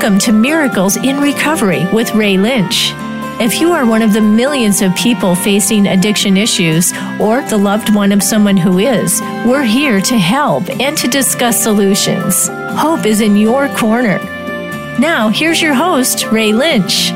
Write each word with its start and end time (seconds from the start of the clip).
Welcome 0.00 0.20
to 0.20 0.32
Miracles 0.32 0.96
in 0.96 1.18
Recovery 1.18 1.84
with 1.92 2.14
Ray 2.14 2.38
Lynch. 2.38 2.92
If 3.40 3.60
you 3.60 3.72
are 3.72 3.84
one 3.84 4.00
of 4.00 4.12
the 4.12 4.20
millions 4.20 4.80
of 4.80 4.94
people 4.94 5.34
facing 5.34 5.88
addiction 5.88 6.36
issues 6.36 6.92
or 7.20 7.42
the 7.42 7.58
loved 7.58 7.92
one 7.92 8.12
of 8.12 8.22
someone 8.22 8.56
who 8.56 8.78
is, 8.78 9.20
we're 9.44 9.64
here 9.64 10.00
to 10.02 10.16
help 10.16 10.70
and 10.70 10.96
to 10.98 11.08
discuss 11.08 11.60
solutions. 11.60 12.46
Hope 12.78 13.06
is 13.06 13.20
in 13.20 13.36
your 13.36 13.68
corner. 13.70 14.18
Now, 15.00 15.30
here's 15.30 15.60
your 15.60 15.74
host, 15.74 16.26
Ray 16.26 16.52
Lynch. 16.52 17.10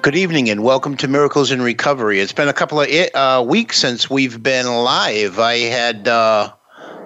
Good 0.00 0.16
evening 0.16 0.48
and 0.48 0.64
welcome 0.64 0.96
to 0.96 1.06
Miracles 1.06 1.50
in 1.50 1.60
Recovery. 1.60 2.20
It's 2.20 2.32
been 2.32 2.48
a 2.48 2.54
couple 2.54 2.80
of 2.80 2.88
uh, 2.88 3.44
weeks 3.46 3.76
since 3.76 4.08
we've 4.08 4.42
been 4.42 4.66
live. 4.66 5.38
I 5.38 5.58
had, 5.58 6.08
uh, 6.08 6.54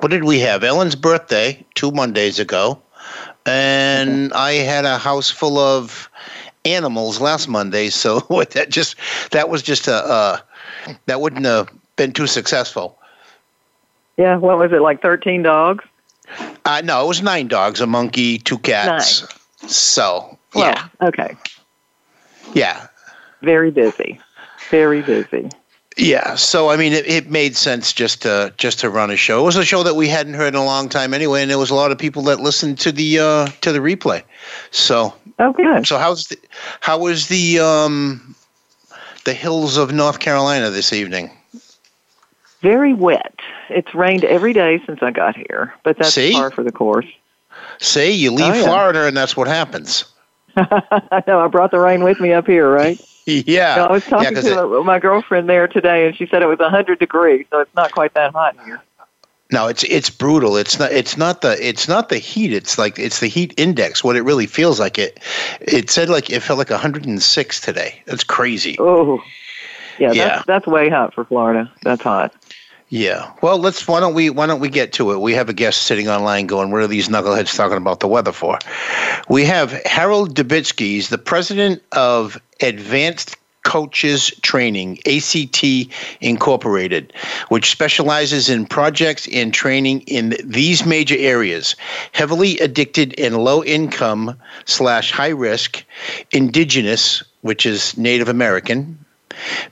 what 0.05 0.11
did 0.11 0.25
we 0.25 0.39
have? 0.41 0.63
Ellen's 0.63 0.97
birthday 0.97 1.65
two 1.75 1.91
Mondays 1.91 2.39
ago 2.39 2.79
and 3.47 4.35
I 4.35 4.53
had 4.53 4.85
a 4.85 4.99
house 4.99 5.31
full 5.31 5.59
of 5.59 6.11
animals 6.67 7.23
last 7.23 7.49
Monday. 7.49 7.89
So 7.89 8.19
that 8.51 8.69
just 8.69 8.97
that 9.31 9.49
was 9.49 9.63
just 9.63 9.89
a 9.89 9.95
uh, 9.95 10.41
that 11.07 11.23
wouldn't 11.23 11.47
have 11.47 11.71
been 11.97 12.13
too 12.13 12.27
successful. 12.27 12.99
Yeah, 14.19 14.37
what 14.37 14.59
was 14.59 14.73
it 14.73 14.83
like? 14.83 15.01
Thirteen 15.01 15.43
dogs? 15.43 15.83
Uh, 16.67 16.83
no, 16.85 17.03
it 17.03 17.09
was 17.09 17.23
nine 17.23 17.49
dogs, 17.49 17.81
a 17.81 17.87
monkey, 17.87 18.37
two 18.37 18.59
cats. 18.59 19.23
Nine. 19.23 19.71
So 19.71 20.39
well, 20.55 20.67
yeah, 20.67 20.89
okay. 21.09 21.35
Yeah, 22.53 22.89
very 23.41 23.71
busy, 23.71 24.21
very 24.69 25.01
busy. 25.01 25.49
Yeah, 25.97 26.35
so 26.35 26.71
I 26.71 26.77
mean, 26.77 26.93
it, 26.93 27.07
it 27.07 27.31
made 27.31 27.57
sense 27.57 27.93
just 27.93 28.23
to 28.23 28.53
just 28.57 28.81
to 28.81 28.91
run 28.91 29.11
a 29.11 29.17
show. 29.17 29.41
It 29.41 29.45
was 29.45 29.57
a 29.57 29.65
show 29.65 29.85
that 29.85 29.95
we 29.95 30.09
hadn't 30.09 30.35
heard 30.35 30.49
in 30.49 30.57
a 30.57 30.65
long 30.65 30.89
time 30.89 31.15
anyway, 31.15 31.43
and 31.43 31.51
there 31.51 31.59
was 31.59 31.71
a 31.71 31.75
lot 31.75 31.93
of 31.93 31.99
people 31.99 32.23
that 32.23 32.41
listened 32.41 32.79
to 32.81 32.91
the 32.91 33.21
uh, 33.21 33.47
to 33.61 33.71
the 33.71 33.79
replay. 33.79 34.23
So 34.73 35.15
oh, 35.39 35.53
good. 35.53 35.87
So 35.87 35.99
how's 35.99 36.27
the 36.27 36.39
how 36.81 36.99
was 36.99 37.29
the 37.29 37.61
um, 37.61 38.35
the 39.25 39.35
hills 39.35 39.77
of 39.77 39.93
North 39.93 40.19
Carolina 40.19 40.71
this 40.71 40.93
evening? 40.93 41.31
Very 42.61 42.95
wet. 42.95 43.39
It's 43.69 43.95
rained 43.95 44.25
every 44.25 44.53
day 44.53 44.83
since 44.87 45.01
I 45.01 45.13
got 45.13 45.37
here, 45.37 45.75
but 45.85 45.97
that's 45.99 46.15
See? 46.15 46.33
par 46.33 46.51
for 46.51 46.65
the 46.65 46.73
course. 46.73 47.07
See, 47.79 48.11
you 48.13 48.33
leave 48.33 48.53
Oh, 48.53 48.55
yeah. 48.55 48.65
Florida, 48.65 49.07
and 49.07 49.17
that's 49.17 49.37
what 49.37 49.47
happens. 49.47 50.07
I 50.57 51.23
know. 51.27 51.41
I 51.41 51.47
brought 51.49 51.71
the 51.71 51.79
rain 51.79 52.03
with 52.03 52.21
me 52.21 52.33
up 52.33 52.47
here, 52.47 52.69
right? 52.69 53.01
Yeah, 53.47 53.77
No, 53.77 53.87
I 53.87 53.93
was 53.93 54.05
yeah, 54.11 54.31
to 54.31 54.75
it- 54.75 54.85
my 54.85 54.99
girlfriend 54.99 55.49
there 55.49 55.67
today, 55.67 56.07
and 56.07 56.17
she 56.17 56.27
said 56.27 56.43
it 56.43 56.47
was 56.47 56.59
100 56.59 56.99
degrees, 56.99 57.47
so 57.51 57.61
it's 57.61 57.75
not 57.75 57.93
quite 57.93 58.13
that 58.15 58.33
hot 58.33 58.57
here. 58.65 58.83
No, 59.51 59.69
it's 59.69 59.85
it's 59.85 60.11
brutal. 60.11 60.57
It's 60.57 60.79
not 60.79 60.91
it's 60.91 61.17
not 61.17 61.43
the 61.43 61.57
it's 61.67 61.87
not 61.87 62.09
the 62.09 62.19
heat. 62.19 62.53
It's 62.53 62.77
like 62.77 62.99
it's 62.99 63.21
the 63.21 63.29
heat 63.29 63.55
index. 63.57 64.03
What 64.03 64.17
it 64.17 64.23
really 64.23 64.47
feels 64.47 64.81
like 64.81 64.99
it. 64.99 65.21
It 65.61 65.91
said 65.91 66.09
like 66.09 66.31
it 66.31 66.41
felt 66.41 66.59
like 66.59 66.71
106 66.71 67.61
today. 67.61 68.03
That's 68.07 68.25
crazy. 68.25 68.77
Oh, 68.79 69.23
yeah, 69.99 70.13
Yeah. 70.13 70.29
That's, 70.29 70.47
that's 70.47 70.67
way 70.67 70.89
hot 70.89 71.15
for 71.15 71.25
Florida. 71.25 71.71
That's 71.83 72.03
hot. 72.03 72.35
Yeah. 72.95 73.33
Well, 73.43 73.59
let's 73.59 73.89
why 73.89 73.99
don't 73.99 74.15
we 74.15 74.31
why 74.31 74.47
don't 74.47 74.61
we 74.61 74.69
get 74.69 74.93
to 74.93 75.11
it? 75.11 75.21
We 75.21 75.33
have 75.33 75.49
a 75.49 75.53
guest 75.53 75.83
sitting 75.83 76.09
online 76.09 76.47
going, 76.47 76.71
"What 76.71 76.81
are 76.81 76.87
these 76.87 77.09
knuckleheads 77.09 77.53
talking 77.57 77.77
about 77.77 77.99
the 77.99 78.07
weather 78.07 78.31
for?" 78.31 78.57
We 79.29 79.45
have 79.47 79.73
Harold 79.85 80.37
Dubitsky. 80.37 80.93
He's 80.93 81.09
the 81.09 81.19
president 81.19 81.83
of 81.91 82.41
Advanced 82.61 83.37
Coaches 83.65 84.31
Training, 84.43 85.01
ACT 85.09 85.89
Incorporated, 86.21 87.13
which 87.49 87.73
specializes 87.73 88.49
in 88.49 88.65
projects 88.65 89.27
and 89.33 89.53
training 89.53 90.03
in 90.03 90.37
these 90.45 90.87
major 90.87 91.17
areas: 91.19 91.75
heavily 92.13 92.61
addicted 92.61 93.19
and 93.19 93.39
low 93.39 93.65
income 93.65 94.39
slash 94.67 95.11
high 95.11 95.31
risk, 95.31 95.83
indigenous, 96.31 97.25
which 97.41 97.67
is 97.67 97.99
Native 97.99 98.29
American, 98.29 99.04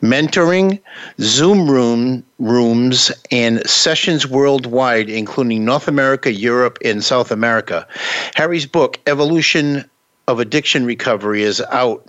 mentoring, 0.03 0.81
Zoom 1.21 1.71
room 1.71 2.25
rooms, 2.39 3.13
and 3.31 3.65
sessions 3.69 4.27
worldwide, 4.27 5.09
including 5.09 5.65
North 5.65 5.89
America, 5.89 6.33
Europe, 6.33 6.79
and 6.85 7.05
South 7.05 7.31
America. 7.31 7.87
Harry's 8.35 8.67
book, 8.67 8.99
Evolution 9.07 9.89
of 10.29 10.41
Addiction 10.41 10.85
Recovery, 10.85 11.43
is 11.43 11.61
out 11.71 12.07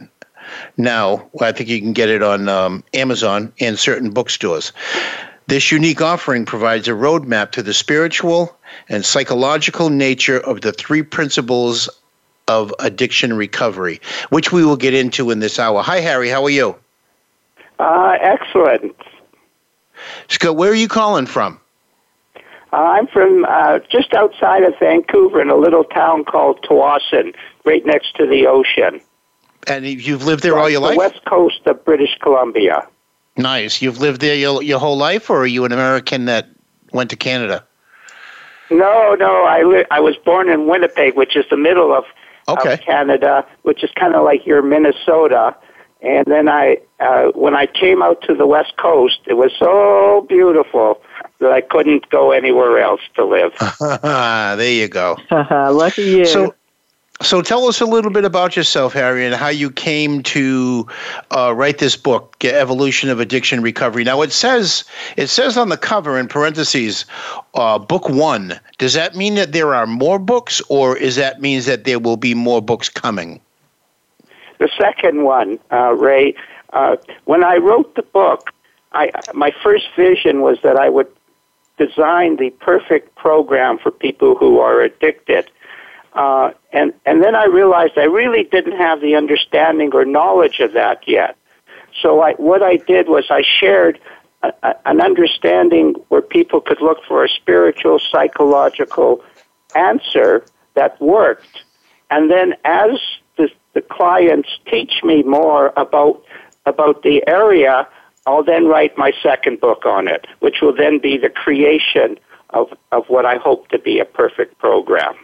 now. 0.77 1.29
I 1.41 1.51
think 1.51 1.69
you 1.69 1.79
can 1.79 1.93
get 1.93 2.09
it 2.09 2.23
on 2.23 2.49
um, 2.49 2.83
Amazon 2.93 3.53
and 3.59 3.77
certain 3.77 4.11
bookstores. 4.11 4.71
This 5.47 5.71
unique 5.71 6.01
offering 6.01 6.45
provides 6.45 6.87
a 6.87 6.91
roadmap 6.91 7.51
to 7.51 7.63
the 7.63 7.73
spiritual 7.73 8.57
and 8.89 9.05
psychological 9.05 9.89
nature 9.89 10.39
of 10.39 10.61
the 10.61 10.71
three 10.71 11.03
principles 11.03 11.89
of 12.47 12.73
addiction 12.79 13.33
recovery, 13.33 14.01
which 14.29 14.51
we 14.51 14.65
will 14.65 14.77
get 14.77 14.93
into 14.93 15.31
in 15.31 15.39
this 15.39 15.59
hour. 15.59 15.81
Hi, 15.81 15.99
Harry. 15.99 16.29
How 16.29 16.43
are 16.43 16.49
you? 16.49 16.75
Uh, 17.79 18.17
excellent. 18.21 18.95
Scott, 20.27 20.55
where 20.55 20.71
are 20.71 20.75
you 20.75 20.87
calling 20.87 21.25
from? 21.25 21.59
Uh, 22.71 22.77
I'm 22.77 23.07
from 23.07 23.45
uh, 23.47 23.79
just 23.91 24.13
outside 24.13 24.63
of 24.63 24.73
Vancouver 24.79 25.41
in 25.41 25.49
a 25.49 25.55
little 25.55 25.83
town 25.83 26.23
called 26.25 26.59
Tsawwassen, 26.63 27.35
right 27.65 27.85
next 27.85 28.15
to 28.15 28.25
the 28.25 28.47
ocean. 28.47 28.99
And 29.67 29.85
you've 29.85 30.25
lived 30.25 30.43
there 30.43 30.57
all 30.57 30.69
your 30.69 30.81
the 30.81 30.87
life? 30.87 30.97
west 30.97 31.23
coast 31.25 31.61
of 31.67 31.85
British 31.85 32.17
Columbia. 32.21 32.87
Nice. 33.37 33.81
You've 33.81 33.99
lived 33.99 34.21
there 34.21 34.35
your, 34.35 34.61
your 34.63 34.79
whole 34.79 34.97
life, 34.97 35.29
or 35.29 35.41
are 35.41 35.47
you 35.47 35.65
an 35.65 35.71
American 35.71 36.25
that 36.25 36.49
went 36.91 37.09
to 37.11 37.15
Canada? 37.15 37.63
No, 38.69 39.15
no, 39.19 39.43
I 39.43 39.63
li- 39.63 39.85
I 39.91 39.99
was 39.99 40.15
born 40.25 40.49
in 40.49 40.67
Winnipeg, 40.67 41.15
which 41.15 41.35
is 41.35 41.45
the 41.49 41.57
middle 41.57 41.93
of, 41.93 42.05
Okay. 42.47 42.73
of 42.73 42.81
Canada, 42.81 43.45
which 43.61 43.83
is 43.83 43.91
kind 43.95 44.15
of 44.15 44.23
like 44.23 44.45
your 44.45 44.61
Minnesota. 44.61 45.55
And 46.03 46.25
then 46.27 46.49
I, 46.49 46.79
uh, 46.99 47.31
when 47.33 47.55
I 47.55 47.65
came 47.65 48.03
out 48.03 48.21
to 48.23 48.35
the 48.35 48.45
west 48.45 48.75
coast, 48.77 49.19
it 49.25 49.35
was 49.35 49.53
so 49.57 50.25
beautiful 50.27 51.01
that 51.39 51.51
I 51.51 51.61
couldn't 51.61 52.09
go 52.09 52.31
anywhere 52.31 52.79
else 52.79 53.01
to 53.15 53.23
live. 53.23 53.53
there 54.01 54.71
you 54.71 54.89
go. 54.89 55.17
Lucky 55.31 56.03
you. 56.03 56.25
So, 56.25 56.53
so 57.21 57.41
tell 57.41 57.67
us 57.67 57.79
a 57.79 57.85
little 57.85 58.11
bit 58.11 58.25
about 58.25 58.57
yourself, 58.57 58.91
Harry, 58.93 59.25
and 59.25 59.33
how 59.33 59.47
you 59.47 59.71
came 59.71 60.23
to 60.23 60.85
uh, 61.31 61.53
write 61.55 61.77
this 61.77 61.95
book, 61.95 62.43
"Evolution 62.43 63.09
of 63.09 63.21
Addiction 63.21 63.61
Recovery." 63.61 64.03
Now, 64.03 64.21
it 64.23 64.33
says 64.33 64.83
it 65.15 65.27
says 65.27 65.57
on 65.57 65.69
the 65.69 65.77
cover 65.77 66.19
in 66.19 66.27
parentheses, 66.27 67.05
uh, 67.53 67.79
"Book 67.79 68.09
One." 68.09 68.59
Does 68.77 68.93
that 68.93 69.15
mean 69.15 69.35
that 69.35 69.53
there 69.53 69.73
are 69.73 69.87
more 69.87 70.19
books, 70.19 70.61
or 70.67 70.97
is 70.97 71.15
that 71.15 71.39
means 71.39 71.65
that 71.65 71.85
there 71.85 71.99
will 71.99 72.17
be 72.17 72.33
more 72.33 72.61
books 72.61 72.89
coming? 72.89 73.39
The 74.63 74.69
second 74.79 75.25
one, 75.25 75.59
uh, 75.73 75.91
Ray, 75.91 76.35
uh, 76.71 76.95
when 77.25 77.43
I 77.43 77.57
wrote 77.57 77.95
the 77.95 78.01
book, 78.01 78.53
I, 78.93 79.11
my 79.33 79.51
first 79.61 79.87
vision 79.93 80.39
was 80.39 80.57
that 80.63 80.77
I 80.77 80.87
would 80.87 81.09
design 81.77 82.37
the 82.37 82.49
perfect 82.61 83.13
program 83.15 83.77
for 83.77 83.91
people 83.91 84.35
who 84.35 84.59
are 84.59 84.79
addicted. 84.79 85.51
Uh, 86.13 86.51
and, 86.71 86.93
and 87.05 87.21
then 87.21 87.35
I 87.35 87.43
realized 87.43 87.97
I 87.97 88.05
really 88.05 88.45
didn't 88.45 88.77
have 88.77 89.01
the 89.01 89.15
understanding 89.15 89.91
or 89.93 90.05
knowledge 90.05 90.61
of 90.61 90.71
that 90.71 91.05
yet. 91.09 91.35
So 92.01 92.21
I, 92.21 92.31
what 92.35 92.63
I 92.63 92.77
did 92.77 93.09
was 93.09 93.25
I 93.29 93.43
shared 93.59 93.99
a, 94.43 94.53
a, 94.63 94.75
an 94.85 95.01
understanding 95.01 95.95
where 96.07 96.21
people 96.21 96.61
could 96.61 96.79
look 96.79 96.99
for 97.05 97.25
a 97.25 97.27
spiritual, 97.27 97.99
psychological 97.99 99.21
answer 99.75 100.45
that 100.75 101.01
worked. 101.01 101.65
And 102.09 102.31
then 102.31 102.55
as 102.63 102.91
the, 103.37 103.49
the 103.73 103.81
clients 103.81 104.49
teach 104.69 105.03
me 105.03 105.23
more 105.23 105.73
about, 105.77 106.21
about 106.65 107.03
the 107.03 107.23
area, 107.27 107.87
I'll 108.25 108.43
then 108.43 108.67
write 108.67 108.97
my 108.97 109.11
second 109.21 109.59
book 109.59 109.85
on 109.85 110.07
it, 110.07 110.25
which 110.39 110.61
will 110.61 110.75
then 110.75 110.99
be 110.99 111.17
the 111.17 111.29
creation 111.29 112.17
of, 112.51 112.67
of 112.91 113.05
what 113.07 113.25
I 113.25 113.37
hope 113.37 113.67
to 113.69 113.79
be 113.79 113.99
a 113.99 114.05
perfect 114.05 114.57
program. 114.59 115.15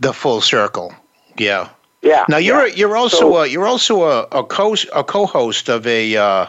The 0.00 0.12
full 0.12 0.40
circle. 0.40 0.92
Yeah. 1.36 1.68
Yeah. 2.02 2.24
Now 2.28 2.36
you're 2.36 2.66
yeah. 2.68 2.74
you're 2.74 2.96
also 2.96 3.16
So- 3.18 3.36
a, 3.38 3.46
you're 3.46 3.66
also 3.66 4.02
a, 4.02 4.22
a 4.32 4.44
co 4.44 4.74
a 4.94 5.02
co-host 5.02 5.68
of 5.70 5.86
a 5.86 6.16
uh, 6.16 6.46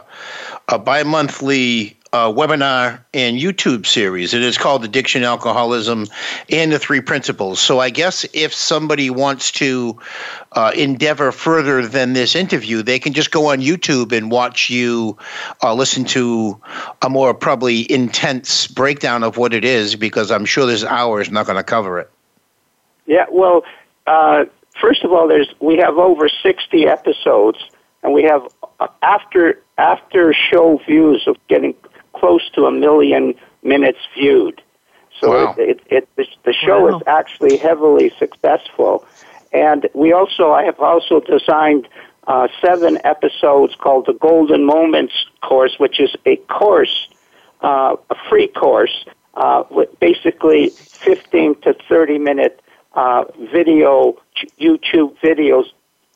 a 0.67 0.77
bi-monthly 0.77 1.97
uh, 2.15 2.31
webinar 2.31 3.03
and 3.13 3.37
YouTube 3.37 3.85
series. 3.85 4.33
It 4.33 4.41
is 4.41 4.57
called 4.57 4.85
Addiction, 4.85 5.23
Alcoholism, 5.23 6.07
and 6.49 6.71
the 6.71 6.79
Three 6.79 7.01
Principles. 7.01 7.59
So 7.59 7.79
I 7.81 7.89
guess 7.89 8.25
if 8.31 8.53
somebody 8.53 9.09
wants 9.09 9.51
to 9.53 9.99
uh, 10.53 10.71
endeavor 10.77 11.33
further 11.33 11.85
than 11.85 12.13
this 12.13 12.33
interview, 12.33 12.81
they 12.83 12.99
can 12.99 13.11
just 13.11 13.31
go 13.31 13.47
on 13.47 13.59
YouTube 13.59 14.13
and 14.13 14.31
watch 14.31 14.69
you 14.69 15.17
uh, 15.61 15.73
listen 15.73 16.05
to 16.05 16.57
a 17.01 17.09
more 17.09 17.33
probably 17.33 17.91
intense 17.91 18.65
breakdown 18.67 19.21
of 19.21 19.35
what 19.35 19.53
it 19.53 19.65
is, 19.65 19.97
because 19.97 20.31
I'm 20.31 20.45
sure 20.45 20.65
this 20.65 20.85
hour 20.85 21.19
is 21.19 21.29
not 21.29 21.45
going 21.45 21.57
to 21.57 21.63
cover 21.63 21.99
it. 21.99 22.09
Yeah, 23.07 23.25
well, 23.29 23.65
uh, 24.07 24.45
first 24.79 25.03
of 25.03 25.11
all, 25.11 25.27
there's 25.27 25.53
we 25.59 25.75
have 25.79 25.97
over 25.97 26.29
60 26.29 26.87
episodes, 26.87 27.59
and 28.03 28.13
we 28.13 28.23
have 28.23 28.47
uh, 28.79 28.87
after 29.01 29.59
after 29.77 30.33
show 30.33 30.79
views 30.87 31.25
of 31.27 31.35
getting 31.49 31.75
close 32.15 32.49
to 32.55 32.65
a 32.65 32.71
million 32.71 33.33
minutes 33.63 33.99
viewed. 34.17 34.61
So 35.21 35.31
Wow. 35.31 35.55
it, 35.57 35.69
it, 35.69 35.79
it 35.87 36.09
the, 36.15 36.25
the 36.45 36.53
show 36.53 36.87
Wow. 36.87 36.97
is 36.97 37.03
actually 37.07 37.57
heavily 37.57 38.11
successful. 38.19 39.05
And 39.51 39.87
we 39.93 40.11
also, 40.13 40.51
I 40.51 40.63
have 40.63 40.79
also 40.79 41.21
designed 41.21 41.87
uh, 42.27 42.47
seven 42.63 42.97
episodes 43.03 43.73
called 43.75 44.05
the 44.07 44.13
Golden 44.13 44.65
Moments 44.65 45.13
course, 45.41 45.75
which 45.77 45.99
is 45.99 46.15
a 46.25 46.35
course, 46.47 47.07
uh, 47.61 47.95
a 48.09 48.15
free 48.29 48.47
course, 48.47 49.05
uh, 49.35 49.63
with 49.69 49.89
basically 49.99 50.73
15 51.05 51.55
to 51.61 51.75
30 51.87 52.17
minute 52.19 52.61
uh, 52.93 53.25
video, 53.53 54.17
YouTube 54.59 55.15
videos, 55.23 55.65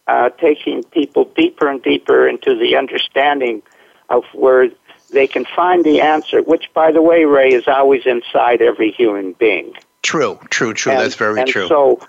uh, 0.08 0.30
taking 0.42 0.84
people 0.86 1.26
deeper 1.36 1.68
and 1.70 1.82
deeper 1.84 2.28
into 2.28 2.58
the 2.58 2.76
understanding 2.76 3.62
of 4.10 4.24
where 4.34 4.68
they 5.12 5.28
can 5.28 5.46
find 5.56 5.84
the 5.84 6.02
answer, 6.02 6.42
which, 6.42 6.72
by 6.74 6.92
the 6.92 7.02
way, 7.02 7.26
Ray, 7.26 7.50
is 7.54 7.68
always 7.68 8.06
inside 8.06 8.62
every 8.62 8.92
human 8.92 9.34
being. 9.34 9.74
True, 10.02 10.40
true, 10.50 10.74
true. 10.74 10.94
And- 10.94 11.02
That's 11.02 11.16
very 11.16 11.42
and 11.42 11.50
true. 11.50 11.68
So, 11.68 12.00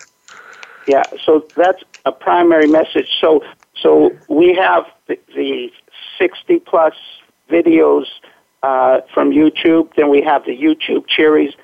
yeah, 0.87 1.03
so 1.25 1.47
that's 1.57 1.83
a 2.05 2.13
primary 2.13 2.67
message. 2.67 3.09
So, 3.21 3.43
so 3.81 4.11
we 4.29 4.55
have 4.55 4.85
the, 5.07 5.19
the 5.35 5.71
60 6.19 6.61
plus 6.61 6.95
videos 7.51 8.07
uh, 8.63 9.01
from 9.13 9.31
YouTube. 9.31 9.95
Then 9.97 10.11
we 10.11 10.23
have 10.23 10.45
the 10.45 10.57
YouTube 10.57 11.05
series, 11.15 11.55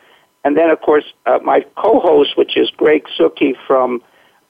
and 0.44 0.56
then 0.56 0.70
of 0.70 0.80
course 0.80 1.04
uh, 1.26 1.38
my 1.42 1.60
co-host, 1.76 2.36
which 2.36 2.56
is 2.56 2.70
Greg 2.70 3.04
Suki 3.18 3.54
from 3.66 4.02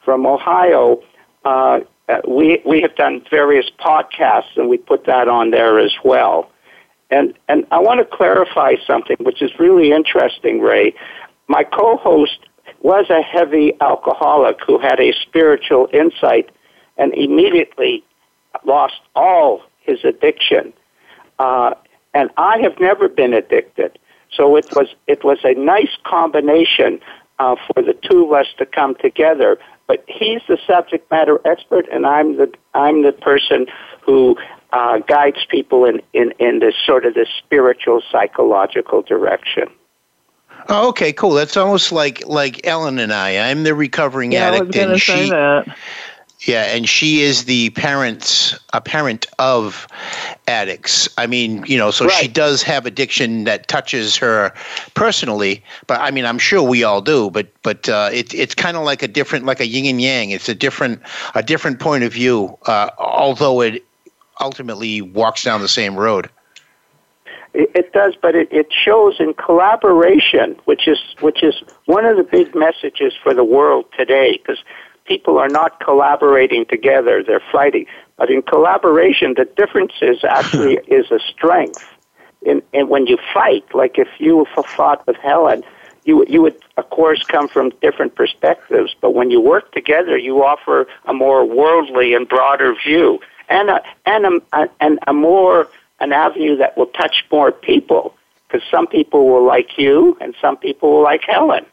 from 0.05 0.27
Ohio. 0.27 1.03
Uh, 1.45 1.81
uh, 2.09 2.21
we 2.27 2.63
we 2.65 2.81
have 2.83 2.95
done 2.97 3.25
various 3.31 3.67
podcasts, 3.81 4.57
and 4.57 4.69
we 4.69 4.79
put 4.79 5.07
that 5.07 5.29
on 5.29 5.51
there 5.51 5.79
as 5.79 5.95
well. 6.05 6.51
And 7.11 7.35
and 7.49 7.67
I 7.71 7.79
want 7.79 8.01
to 8.01 8.17
clarify 8.17 8.75
something, 8.87 9.17
which 9.21 9.43
is 9.43 9.51
really 9.59 9.93
interesting, 9.93 10.61
Ray. 10.61 10.95
My 11.49 11.63
co-host 11.63 12.39
was 12.81 13.07
a 13.11 13.23
heavy 13.23 13.75
alcoholic 13.81 14.59
who 14.67 14.79
had 14.79 15.01
a 15.01 15.13
spiritual 15.23 15.89
insight 15.93 16.51
and 16.97 17.15
immediately 17.15 18.05
lost 18.65 19.01
all 19.15 19.63
his 19.81 20.05
addiction. 20.05 20.73
Uh, 21.39 21.75
and 22.15 22.31
I 22.37 22.59
have 22.59 22.81
never 22.81 23.09
been 23.09 23.35
addicted. 23.35 23.99
So 24.33 24.57
it 24.57 24.67
was 24.75 24.89
it 25.07 25.25
was 25.25 25.39
a 25.45 25.55
nice 25.55 25.97
combination 26.05 27.01
uh, 27.39 27.57
for 27.67 27.83
the 27.83 27.95
two 27.95 28.25
of 28.25 28.33
us 28.33 28.47
to 28.59 28.67
come 28.67 28.95
together. 28.97 29.59
But 29.87 30.05
he's 30.09 30.41
the 30.49 30.59
subject 30.67 31.09
matter 31.11 31.41
expert, 31.45 31.87
and 31.93 32.07
I'm 32.07 32.37
the 32.37 32.53
I'm 32.75 33.03
the 33.03 33.13
person 33.13 33.67
who 34.05 34.37
uh, 34.77 34.99
guides 34.99 35.47
people 35.49 35.87
in, 35.87 36.03
in, 36.13 36.33
in 36.39 36.59
this 36.59 36.75
sort 36.85 37.07
of 37.07 37.15
this 37.15 37.29
spiritual 37.39 38.03
psychological 38.13 39.01
direction. 39.01 39.69
Oh, 40.69 40.89
okay, 40.91 41.13
cool. 41.15 41.31
That's 41.31 41.57
almost 41.57 41.93
like 41.93 42.27
like 42.27 42.67
Ellen 42.67 42.99
and 42.99 43.13
I. 43.13 43.49
I'm 43.51 43.63
the 43.63 43.75
recovering 43.75 44.33
Yeah, 44.33 44.49
I 44.49 44.51
was 44.51 44.61
addict, 44.61 44.77
and 44.77 45.01
say 45.01 45.25
she, 45.25 45.31
that. 45.31 45.79
yeah, 46.41 46.75
and 46.75 46.89
she 46.89 47.21
is 47.21 47.45
the 47.45 47.71
parents, 47.71 48.59
a 48.75 48.81
parent 48.81 49.27
of 49.39 49.87
addicts. 50.47 51.09
I 51.17 51.27
mean, 51.27 51.65
you 51.67 51.79
know, 51.79 51.91
so 51.91 52.09
she 52.09 52.29
does 52.29 52.63
have 52.65 52.85
addiction 52.85 53.45
that 53.45 53.69
touches 53.69 54.17
her 54.17 54.53
personally. 54.95 55.63
But 55.87 56.01
I 56.01 56.11
mean, 56.11 56.27
I'm 56.27 56.39
sure 56.39 56.63
we 56.63 56.83
all 56.83 57.01
do. 57.01 57.31
But 57.31 57.47
but 57.63 57.89
uh, 57.89 58.11
it, 58.13 58.35
it's 58.35 58.55
kind 58.55 58.77
of 58.77 58.83
like 58.83 59.03
a 59.03 59.09
different, 59.09 59.47
like 59.47 59.61
a 59.61 59.67
yin 59.67 59.87
and 59.87 60.03
yang. 60.03 60.31
It's 60.31 60.51
a 60.51 60.55
different 60.55 61.01
a 61.35 61.43
different 61.43 61.79
point 61.81 62.05
of 62.05 62.13
view. 62.13 62.59
Uh, 62.67 62.91
although 62.99 63.63
it 63.63 63.85
ultimately 64.41 65.03
walks 65.03 65.43
down 65.43 65.61
the 65.61 65.69
same 65.69 65.97
road. 65.97 66.31
It, 67.55 67.71
it 67.75 67.93
does, 67.93 68.15
but 68.21 68.35
it, 68.35 68.49
it 68.53 68.69
shows 68.71 69.17
in 69.19 69.35
collaboration, 69.35 70.57
which 70.65 70.87
is 70.87 70.99
which 71.21 71.43
is 71.43 71.55
one 71.87 72.05
of 72.05 72.17
the 72.17 72.23
big 72.23 72.55
messages 72.55 73.15
for 73.23 73.33
the 73.33 73.45
world 73.45 73.87
today, 73.97 74.39
because 74.39 74.63
people 75.07 75.39
are 75.39 75.49
not 75.49 75.81
collaborating 75.81 76.67
together; 76.67 77.23
they're 77.23 77.43
fighting. 77.53 77.87
But 78.17 78.31
in 78.31 78.43
collaboration, 78.43 79.35
the 79.37 79.47
difference 79.57 79.93
is 80.03 80.23
actually 80.25 80.75
is 80.87 81.11
a 81.11 81.19
strength. 81.19 81.85
In, 82.43 82.63
and 82.75 82.89
when 82.89 83.07
you 83.07 83.19
fight, 83.33 83.65
like 83.75 83.99
if 83.99 84.09
you 84.19 84.47
fought 84.77 85.07
with 85.07 85.17
Helen, 85.17 85.65
you 86.05 86.25
you 86.29 86.43
would 86.43 86.57
of 86.77 86.91
course 86.91 87.23
come 87.25 87.49
from 87.49 87.71
different 87.81 88.15
perspectives. 88.15 88.95
But 89.01 89.15
when 89.15 89.31
you 89.31 89.41
work 89.41 89.73
together, 89.73 90.19
you 90.19 90.45
offer 90.45 90.87
a 91.07 91.15
more 91.15 91.45
worldly 91.45 92.15
and 92.15 92.29
broader 92.29 92.75
view, 92.75 93.19
and 93.49 93.71
a 93.71 93.83
and 94.05 94.43
a, 94.53 94.69
and 94.81 94.99
a 95.07 95.13
more 95.13 95.69
an 96.01 96.13
avenue 96.13 96.57
that 96.57 96.77
will 96.77 96.87
touch 96.87 97.25
more 97.31 97.53
people. 97.53 98.15
Because 98.49 98.67
some 98.71 98.87
people 98.87 99.27
will 99.29 99.45
like 99.45 99.77
you, 99.77 100.17
and 100.21 100.35
some 100.41 100.57
people 100.57 100.93
will 100.93 101.03
like 101.03 101.23
Helen. 101.27 101.67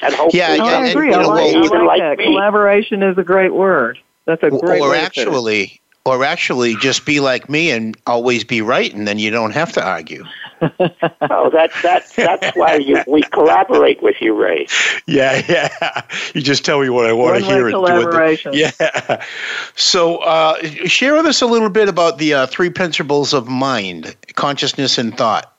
And 0.00 0.14
hopefully, 0.14 0.38
Yeah, 0.38 0.54
yeah, 0.54 0.62
I 0.64 0.80
and, 0.82 0.88
agree. 0.90 1.08
you 1.08 1.14
I 1.14 1.22
know, 1.22 1.28
like, 1.28 1.54
well, 1.54 1.74
I 1.74 1.78
like 1.78 1.86
like 1.86 2.00
that. 2.00 2.18
me. 2.18 2.24
Collaboration 2.26 3.02
is 3.02 3.18
a 3.18 3.24
great 3.24 3.52
word. 3.52 3.98
That's 4.26 4.42
a 4.44 4.50
great 4.50 4.80
or 4.80 4.90
way 4.90 4.98
to 4.98 5.04
actually 5.04 5.80
or 6.04 6.24
actually 6.24 6.76
just 6.76 7.04
be 7.04 7.20
like 7.20 7.48
me 7.50 7.70
and 7.70 7.96
always 8.06 8.44
be 8.44 8.62
right 8.62 8.94
and 8.94 9.06
then 9.06 9.18
you 9.18 9.30
don't 9.30 9.52
have 9.52 9.72
to 9.72 9.84
argue 9.84 10.24
oh, 10.80 11.50
that 11.50 11.70
that 11.82 12.12
that's 12.16 12.56
why 12.56 12.76
you, 12.76 13.02
we 13.06 13.22
collaborate 13.22 14.02
with 14.02 14.16
you, 14.20 14.34
Ray. 14.34 14.66
yeah 15.06 15.42
yeah 15.48 16.02
you 16.34 16.42
just 16.42 16.64
tell 16.64 16.80
me 16.80 16.90
what 16.90 17.06
i 17.06 17.12
want 17.12 17.38
to 17.38 17.44
hear 17.44 17.66
and 17.66 17.74
do 17.74 17.84
it 17.84 17.88
collaboration. 17.88 18.52
yeah 18.52 19.24
so 19.74 20.18
uh, 20.18 20.62
share 20.86 21.14
with 21.14 21.26
us 21.26 21.40
a 21.40 21.46
little 21.46 21.70
bit 21.70 21.88
about 21.88 22.18
the 22.18 22.34
uh, 22.34 22.46
three 22.46 22.70
principles 22.70 23.32
of 23.32 23.48
mind 23.48 24.14
consciousness 24.34 24.98
and 24.98 25.16
thought 25.16 25.56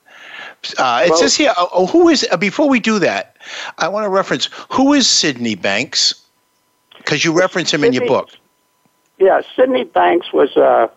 uh, 0.78 1.02
it 1.04 1.10
Well- 1.10 1.18
says 1.18 1.34
here, 1.36 1.52
oh, 1.56 1.86
who 1.86 2.08
is, 2.08 2.26
uh, 2.30 2.36
before 2.36 2.68
we 2.68 2.78
do 2.78 2.98
that, 3.00 3.36
I 3.78 3.88
want 3.88 4.04
to 4.04 4.08
reference, 4.08 4.48
who 4.70 4.92
is 4.92 5.08
Sydney 5.08 5.56
Banks? 5.56 6.14
Because 6.98 7.24
you 7.24 7.36
reference 7.36 7.74
him 7.74 7.82
in 7.82 7.92
your 7.92 8.06
book. 8.06 8.30
Yeah, 9.18 9.42
Sydney 9.56 9.84
Banks 9.84 10.32
was 10.32 10.56
a, 10.56 10.88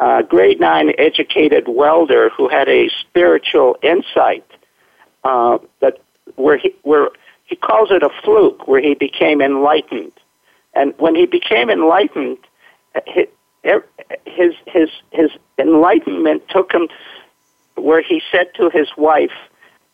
a 0.00 0.22
grade 0.22 0.58
nine 0.58 0.92
educated 0.98 1.68
welder 1.68 2.30
who 2.30 2.48
had 2.48 2.68
a 2.68 2.88
spiritual 3.00 3.76
insight 3.82 4.46
uh, 5.24 5.58
that 5.80 5.98
where 6.36 6.56
he 6.56 6.74
where 6.82 7.10
he 7.44 7.54
calls 7.54 7.90
it 7.90 8.02
a 8.02 8.08
fluke, 8.24 8.66
where 8.66 8.80
he 8.80 8.94
became 8.94 9.42
enlightened, 9.42 10.12
and 10.74 10.94
when 10.98 11.14
he 11.14 11.26
became 11.26 11.68
enlightened, 11.68 12.38
his 13.06 13.26
his 14.24 14.54
his, 14.66 14.88
his 15.10 15.30
enlightenment 15.58 16.48
took 16.48 16.72
him 16.72 16.88
where 17.76 18.00
he 18.00 18.22
said 18.32 18.54
to 18.54 18.70
his 18.70 18.88
wife. 18.96 19.32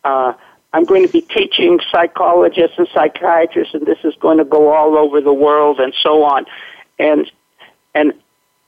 Uh, 0.05 0.33
I'm 0.73 0.85
going 0.85 1.05
to 1.05 1.11
be 1.11 1.21
teaching 1.21 1.79
psychologists 1.91 2.77
and 2.77 2.87
psychiatrists, 2.93 3.73
and 3.73 3.85
this 3.85 3.99
is 4.03 4.15
going 4.19 4.37
to 4.37 4.45
go 4.45 4.71
all 4.73 4.97
over 4.97 5.19
the 5.19 5.33
world, 5.33 5.79
and 5.81 5.93
so 6.01 6.23
on. 6.23 6.45
And 6.97 7.29
and 7.93 8.13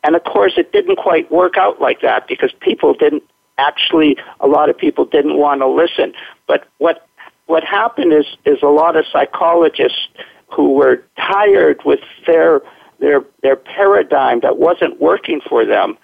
and 0.03 0.15
of 0.15 0.23
course, 0.23 0.53
it 0.57 0.71
didn't 0.71 0.97
quite 0.97 1.31
work 1.31 1.57
out 1.57 1.81
like 1.81 2.01
that 2.01 2.27
because 2.27 2.51
people 2.59 2.93
didn't 2.93 3.23
actually. 3.57 4.17
A 4.39 4.47
lot 4.47 4.69
of 4.69 4.77
people 4.77 5.05
didn't 5.05 5.37
want 5.37 5.61
to 5.61 5.67
listen. 5.67 6.13
But 6.47 6.67
what 6.77 7.07
what 7.47 7.63
happened 7.63 8.13
is 8.13 8.25
is 8.45 8.61
a 8.61 8.67
lot 8.67 8.95
of 8.95 9.05
psychologists 9.11 10.07
who 10.51 10.73
were 10.73 11.03
tired 11.17 11.81
with 11.85 11.99
their 12.25 12.61
their 12.99 13.23
their 13.41 13.55
paradigm 13.55 14.39
that 14.41 14.57
wasn't 14.57 14.99
working 15.01 15.41
for 15.41 15.65
them 15.65 15.97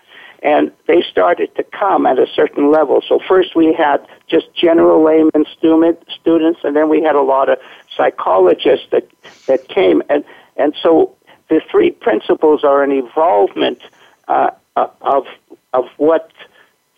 and 0.46 0.72
they 0.88 1.02
started 1.02 1.54
to 1.56 1.64
come 1.64 2.06
at 2.06 2.20
a 2.20 2.28
certain 2.28 2.72
level. 2.72 3.02
So 3.06 3.20
first 3.28 3.56
we 3.56 3.74
had 3.74 4.06
just 4.28 4.54
general 4.54 5.04
layman 5.04 5.46
student, 5.58 6.00
students, 6.22 6.60
and 6.64 6.76
then 6.76 6.88
we 6.88 7.02
had 7.02 7.16
a 7.16 7.22
lot 7.22 7.50
of 7.50 7.58
psychologists 7.98 8.86
that 8.92 9.08
that 9.48 9.68
came, 9.68 10.04
and 10.08 10.24
and 10.56 10.76
so 10.82 11.16
the 11.50 11.62
three 11.72 11.92
principles 11.92 12.64
are 12.64 12.84
an 12.84 12.92
evolvement 12.92 13.80
uh, 14.28 14.52
of 14.76 15.26
of 15.74 15.86
what 15.98 16.32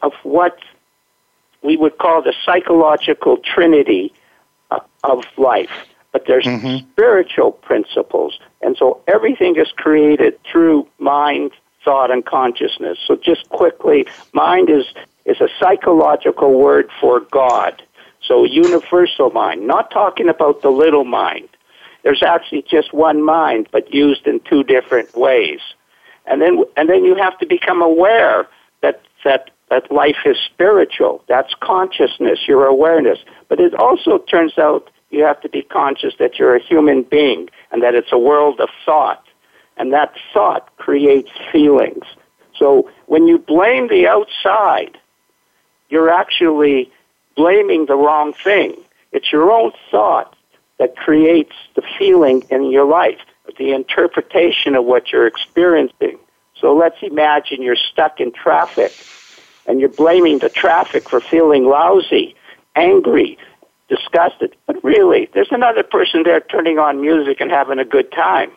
of 0.02 0.14
what 0.24 0.60
we 1.64 1.76
would 1.78 1.98
call 1.98 2.22
the 2.22 2.34
psychological 2.46 3.38
trinity 3.38 4.14
uh, 4.72 4.80
of 5.04 5.26
life. 5.38 5.72
But 6.12 6.26
there's 6.26 6.46
Mhm. 6.46 6.80
spiritual 6.92 7.52
principles, 7.52 8.40
and 8.62 8.78
so 8.78 9.02
everything 9.08 9.56
is 9.58 9.72
created 9.74 10.40
through 10.44 10.88
mind, 11.00 11.52
thought, 11.84 12.10
and 12.12 12.26
consciousness. 12.26 12.98
So 13.06 13.16
just 13.16 13.50
quickly, 13.50 14.08
mind 14.34 14.70
is 14.70 14.86
is 15.26 15.42
a 15.42 15.50
psychological 15.60 16.54
word 16.54 16.90
for 17.02 17.20
God. 17.20 17.82
So 18.22 18.46
universal 18.46 19.30
mind, 19.30 19.68
not 19.68 19.92
talking 19.92 20.30
about 20.30 20.62
the 20.62 20.70
little 20.70 21.04
mind. 21.04 21.50
There's 22.08 22.24
actually 22.24 22.62
just 22.62 22.94
one 22.94 23.22
mind, 23.22 23.68
but 23.70 23.94
used 23.94 24.28
in 24.28 24.40
two 24.40 24.64
different 24.64 25.14
ways. 25.14 25.60
And 26.26 26.42
then 26.42 26.64
and 26.78 26.88
then 26.88 27.04
you 27.04 27.16
have 27.16 27.38
to 27.40 27.46
become 27.46 27.82
aware 27.82 28.48
that 28.80 29.02
that 29.26 29.50
that 29.70 29.92
life 29.92 30.20
is 30.26 30.38
spiritual. 30.38 31.22
That's 31.28 31.54
consciousness, 31.60 32.48
your 32.48 32.66
awareness. 32.66 33.20
But 33.50 33.60
it 33.60 33.74
also 33.74 34.20
turns 34.20 34.58
out 34.58 34.90
you 35.10 35.26
have 35.26 35.42
to 35.42 35.50
be 35.50 35.64
conscious 35.64 36.14
that 36.18 36.40
you're 36.40 36.56
a 36.56 36.64
human 36.64 37.02
being 37.04 37.50
and 37.74 37.84
that 37.84 37.94
it's 37.94 38.14
a 38.14 38.18
world 38.18 38.62
of 38.62 38.70
thought. 38.86 39.26
And 39.76 39.92
that 39.92 40.14
thought 40.34 40.74
creates 40.78 41.32
feelings. 41.52 42.06
So 42.58 42.90
when 43.08 43.28
you 43.28 43.38
blame 43.38 43.90
the 43.90 44.08
outside, 44.08 44.98
you're 45.90 46.10
actually 46.10 46.90
blaming 47.36 47.88
the 47.88 47.98
wrong 47.98 48.32
thing. 48.32 48.78
It's 49.12 49.30
your 49.30 49.52
own 49.52 49.74
thought 49.92 50.37
that 50.80 50.96
creates 50.96 51.54
the 51.76 51.82
feeling 51.98 52.44
in 52.50 52.72
your 52.72 52.86
life, 52.86 53.20
the 53.58 53.74
interpretation 53.74 54.76
of 54.76 54.86
what 54.86 55.12
you're 55.12 55.28
experiencing. 55.28 56.18
So 56.60 56.76
let's 56.76 56.98
imagine 57.02 57.62
you're 57.62 57.76
stuck 57.76 58.20
in 58.20 58.32
traffic 58.32 58.92
and 59.66 59.80
you're 59.80 59.90
blaming 59.90 60.40
the 60.40 60.50
traffic 60.50 61.10
for 61.10 61.20
feeling 61.20 61.66
lousy, 61.66 62.36
angry, 62.76 63.38
disgusted. 63.90 64.56
But 64.66 64.84
really, 64.84 65.30
there's 65.34 65.52
another 65.52 65.84
person 65.84 66.24
there 66.24 66.40
turning 66.40 66.80
on 66.80 67.02
music 67.02 67.42
and 67.42 67.52
having 67.52 67.80
a 67.80 67.86
good 67.86 68.12
time. 68.12 68.52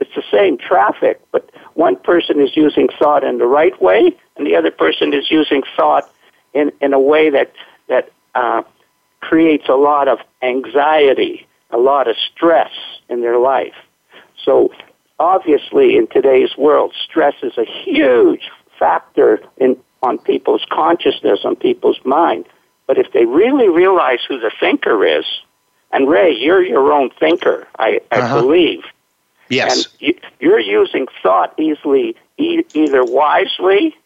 It's 0.00 0.14
the 0.14 0.24
same 0.30 0.58
traffic, 0.58 1.20
but 1.32 1.50
one 1.74 1.96
person 1.96 2.40
is 2.40 2.56
using 2.56 2.88
thought 2.98 3.24
in 3.24 3.38
the 3.38 3.46
right 3.46 3.80
way, 3.80 4.12
and 4.36 4.46
the 4.46 4.56
other 4.56 4.70
person 4.70 5.14
is 5.14 5.30
using 5.30 5.62
thought 5.76 6.10
in, 6.52 6.72
in 6.80 6.92
a 6.92 7.00
way 7.00 7.30
that, 7.30 7.52
that 7.88 8.10
uh, 8.34 8.62
creates 9.24 9.68
a 9.70 9.74
lot 9.74 10.06
of 10.06 10.18
anxiety, 10.42 11.46
a 11.70 11.78
lot 11.78 12.08
of 12.08 12.16
stress 12.30 12.72
in 13.08 13.22
their 13.22 13.38
life. 13.38 13.74
So 14.44 14.70
obviously 15.18 15.96
in 15.96 16.06
today's 16.08 16.56
world, 16.58 16.92
stress 17.08 17.34
is 17.42 17.56
a 17.56 17.64
huge 17.64 18.50
factor 18.78 19.40
in, 19.56 19.78
on 20.02 20.18
people's 20.18 20.64
consciousness, 20.70 21.40
on 21.44 21.56
people's 21.56 21.98
mind. 22.04 22.44
But 22.86 22.98
if 22.98 23.12
they 23.12 23.24
really 23.24 23.70
realize 23.70 24.18
who 24.28 24.38
the 24.38 24.50
thinker 24.60 25.06
is, 25.06 25.24
and 25.90 26.06
Ray, 26.06 26.32
you're 26.32 26.62
your 26.62 26.92
own 26.92 27.08
thinker, 27.18 27.66
I, 27.78 28.00
I 28.12 28.18
uh-huh. 28.18 28.42
believe. 28.42 28.82
Yes. 29.48 29.86
And 30.00 30.14
you, 30.40 30.52
are 30.52 30.60
using 30.60 31.06
thought 31.22 31.58
easily, 31.58 32.14
e- 32.36 32.64
either 32.74 33.04
wisely 33.04 33.96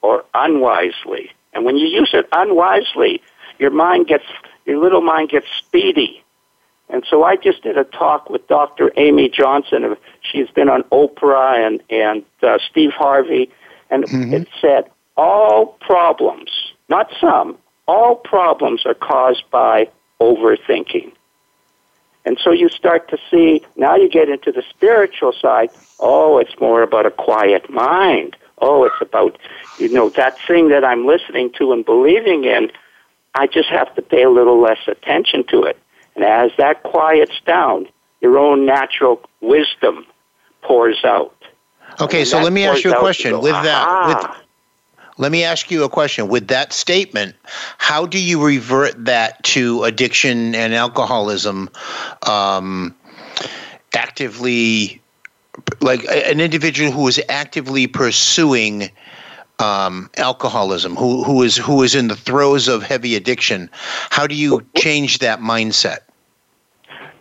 or 0.00 0.24
unwisely. 0.32 1.30
And 1.52 1.66
when 1.66 1.76
you 1.76 1.86
use 1.86 2.10
it 2.14 2.26
unwisely, 2.32 3.20
your 3.58 3.70
mind 3.70 4.06
gets, 4.06 4.24
your 4.66 4.78
little 4.82 5.00
mind 5.00 5.30
gets 5.30 5.46
speedy. 5.58 6.22
And 6.88 7.04
so 7.08 7.24
I 7.24 7.36
just 7.36 7.62
did 7.62 7.78
a 7.78 7.84
talk 7.84 8.28
with 8.28 8.46
Dr. 8.48 8.92
Amy 8.96 9.28
Johnson. 9.28 9.96
She's 10.20 10.50
been 10.50 10.68
on 10.68 10.82
Oprah 10.84 11.66
and, 11.66 11.82
and 11.88 12.24
uh, 12.42 12.58
Steve 12.70 12.90
Harvey. 12.92 13.50
And 13.90 14.04
mm-hmm. 14.04 14.34
it 14.34 14.48
said, 14.60 14.90
all 15.16 15.78
problems, 15.80 16.50
not 16.88 17.10
some, 17.20 17.58
all 17.86 18.16
problems 18.16 18.86
are 18.86 18.94
caused 18.94 19.44
by 19.50 19.88
overthinking. 20.20 21.12
And 22.24 22.38
so 22.42 22.52
you 22.52 22.68
start 22.68 23.08
to 23.08 23.18
see, 23.30 23.62
now 23.76 23.96
you 23.96 24.08
get 24.08 24.28
into 24.28 24.52
the 24.52 24.62
spiritual 24.70 25.32
side, 25.32 25.70
oh, 25.98 26.38
it's 26.38 26.58
more 26.60 26.82
about 26.82 27.06
a 27.06 27.10
quiet 27.10 27.68
mind. 27.68 28.36
Oh, 28.58 28.84
it's 28.84 29.00
about, 29.00 29.38
you 29.78 29.92
know, 29.92 30.08
that 30.10 30.38
thing 30.46 30.68
that 30.68 30.84
I'm 30.84 31.04
listening 31.04 31.50
to 31.58 31.72
and 31.72 31.84
believing 31.84 32.44
in, 32.44 32.70
I 33.34 33.46
just 33.46 33.68
have 33.68 33.94
to 33.94 34.02
pay 34.02 34.22
a 34.22 34.30
little 34.30 34.60
less 34.60 34.78
attention 34.86 35.44
to 35.48 35.62
it. 35.62 35.78
And 36.14 36.24
as 36.24 36.50
that 36.58 36.82
quiets 36.82 37.40
down, 37.46 37.88
your 38.20 38.38
own 38.38 38.66
natural 38.66 39.22
wisdom 39.40 40.06
pours 40.62 41.04
out. 41.04 41.34
Okay, 42.00 42.24
so 42.24 42.40
let 42.40 42.52
me 42.52 42.64
ask 42.64 42.84
you 42.84 42.92
a 42.92 42.98
question. 42.98 43.32
Go, 43.32 43.40
with 43.40 43.52
that, 43.52 44.08
with, 44.08 44.36
let 45.18 45.32
me 45.32 45.44
ask 45.44 45.70
you 45.70 45.84
a 45.84 45.88
question. 45.88 46.28
With 46.28 46.48
that 46.48 46.72
statement, 46.72 47.34
how 47.78 48.06
do 48.06 48.18
you 48.18 48.42
revert 48.44 49.04
that 49.04 49.42
to 49.44 49.84
addiction 49.84 50.54
and 50.54 50.74
alcoholism? 50.74 51.68
Um, 52.26 52.94
actively, 53.94 55.02
like 55.80 56.04
an 56.04 56.40
individual 56.40 56.90
who 56.90 57.06
is 57.08 57.20
actively 57.28 57.86
pursuing 57.86 58.90
um, 59.62 60.10
alcoholism, 60.16 60.96
who 60.96 61.22
who 61.24 61.42
is 61.42 61.56
who 61.56 61.82
is 61.82 61.94
in 61.94 62.08
the 62.08 62.16
throes 62.16 62.68
of 62.68 62.82
heavy 62.82 63.16
addiction. 63.16 63.70
How 64.10 64.26
do 64.26 64.34
you 64.34 64.66
change 64.76 65.20
that 65.20 65.40
mindset? 65.40 66.00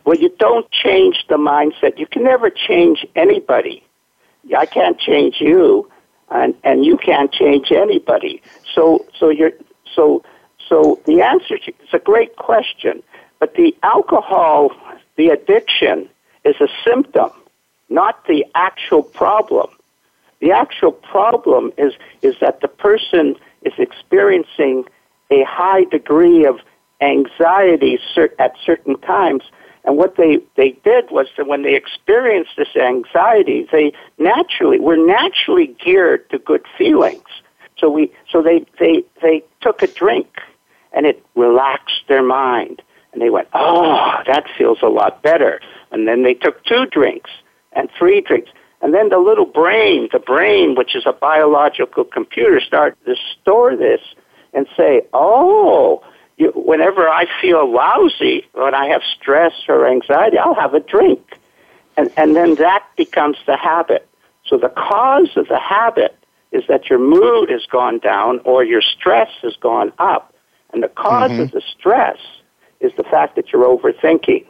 Well, 0.03 0.17
you 0.17 0.33
don't 0.39 0.69
change 0.71 1.25
the 1.29 1.37
mindset. 1.37 1.99
You 1.99 2.07
can 2.07 2.23
never 2.23 2.49
change 2.49 3.05
anybody. 3.15 3.83
I 4.57 4.65
can't 4.65 4.99
change 4.99 5.35
you 5.39 5.89
and 6.31 6.55
and 6.63 6.85
you 6.85 6.97
can't 6.97 7.31
change 7.31 7.71
anybody. 7.71 8.41
So 8.73 9.05
so 9.17 9.29
you're 9.29 9.51
so 9.93 10.23
so 10.67 10.99
the 11.05 11.21
answer 11.21 11.57
to, 11.57 11.73
it's 11.81 11.93
a 11.93 11.99
great 11.99 12.35
question, 12.37 13.03
but 13.39 13.55
the 13.55 13.75
alcohol, 13.83 14.71
the 15.17 15.29
addiction, 15.29 16.09
is 16.45 16.55
a 16.61 16.67
symptom, 16.83 17.29
not 17.89 18.25
the 18.25 18.45
actual 18.55 19.03
problem. 19.03 19.69
The 20.41 20.51
actual 20.51 20.91
problem 20.91 21.71
is 21.77 21.93
is 22.21 22.35
that 22.41 22.61
the 22.61 22.67
person 22.67 23.35
is 23.61 23.73
experiencing 23.77 24.85
a 25.29 25.43
high 25.43 25.85
degree 25.85 26.45
of 26.45 26.59
anxiety 26.99 27.97
at 28.37 28.53
certain 28.65 28.99
times 28.99 29.43
and 29.83 29.97
what 29.97 30.15
they, 30.15 30.39
they 30.55 30.71
did 30.83 31.09
was 31.09 31.27
that 31.37 31.47
when 31.47 31.63
they 31.63 31.75
experienced 31.75 32.51
this 32.57 32.75
anxiety, 32.75 33.67
they 33.71 33.93
naturally 34.19 34.79
were 34.79 34.97
naturally 34.97 35.75
geared 35.83 36.29
to 36.29 36.37
good 36.37 36.65
feelings. 36.77 37.23
So 37.77 37.89
we 37.89 38.11
so 38.29 38.43
they, 38.43 38.63
they 38.79 39.03
they 39.23 39.43
took 39.61 39.81
a 39.81 39.87
drink 39.87 40.27
and 40.93 41.05
it 41.07 41.25
relaxed 41.35 42.03
their 42.07 42.21
mind. 42.21 42.81
And 43.11 43.21
they 43.21 43.31
went, 43.31 43.47
Oh, 43.53 44.17
that 44.27 44.45
feels 44.55 44.79
a 44.83 44.87
lot 44.87 45.23
better. 45.23 45.59
And 45.91 46.07
then 46.07 46.21
they 46.21 46.35
took 46.35 46.63
two 46.63 46.85
drinks 46.85 47.31
and 47.73 47.89
three 47.97 48.21
drinks. 48.21 48.51
And 48.81 48.93
then 48.93 49.09
the 49.09 49.19
little 49.19 49.45
brain, 49.45 50.09
the 50.11 50.19
brain, 50.19 50.75
which 50.75 50.95
is 50.95 51.03
a 51.05 51.13
biological 51.13 52.03
computer, 52.03 52.59
started 52.59 52.97
to 53.05 53.15
store 53.39 53.75
this 53.75 54.01
and 54.53 54.67
say, 54.75 55.03
Oh, 55.13 56.03
you, 56.37 56.51
whenever 56.55 57.07
I 57.07 57.27
feel 57.41 57.71
lousy, 57.71 58.47
when 58.53 58.73
I 58.73 58.87
have 58.87 59.01
stress 59.19 59.53
or 59.67 59.87
anxiety, 59.87 60.37
I'll 60.37 60.55
have 60.55 60.73
a 60.73 60.79
drink. 60.79 61.37
And, 61.97 62.11
and 62.17 62.35
then 62.35 62.55
that 62.55 62.85
becomes 62.97 63.37
the 63.45 63.57
habit. 63.57 64.07
So 64.45 64.57
the 64.57 64.69
cause 64.69 65.29
of 65.35 65.47
the 65.47 65.59
habit 65.59 66.17
is 66.51 66.63
that 66.67 66.89
your 66.89 66.99
mood 66.99 67.49
has 67.49 67.65
gone 67.67 67.99
down 67.99 68.39
or 68.43 68.63
your 68.63 68.81
stress 68.81 69.29
has 69.43 69.55
gone 69.57 69.93
up. 69.99 70.33
And 70.73 70.83
the 70.83 70.87
because 70.87 71.31
mm-hmm. 71.31 71.41
of 71.41 71.51
the 71.51 71.61
stress 71.77 72.17
is 72.79 72.91
the 72.97 73.03
fact 73.03 73.35
that 73.35 73.51
you're 73.51 73.65
overthinking. 73.65 74.45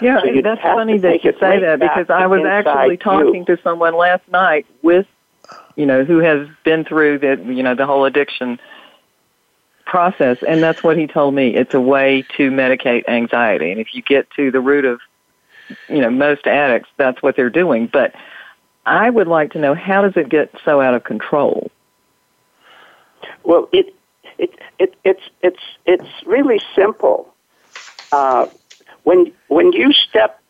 Yeah, 0.00 0.20
so 0.22 0.40
that's 0.42 0.62
funny 0.62 0.98
that 0.98 1.24
you 1.24 1.32
say 1.38 1.60
that 1.60 1.78
because 1.78 2.08
I 2.08 2.26
was 2.26 2.44
actually 2.44 2.96
talking 2.96 3.44
you. 3.46 3.56
to 3.56 3.62
someone 3.62 3.94
last 3.94 4.26
night 4.28 4.66
with, 4.82 5.06
you 5.76 5.84
know, 5.84 6.04
who 6.04 6.18
has 6.18 6.48
been 6.64 6.84
through 6.84 7.18
the, 7.18 7.36
you 7.52 7.62
know, 7.62 7.74
the 7.74 7.86
whole 7.86 8.04
addiction 8.04 8.58
process. 9.84 10.38
And 10.46 10.62
that's 10.62 10.82
what 10.82 10.96
he 10.96 11.06
told 11.06 11.34
me. 11.34 11.54
It's 11.54 11.74
a 11.74 11.80
way 11.80 12.24
to 12.36 12.50
medicate 12.50 13.08
anxiety. 13.08 13.70
And 13.72 13.80
if 13.80 13.94
you 13.94 14.02
get 14.02 14.30
to 14.36 14.50
the 14.50 14.60
root 14.60 14.84
of, 14.84 15.00
you 15.88 16.00
know, 16.00 16.10
most 16.10 16.46
addicts, 16.46 16.88
that's 16.96 17.22
what 17.22 17.36
they're 17.36 17.50
doing. 17.50 17.86
But 17.86 18.14
I 18.86 19.10
would 19.10 19.28
like 19.28 19.52
to 19.52 19.58
know 19.58 19.74
how 19.74 20.02
does 20.02 20.16
it 20.16 20.28
get 20.28 20.54
so 20.64 20.80
out 20.80 20.94
of 20.94 21.04
control? 21.04 21.70
Well, 23.44 23.68
it, 23.72 23.94
it, 24.38 24.54
it, 24.78 24.94
it's, 25.04 25.22
it's, 25.42 25.60
it's 25.84 26.08
really 26.26 26.60
simple. 26.74 27.34
Uh, 28.12 28.46
when, 29.04 29.32
when 29.48 29.72
you 29.72 29.92
step, 29.92 30.40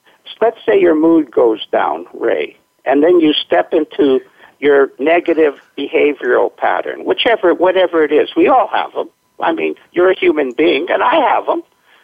let's 0.41 0.59
say 0.67 0.81
your 0.81 0.95
mood 0.95 1.31
goes 1.31 1.67
down, 1.67 2.07
Ray, 2.15 2.57
and 2.85 3.03
then 3.03 3.21
you 3.21 3.33
step 3.33 3.73
into 3.73 4.21
your 4.59 4.91
negative 4.99 5.61
behavioral 5.77 6.55
pattern, 6.55 7.05
whichever, 7.05 7.55
whatever 7.55 8.05
it 8.05 8.13
is. 8.13 8.35
We 8.37 8.49
all 8.49 8.69
have 8.69 8.93
them. 8.93 9.11
I 9.41 9.53
mean, 9.53 9.75
you're 9.93 10.11
a 10.11 10.19
human 10.19 10.53
being, 10.53 10.91
and 10.91 11.03
I 11.03 11.15
have 11.17 11.47
them. 11.47 11.63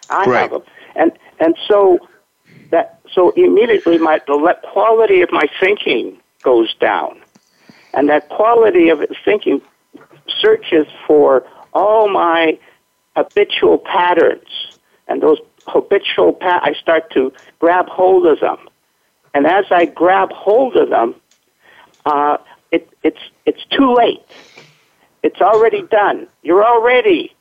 I 0.08 0.24
right. 0.24 0.40
have 0.40 0.50
them, 0.50 0.62
and 0.94 1.12
and 1.38 1.56
so 1.68 1.98
that 2.70 3.00
so 3.12 3.30
immediately 3.30 3.98
my 3.98 4.20
the 4.26 4.56
quality 4.72 5.20
of 5.20 5.30
my 5.32 5.46
thinking 5.60 6.18
goes 6.42 6.74
down, 6.76 7.20
and 7.92 8.08
that 8.08 8.28
quality 8.28 8.88
of 8.88 9.04
thinking 9.24 9.60
searches 10.28 10.86
for 11.06 11.44
all 11.74 12.08
my 12.08 12.58
habitual 13.16 13.78
patterns, 13.78 14.78
and 15.08 15.22
those 15.22 15.38
habitual 15.66 16.32
pat 16.32 16.62
I 16.64 16.74
start 16.74 17.10
to 17.12 17.32
grab 17.58 17.88
hold 17.88 18.26
of 18.26 18.40
them, 18.40 18.58
and 19.34 19.46
as 19.46 19.64
I 19.70 19.86
grab 19.86 20.30
hold 20.32 20.76
of 20.76 20.90
them, 20.90 21.14
uh, 22.04 22.38
it, 22.70 22.88
it's 23.02 23.20
it's 23.44 23.64
too 23.66 23.94
late 23.94 24.22
it's 25.26 25.40
already 25.40 25.82
done. 25.82 26.28
You're 26.44 26.64
already, 26.64 27.34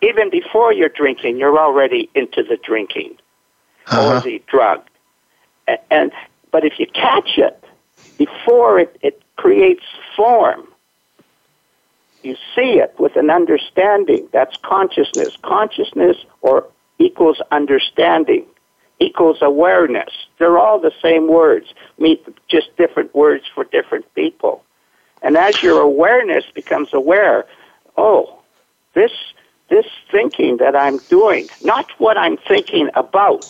even 0.00 0.30
before 0.30 0.72
you're 0.72 0.88
drinking, 0.88 1.36
you're 1.36 1.58
already 1.58 2.08
into 2.14 2.44
the 2.44 2.56
drinking 2.62 3.16
uh-huh. 3.88 4.18
or 4.18 4.20
the 4.20 4.40
drug. 4.46 4.82
And, 5.90 6.12
but 6.52 6.64
if 6.64 6.78
you 6.78 6.86
catch 6.86 7.38
it 7.38 7.62
before 8.18 8.78
it, 8.78 8.96
it 9.02 9.20
creates 9.34 9.82
form, 10.14 10.68
you 12.22 12.36
see 12.54 12.78
it 12.78 12.94
with 13.00 13.16
an 13.16 13.30
understanding. 13.30 14.28
That's 14.32 14.56
consciousness. 14.58 15.36
Consciousness 15.42 16.18
or 16.40 16.68
equals 16.98 17.40
understanding 17.50 18.44
equals 19.00 19.38
awareness. 19.42 20.10
They're 20.38 20.58
all 20.58 20.80
the 20.80 20.92
same 21.00 21.28
words, 21.28 21.72
just 22.48 22.76
different 22.76 23.14
words 23.14 23.44
for 23.54 23.64
different 23.64 24.12
people. 24.14 24.64
And 25.22 25.36
as 25.36 25.62
your 25.62 25.80
awareness 25.80 26.44
becomes 26.54 26.92
aware, 26.92 27.44
oh, 27.96 28.38
this 28.94 29.12
this 29.68 29.86
thinking 30.10 30.56
that 30.56 30.74
I'm 30.74 30.96
doing, 31.10 31.46
not 31.62 31.90
what 31.98 32.16
I'm 32.16 32.38
thinking 32.38 32.88
about. 32.94 33.44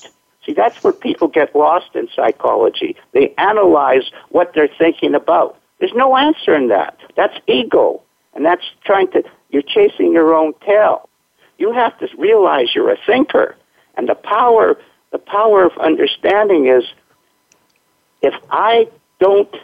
See, 0.45 0.52
that's 0.52 0.83
where 0.83 0.93
people 0.93 1.28
get 1.28 1.55
lost 1.55 1.95
in 1.95 2.09
psychology. 2.14 2.97
They 3.12 3.35
analyze 3.38 4.11
what 4.31 4.52
they're 4.52 4.69
thinking 4.78 5.14
about. 5.14 5.57
There's 5.78 5.93
no 5.95 6.17
answer 6.17 6.57
in 6.57 6.69
that. 6.69 6.99
That's 7.17 7.38
ego. 7.47 8.02
And 8.35 8.45
that's 8.45 8.64
trying 8.85 9.12
to, 9.12 9.23
you're 9.50 9.62
chasing 9.62 10.12
your 10.12 10.35
own 10.35 10.55
tail. 10.67 11.07
You 11.58 11.72
have 11.72 11.98
to 11.98 12.08
realize 12.16 12.74
you're 12.74 12.90
a 12.90 12.98
thinker. 13.06 13.56
And 13.96 14.08
the 14.08 14.14
power, 14.14 14.78
the 15.10 15.18
power 15.18 15.64
of 15.64 15.76
understanding 15.78 16.68
is 16.68 16.84
if 18.22 18.34
I 18.50 18.88
don't 19.18 19.54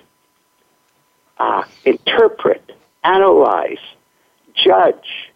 uh, 1.39 1.65
interpret, 1.85 2.73
analyze, 3.03 3.79
judge 4.55 5.31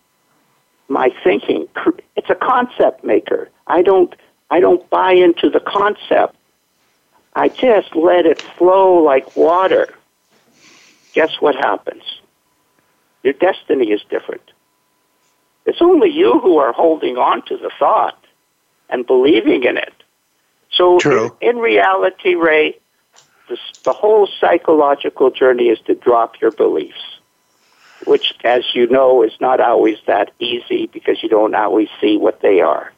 my 0.88 1.10
thinking, 1.22 1.68
it's 2.16 2.30
a 2.30 2.34
concept 2.34 3.04
maker. 3.04 3.50
I 3.66 3.82
don't, 3.82 4.14
I 4.50 4.60
don't 4.60 4.88
buy 4.88 5.12
into 5.12 5.50
the 5.50 5.60
concept. 5.60 6.34
I 7.34 7.48
just 7.48 7.94
let 7.94 8.26
it 8.26 8.40
flow 8.40 8.94
like 8.94 9.36
water. 9.36 9.94
Guess 11.12 11.40
what 11.40 11.54
happens? 11.54 12.02
Your 13.22 13.34
destiny 13.34 13.90
is 13.90 14.00
different. 14.08 14.50
It's 15.68 15.82
only 15.82 16.08
you 16.08 16.40
who 16.40 16.56
are 16.56 16.72
holding 16.72 17.18
on 17.18 17.42
to 17.42 17.56
the 17.58 17.70
thought 17.78 18.18
and 18.88 19.06
believing 19.06 19.64
in 19.64 19.76
it. 19.76 19.92
So, 20.72 20.98
in, 20.98 21.30
in, 21.42 21.56
reality, 21.58 22.36
Ray, 22.36 22.78
this, 23.50 23.58
the 23.84 23.92
whole 23.92 24.26
psychological 24.40 25.30
journey 25.30 25.68
is 25.68 25.78
to 25.80 25.94
drop 25.94 26.40
your 26.40 26.52
beliefs, 26.52 27.18
which, 28.06 28.32
as 28.44 28.64
you 28.74 28.86
know, 28.86 29.22
is 29.22 29.32
not 29.42 29.60
always 29.60 29.98
that 30.06 30.30
easy 30.38 30.86
because 30.86 31.22
you 31.22 31.28
don't 31.28 31.54
always 31.54 31.88
see 32.00 32.16
what 32.16 32.40
they 32.40 32.62
are. 32.62 32.90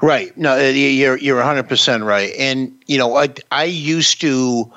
Right. 0.00 0.34
No, 0.36 0.52
uh, 0.52 0.68
you're 0.70 1.18
you're 1.18 1.36
100 1.36 1.68
percent 1.68 2.04
right. 2.04 2.32
And 2.38 2.80
you 2.86 2.96
know, 2.96 3.16
I 3.16 3.34
I 3.50 3.64
used 3.64 4.20
to 4.20 4.72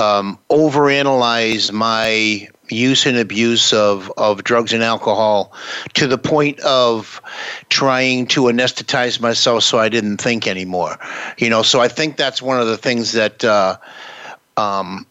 um, 0.00 0.38
overanalyze 0.48 1.72
my 1.72 2.48
use 2.74 3.06
and 3.06 3.16
abuse 3.16 3.72
of, 3.72 4.12
of 4.16 4.44
drugs 4.44 4.72
and 4.72 4.82
alcohol 4.82 5.52
to 5.94 6.06
the 6.06 6.18
point 6.18 6.60
of 6.60 7.22
trying 7.68 8.26
to 8.26 8.42
anesthetize 8.42 9.20
myself 9.20 9.62
so 9.62 9.78
I 9.78 9.88
didn't 9.88 10.18
think 10.18 10.46
anymore. 10.46 10.98
You 11.38 11.50
know, 11.50 11.62
so 11.62 11.80
I 11.80 11.88
think 11.88 12.16
that's 12.16 12.42
one 12.42 12.60
of 12.60 12.66
the 12.66 12.76
things 12.76 13.12
that 13.12 13.44
uh, 13.44 13.76
um, 14.56 15.06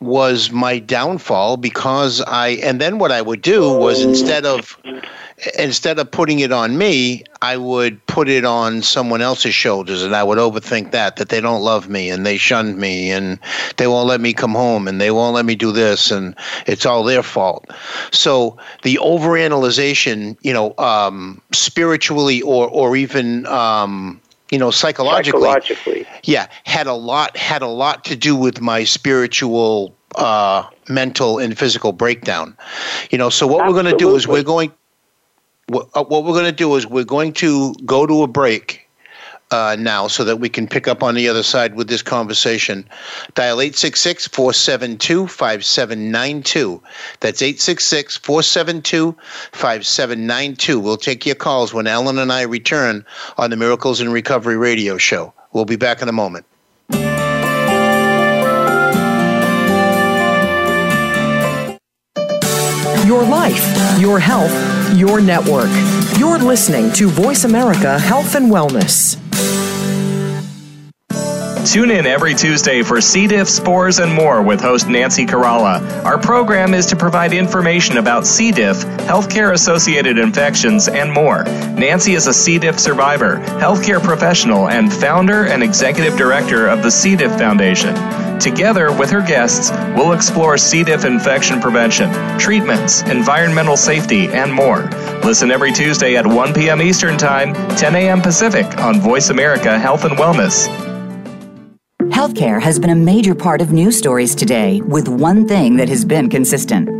was 0.00 0.50
my 0.50 0.78
downfall 0.78 1.58
because 1.58 2.20
I 2.22 2.48
and 2.62 2.80
then 2.80 2.98
what 2.98 3.12
I 3.12 3.20
would 3.20 3.42
do 3.42 3.70
was 3.70 4.02
instead 4.02 4.46
of 4.46 4.78
instead 5.58 5.98
of 5.98 6.10
putting 6.10 6.40
it 6.40 6.52
on 6.52 6.76
me, 6.78 7.24
I 7.42 7.56
would 7.56 8.04
put 8.06 8.28
it 8.28 8.44
on 8.44 8.82
someone 8.82 9.22
else's 9.22 9.54
shoulders 9.54 10.02
and 10.02 10.14
I 10.14 10.22
would 10.22 10.38
overthink 10.38 10.90
that, 10.92 11.16
that 11.16 11.28
they 11.28 11.40
don't 11.40 11.62
love 11.62 11.88
me 11.88 12.10
and 12.10 12.26
they 12.26 12.36
shunned 12.36 12.78
me 12.78 13.10
and 13.10 13.38
they 13.76 13.86
won't 13.86 14.08
let 14.08 14.20
me 14.20 14.32
come 14.32 14.52
home 14.52 14.86
and 14.86 15.00
they 15.00 15.10
won't 15.10 15.34
let 15.34 15.44
me 15.44 15.54
do 15.54 15.72
this 15.72 16.10
and 16.10 16.34
it's 16.66 16.84
all 16.84 17.02
their 17.04 17.22
fault. 17.22 17.66
So 18.10 18.56
the 18.82 18.96
overanalyzation, 18.96 20.36
you 20.42 20.52
know, 20.52 20.74
um, 20.78 21.40
spiritually 21.52 22.42
or, 22.42 22.68
or 22.68 22.96
even, 22.96 23.46
um, 23.46 24.20
you 24.50 24.58
know, 24.58 24.70
psychologically, 24.70 25.40
psychologically, 25.42 26.06
yeah, 26.24 26.48
had 26.64 26.86
a 26.86 26.94
lot, 26.94 27.36
had 27.36 27.62
a 27.62 27.68
lot 27.68 28.04
to 28.06 28.16
do 28.16 28.36
with 28.36 28.60
my 28.60 28.84
spiritual 28.84 29.94
uh, 30.16 30.64
mental 30.88 31.38
and 31.38 31.56
physical 31.56 31.92
breakdown. 31.92 32.56
You 33.10 33.18
know, 33.18 33.30
so 33.30 33.46
what 33.46 33.60
Absolutely. 33.60 33.76
we're 33.76 33.82
going 33.82 33.98
to 33.98 34.04
do 34.04 34.16
is 34.16 34.26
we're 34.26 34.42
going 34.42 34.72
uh, 35.72 36.04
what 36.04 36.24
we're 36.24 36.32
going 36.32 36.44
to 36.44 36.52
do 36.52 36.74
is 36.76 36.86
we're 36.86 37.04
going 37.04 37.32
to 37.34 37.74
go 37.84 38.06
to 38.06 38.22
a 38.22 38.26
break 38.26 38.88
uh, 39.50 39.76
now 39.78 40.06
so 40.06 40.24
that 40.24 40.36
we 40.36 40.48
can 40.48 40.66
pick 40.66 40.86
up 40.86 41.02
on 41.02 41.14
the 41.14 41.28
other 41.28 41.42
side 41.42 41.74
with 41.74 41.88
this 41.88 42.02
conversation. 42.02 42.88
Dial 43.34 43.60
866 43.60 44.28
472 44.28 45.26
5792. 45.26 46.82
That's 47.20 47.42
866 47.42 48.16
472 48.18 49.16
5792. 49.52 50.80
We'll 50.80 50.96
take 50.96 51.26
your 51.26 51.34
calls 51.34 51.74
when 51.74 51.86
Ellen 51.86 52.18
and 52.18 52.32
I 52.32 52.42
return 52.42 53.04
on 53.38 53.50
the 53.50 53.56
Miracles 53.56 54.00
in 54.00 54.12
Recovery 54.12 54.56
radio 54.56 54.98
show. 54.98 55.32
We'll 55.52 55.64
be 55.64 55.76
back 55.76 56.00
in 56.00 56.08
a 56.08 56.12
moment. 56.12 56.46
Your 63.06 63.24
life, 63.24 63.98
your 63.98 64.20
health 64.20 64.79
your 64.96 65.20
network. 65.20 65.70
You're 66.18 66.38
listening 66.38 66.92
to 66.92 67.08
Voice 67.08 67.44
America 67.44 67.98
Health 67.98 68.34
and 68.34 68.50
Wellness. 68.50 69.16
Tune 71.70 71.90
in 71.90 72.06
every 72.06 72.34
Tuesday 72.34 72.82
for 72.82 73.00
C. 73.00 73.26
diff, 73.26 73.48
spores, 73.48 74.00
and 74.00 74.12
more 74.12 74.42
with 74.42 74.60
host 74.60 74.88
Nancy 74.88 75.24
Caralla. 75.24 76.04
Our 76.04 76.18
program 76.18 76.74
is 76.74 76.86
to 76.86 76.96
provide 76.96 77.32
information 77.32 77.98
about 77.98 78.26
C. 78.26 78.50
diff, 78.50 78.78
healthcare 79.06 79.52
associated 79.52 80.18
infections, 80.18 80.88
and 80.88 81.12
more. 81.12 81.44
Nancy 81.44 82.14
is 82.14 82.26
a 82.26 82.32
C. 82.32 82.58
diff 82.58 82.80
survivor, 82.80 83.36
healthcare 83.60 84.02
professional, 84.02 84.68
and 84.68 84.92
founder 84.92 85.44
and 85.46 85.62
executive 85.62 86.16
director 86.16 86.66
of 86.66 86.82
the 86.82 86.90
C. 86.90 87.14
diff 87.14 87.32
Foundation. 87.38 87.94
Together 88.40 88.90
with 88.96 89.10
her 89.10 89.20
guests, 89.20 89.70
we'll 89.94 90.12
explore 90.12 90.56
C. 90.56 90.82
diff 90.82 91.04
infection 91.04 91.60
prevention, 91.60 92.10
treatments, 92.38 93.02
environmental 93.02 93.76
safety, 93.76 94.28
and 94.28 94.52
more. 94.52 94.84
Listen 95.22 95.50
every 95.50 95.72
Tuesday 95.72 96.16
at 96.16 96.26
1 96.26 96.54
p.m. 96.54 96.80
Eastern 96.80 97.18
Time, 97.18 97.54
10 97.76 97.94
a.m. 97.94 98.22
Pacific 98.22 98.78
on 98.78 98.98
Voice 99.00 99.28
America 99.28 99.78
Health 99.78 100.04
and 100.04 100.16
Wellness. 100.16 100.68
Healthcare 102.10 102.60
has 102.60 102.78
been 102.78 102.90
a 102.90 102.94
major 102.94 103.34
part 103.34 103.60
of 103.60 103.72
news 103.72 103.96
stories 103.96 104.34
today, 104.34 104.80
with 104.80 105.06
one 105.08 105.46
thing 105.46 105.76
that 105.76 105.88
has 105.88 106.04
been 106.04 106.30
consistent 106.30 106.99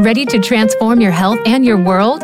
Ready 0.00 0.26
to 0.26 0.40
transform 0.40 1.00
your 1.00 1.12
health 1.12 1.38
and 1.46 1.64
your 1.64 1.78
world? 1.78 2.23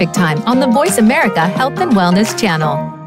Time 0.07 0.41
on 0.43 0.59
the 0.59 0.67
Voice 0.67 0.97
America 0.97 1.47
Health 1.47 1.79
and 1.79 1.91
Wellness 1.91 2.39
channel. 2.39 2.97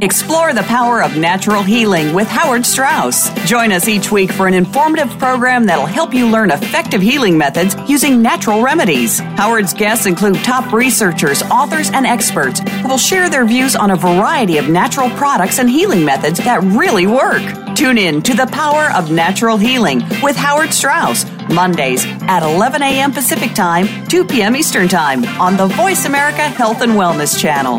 Explore 0.00 0.54
the 0.54 0.62
power 0.62 1.02
of 1.02 1.16
natural 1.16 1.64
healing 1.64 2.14
with 2.14 2.28
Howard 2.28 2.64
Strauss. 2.64 3.30
Join 3.48 3.72
us 3.72 3.88
each 3.88 4.12
week 4.12 4.30
for 4.30 4.46
an 4.46 4.54
informative 4.54 5.08
program 5.18 5.64
that'll 5.66 5.86
help 5.86 6.14
you 6.14 6.28
learn 6.30 6.52
effective 6.52 7.02
healing 7.02 7.36
methods 7.36 7.74
using 7.88 8.22
natural 8.22 8.62
remedies. 8.62 9.18
Howard's 9.18 9.74
guests 9.74 10.06
include 10.06 10.36
top 10.44 10.72
researchers, 10.72 11.42
authors, 11.44 11.90
and 11.90 12.06
experts 12.06 12.60
who 12.60 12.88
will 12.88 12.98
share 12.98 13.28
their 13.28 13.44
views 13.44 13.74
on 13.74 13.90
a 13.90 13.96
variety 13.96 14.58
of 14.58 14.68
natural 14.68 15.10
products 15.10 15.58
and 15.58 15.68
healing 15.68 16.04
methods 16.04 16.38
that 16.44 16.62
really 16.62 17.08
work. 17.08 17.42
Tune 17.74 17.98
in 17.98 18.22
to 18.22 18.34
The 18.34 18.46
Power 18.46 18.92
of 18.92 19.10
Natural 19.10 19.56
Healing 19.56 20.02
with 20.22 20.36
Howard 20.36 20.72
Strauss, 20.72 21.24
Mondays 21.54 22.04
at 22.22 22.42
11 22.42 22.82
a.m. 22.82 23.12
Pacific 23.12 23.54
Time, 23.54 23.86
2 24.08 24.24
p.m. 24.24 24.56
Eastern 24.56 24.88
Time 24.88 25.24
on 25.40 25.56
the 25.56 25.66
Voice 25.66 26.06
America 26.06 26.42
Health 26.42 26.82
and 26.82 26.92
Wellness 26.92 27.38
Channel. 27.38 27.78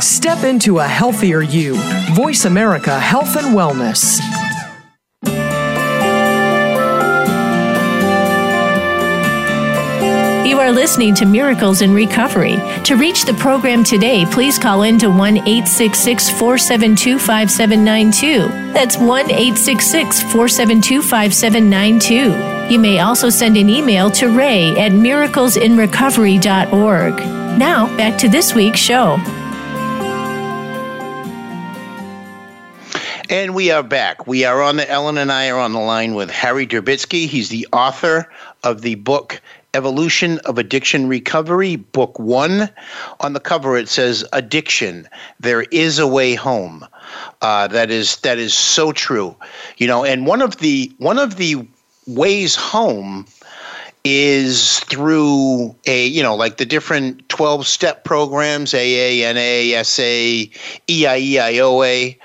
Step 0.00 0.44
into 0.44 0.78
a 0.78 0.86
healthier 0.86 1.42
you. 1.42 1.76
Voice 2.14 2.44
America 2.44 2.98
Health 2.98 3.36
and 3.36 3.56
Wellness. 3.56 4.20
You 10.52 10.60
are 10.60 10.70
listening 10.70 11.14
to 11.14 11.24
Miracles 11.24 11.80
in 11.80 11.94
Recovery. 11.94 12.56
To 12.84 12.96
reach 12.96 13.24
the 13.24 13.32
program 13.32 13.82
today, 13.82 14.26
please 14.26 14.58
call 14.58 14.82
in 14.82 14.98
to 14.98 15.08
1 15.08 15.38
866 15.38 16.28
472 16.28 17.18
5792. 17.18 18.48
That's 18.74 18.98
1 18.98 19.30
866 19.30 20.20
472 20.24 21.00
5792. 21.00 22.70
You 22.70 22.78
may 22.78 23.00
also 23.00 23.30
send 23.30 23.56
an 23.56 23.70
email 23.70 24.10
to 24.10 24.28
ray 24.28 24.78
at 24.78 24.92
miraclesinrecovery.org. 24.92 27.16
Now, 27.58 27.86
back 27.96 28.18
to 28.18 28.28
this 28.28 28.54
week's 28.54 28.78
show. 28.78 29.16
And 33.30 33.54
we 33.54 33.70
are 33.70 33.82
back. 33.82 34.26
We 34.26 34.44
are 34.44 34.60
on 34.60 34.76
the 34.76 34.90
Ellen 34.90 35.16
and 35.16 35.32
I 35.32 35.48
are 35.48 35.58
on 35.58 35.72
the 35.72 35.80
line 35.80 36.14
with 36.14 36.30
Harry 36.30 36.66
Dubitsky. 36.66 37.26
He's 37.26 37.48
the 37.48 37.66
author 37.72 38.30
of 38.62 38.82
the 38.82 38.96
book 38.96 39.40
Evolution 39.74 40.38
of 40.40 40.58
Addiction 40.58 41.08
Recovery, 41.08 41.76
Book 41.76 42.18
One. 42.18 42.68
On 43.20 43.32
the 43.32 43.40
cover, 43.40 43.76
it 43.76 43.88
says 43.88 44.24
"Addiction: 44.32 45.08
There 45.40 45.62
is 45.70 45.98
a 45.98 46.06
way 46.06 46.34
home." 46.34 46.86
Uh, 47.40 47.68
that 47.68 47.90
is 47.90 48.16
that 48.18 48.38
is 48.38 48.54
so 48.54 48.92
true, 48.92 49.34
you 49.78 49.86
know. 49.86 50.04
And 50.04 50.26
one 50.26 50.42
of 50.42 50.58
the 50.58 50.92
one 50.98 51.18
of 51.18 51.36
the 51.36 51.66
ways 52.06 52.54
home 52.56 53.26
is 54.04 54.80
through 54.80 55.74
a 55.86 56.06
you 56.06 56.22
know 56.22 56.34
like 56.34 56.56
the 56.56 56.66
different 56.66 57.28
12 57.28 57.66
step 57.66 58.04
programs 58.04 58.74
AA 58.74 59.32
NA 59.32 59.82
SA 59.84 60.50
EIEIOA 60.88 62.18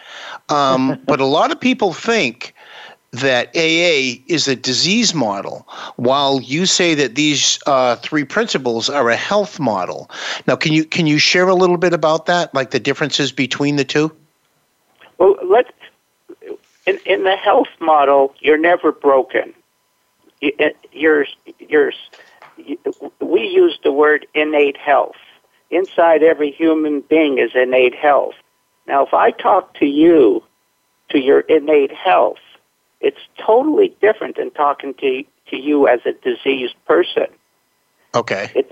um, 0.49 0.99
but 1.05 1.19
a 1.19 1.25
lot 1.25 1.51
of 1.51 1.59
people 1.59 1.93
think 1.93 2.55
that 3.21 3.47
AA 3.55 4.21
is 4.27 4.47
a 4.47 4.55
disease 4.55 5.13
model, 5.13 5.67
while 5.95 6.41
you 6.41 6.65
say 6.65 6.95
that 6.95 7.15
these 7.15 7.59
uh, 7.65 7.95
three 7.97 8.23
principles 8.23 8.89
are 8.89 9.09
a 9.09 9.15
health 9.15 9.59
model. 9.59 10.09
Now, 10.47 10.55
can 10.55 10.73
you 10.73 10.85
can 10.85 11.07
you 11.07 11.17
share 11.17 11.47
a 11.47 11.55
little 11.55 11.77
bit 11.77 11.93
about 11.93 12.25
that, 12.27 12.53
like 12.53 12.71
the 12.71 12.79
differences 12.79 13.31
between 13.31 13.75
the 13.75 13.85
two? 13.85 14.15
Well, 15.17 15.35
let 15.43 15.73
in 16.85 16.99
in 17.05 17.23
the 17.23 17.35
health 17.35 17.69
model, 17.79 18.33
you're 18.39 18.57
never 18.57 18.91
broken. 18.91 19.53
You're 20.91 21.25
you're 21.59 21.93
we 23.19 23.47
use 23.47 23.79
the 23.83 23.91
word 23.91 24.25
innate 24.33 24.77
health. 24.77 25.15
Inside 25.69 26.23
every 26.23 26.51
human 26.51 27.01
being 27.01 27.37
is 27.39 27.51
innate 27.53 27.95
health. 27.95 28.35
Now, 28.87 29.05
if 29.05 29.13
I 29.13 29.31
talk 29.31 29.73
to 29.75 29.85
you 29.85 30.43
to 31.09 31.19
your 31.19 31.41
innate 31.41 31.93
health, 31.93 32.39
it's 33.01 33.19
totally 33.37 33.95
different 34.01 34.37
than 34.37 34.51
talking 34.51 34.93
to, 34.95 35.23
to 35.49 35.57
you 35.57 35.87
as 35.87 35.99
a 36.05 36.13
diseased 36.13 36.75
person. 36.85 37.27
Okay. 38.15 38.51
It, 38.55 38.71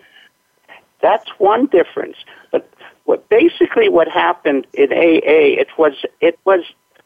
that's 1.01 1.29
one 1.37 1.67
difference. 1.67 2.17
But 2.51 2.69
what 3.03 3.27
basically 3.29 3.89
what 3.89 4.07
happened 4.07 4.65
in 4.73 4.91
AA, 4.91 5.59
it 5.61 5.67
was 5.77 5.93
it 6.21 6.39
was 6.45 6.61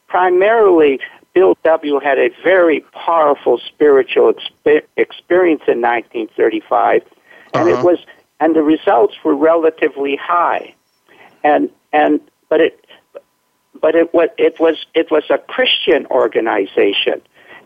primarily 0.08 1.00
Bill 1.34 1.58
W. 1.64 2.00
had 2.00 2.18
a 2.18 2.30
very 2.44 2.82
powerful 2.94 3.60
spiritual 3.60 4.34
exp- 4.34 4.84
experience 4.98 5.64
in 5.68 5.82
1935, 5.82 7.04
and 7.54 7.70
uh-huh. 7.70 7.80
it 7.80 7.84
was 7.84 8.00
and 8.40 8.56
the 8.56 8.64
results 8.64 9.16
were 9.24 9.36
relatively 9.36 10.16
high, 10.16 10.74
and 11.44 11.70
and 11.92 12.22
but 12.48 12.62
it 12.62 12.86
but 13.82 13.96
it 13.96 14.14
was 14.14 14.30
it 14.38 14.60
was 14.60 14.86
it 14.94 15.12
was 15.12 15.24
a 15.30 15.38
Christian 15.38 16.06
organization, 16.08 17.22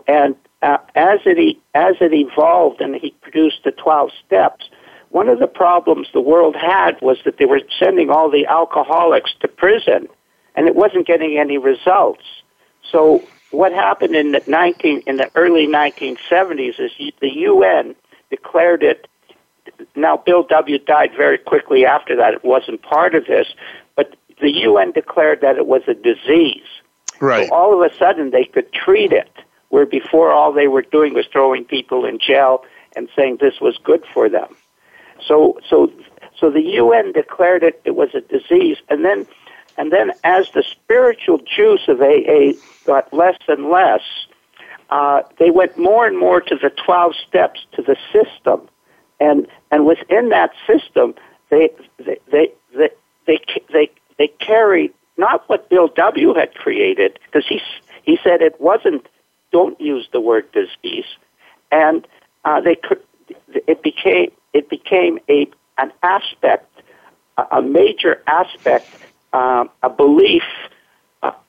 and 0.08 0.36
uh, 0.62 0.78
as 0.96 1.20
it 1.26 1.58
as 1.74 1.96
it 2.02 2.14
evolved 2.14 2.82
and 2.82 2.96
he 2.96 3.12
produced 3.22 3.64
the 3.64 3.72
twelve 3.72 4.12
steps. 4.26 4.70
One 5.10 5.30
of 5.30 5.38
the 5.38 5.46
problems 5.46 6.08
the 6.12 6.22
world 6.22 6.56
had 6.56 7.00
was 7.00 7.20
that 7.24 7.38
they 7.38 7.46
were 7.46 7.62
sending 7.78 8.10
all 8.10 8.32
the 8.32 8.48
alcoholics 8.48 9.36
to 9.42 9.48
prison, 9.48 10.08
and 10.56 10.68
it 10.68 10.76
wasn't 10.76 11.06
getting 11.06 11.38
any 11.38 11.60
results. 11.60 12.24
So 12.92 13.22
what 13.54 13.72
happened 13.72 14.16
in 14.16 14.32
the 14.32 14.42
19 14.48 15.04
in 15.06 15.18
the 15.18 15.30
early 15.36 15.68
1970s 15.68 16.80
is 16.80 16.92
the 17.22 17.30
UN 17.30 17.96
declared 18.32 18.82
it. 18.82 19.08
Now, 19.96 20.18
Bill 20.18 20.44
W. 20.44 20.80
died 20.80 21.12
very 21.16 21.38
quickly 21.38 21.86
after 21.86 22.16
that. 22.16 22.34
It 22.34 22.44
wasn't 22.44 22.82
part 22.82 23.14
of 23.16 23.28
this, 23.28 23.48
the 24.44 24.52
UN 24.52 24.92
declared 24.92 25.40
that 25.42 25.56
it 25.56 25.66
was 25.66 25.82
a 25.88 25.94
disease. 25.94 26.68
Right. 27.22 27.48
So 27.48 27.56
all 27.56 27.74
of 27.74 27.90
a 27.90 27.96
sudden 27.96 28.32
they 28.32 28.44
could 28.44 28.72
treat 28.74 29.14
it, 29.14 29.32
where 29.70 29.86
before 29.86 30.32
all 30.32 30.52
they 30.52 30.68
were 30.68 30.82
doing 30.82 31.14
was 31.14 31.26
throwing 31.32 31.64
people 31.64 32.06
in 32.06 32.20
jail 32.20 32.66
and 32.96 33.08
saying 33.16 33.38
this 33.40 33.62
was 33.62 33.80
good 33.84 34.04
for 34.14 34.28
them. 34.30 34.54
So 35.26 35.58
so 35.68 35.92
so 36.38 36.52
the 36.52 36.62
UN 36.62 37.14
declared 37.14 37.64
it 37.64 37.82
it 37.86 37.96
was 37.96 38.10
a 38.14 38.20
disease, 38.20 38.78
and 38.90 39.06
then 39.06 39.26
and 39.78 39.92
then 39.94 40.12
as 40.26 40.52
the 40.52 40.64
spiritual 40.70 41.40
juice 41.40 41.88
of 41.88 42.02
AA 42.02 42.52
got 42.86 43.12
less 43.14 43.38
and 43.48 43.70
less, 43.70 44.02
uh, 44.90 45.22
they 45.40 45.52
went 45.52 45.78
more 45.78 46.06
and 46.06 46.20
more 46.20 46.42
to 46.42 46.56
the 46.56 46.70
twelve 46.70 47.14
steps 47.26 47.66
to 47.76 47.82
the 47.82 47.96
system, 48.12 48.68
and 49.22 49.48
and 49.72 49.86
within 49.86 50.28
that 50.30 50.52
system, 50.68 51.16
they 51.50 51.70
they 51.98 52.18
they 52.30 52.52
they 52.76 52.90
they, 53.26 53.40
they 53.72 53.90
they 54.18 54.28
carried 54.28 54.94
not 55.18 55.48
what 55.48 55.70
Bill 55.70 55.88
W. 55.90 56.34
had 56.34 56.54
created, 56.56 57.20
because 57.26 57.48
he, 57.48 57.62
he 58.04 58.18
said 58.24 58.42
it 58.42 58.60
wasn't, 58.60 59.08
don't 59.52 59.80
use 59.80 60.08
the 60.12 60.20
word 60.20 60.52
disease, 60.52 61.06
and 61.72 62.08
uh, 62.46 62.62
they 62.62 62.76
could, 62.76 63.02
it 63.68 63.84
became, 63.84 64.32
it 64.54 64.70
became 64.70 65.20
a, 65.30 65.48
an 65.78 65.92
aspect, 66.02 66.70
a 67.52 67.62
major 67.62 68.22
aspect, 68.28 68.88
uh, 69.34 69.66
a 69.82 69.90
belief, 69.90 70.44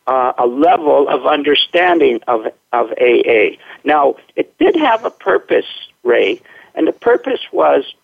uh, 0.07 0.33
a 0.39 0.47
level 0.47 1.09
of 1.09 1.27
understanding 1.27 2.21
of, 2.29 2.47
of 2.73 2.91
AA. 3.01 3.57
Now, 3.85 4.17
it 4.37 4.57
did 4.59 4.77
have 4.77 5.05
a 5.05 5.11
purpose, 5.11 5.67
Ray, 6.03 6.41
and 6.75 6.87
the 6.87 6.93
purpose 6.93 7.41
was, 7.53 7.95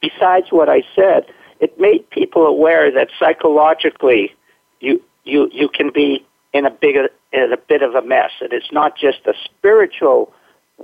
besides 0.00 0.46
what 0.50 0.68
I 0.68 0.82
said, 0.94 1.26
it 1.62 1.78
made 1.78 2.10
people 2.10 2.44
aware 2.44 2.90
that 2.90 3.08
psychologically 3.18 4.34
you 4.80 5.00
you 5.24 5.48
you 5.52 5.68
can 5.68 5.90
be 5.90 6.26
in 6.52 6.66
a 6.66 6.70
big 6.70 6.96
in 7.32 7.52
a 7.52 7.56
bit 7.56 7.82
of 7.82 7.94
a 7.94 8.02
mess, 8.02 8.32
and 8.40 8.52
it's 8.52 8.72
not 8.72 8.98
just 8.98 9.20
a 9.26 9.32
spiritual 9.44 10.34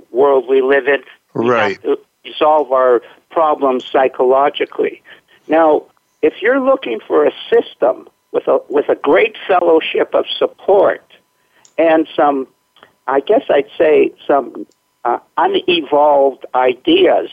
world 0.09 0.47
we 0.47 0.61
live 0.61 0.87
in. 0.87 1.03
We 1.35 1.49
right. 1.49 1.73
Have 1.73 1.81
to 1.83 1.99
resolve 2.23 2.71
our 2.71 3.01
problems 3.29 3.85
psychologically. 3.85 5.03
Now, 5.49 5.83
if 6.21 6.41
you're 6.41 6.61
looking 6.61 7.01
for 7.05 7.25
a 7.25 7.31
system 7.49 8.07
with 8.31 8.47
a 8.47 8.59
with 8.69 8.87
a 8.87 8.95
great 8.95 9.35
fellowship 9.49 10.15
of 10.15 10.25
support 10.37 11.03
and 11.77 12.07
some, 12.15 12.47
I 13.05 13.19
guess 13.19 13.43
I'd 13.49 13.69
say 13.77 14.13
some 14.25 14.65
uh, 15.03 15.19
unevolved 15.37 16.45
ideas, 16.55 17.29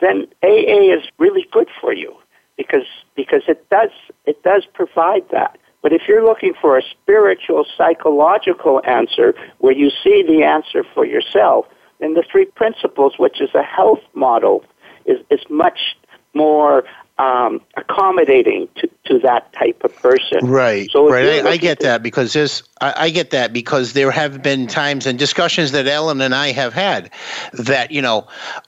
then 0.00 0.28
AA 0.42 0.94
is 0.96 1.04
really 1.18 1.46
good 1.52 1.68
for 1.78 1.92
you 1.92 2.16
because 2.60 2.86
because 3.14 3.42
it 3.48 3.66
does 3.70 3.88
it 4.26 4.42
does 4.42 4.66
provide 4.74 5.24
that. 5.30 5.56
But 5.80 5.94
if 5.94 6.02
you're 6.06 6.22
looking 6.22 6.52
for 6.60 6.76
a 6.76 6.82
spiritual 6.82 7.64
psychological 7.74 8.82
answer 8.86 9.34
where 9.58 9.72
you 9.72 9.90
see 10.04 10.22
the 10.22 10.42
answer 10.42 10.84
for 10.92 11.06
yourself, 11.06 11.66
then 12.00 12.12
the 12.12 12.22
three 12.30 12.44
principles, 12.44 13.14
which 13.18 13.40
is 13.40 13.48
a 13.54 13.62
health 13.62 14.02
model, 14.12 14.62
is 15.06 15.18
is 15.30 15.40
much 15.48 15.96
more 16.34 16.84
um, 17.18 17.62
accommodating 17.78 18.68
to, 18.76 18.90
to 19.06 19.18
that 19.20 19.52
type 19.54 19.82
of 19.84 19.94
person. 19.96 20.46
Right. 20.46 20.90
So 20.90 21.08
right. 21.08 21.44
I, 21.44 21.50
I, 21.50 21.56
get 21.56 21.80
that 21.80 22.02
because 22.02 22.32
there's 22.34 22.62
I, 22.80 22.94
I, 22.96 23.10
get 23.10 23.30
that 23.30 23.52
because 23.52 23.92
there 23.94 24.10
have 24.10 24.42
been 24.42 24.66
times 24.66 25.06
and 25.06 25.18
discussions 25.18 25.72
that 25.72 25.86
Ellen 25.86 26.20
and 26.20 26.34
I 26.34 26.52
have 26.52 26.72
had 26.72 27.10
that 27.52 27.90
you 27.90 28.00
know 28.00 28.26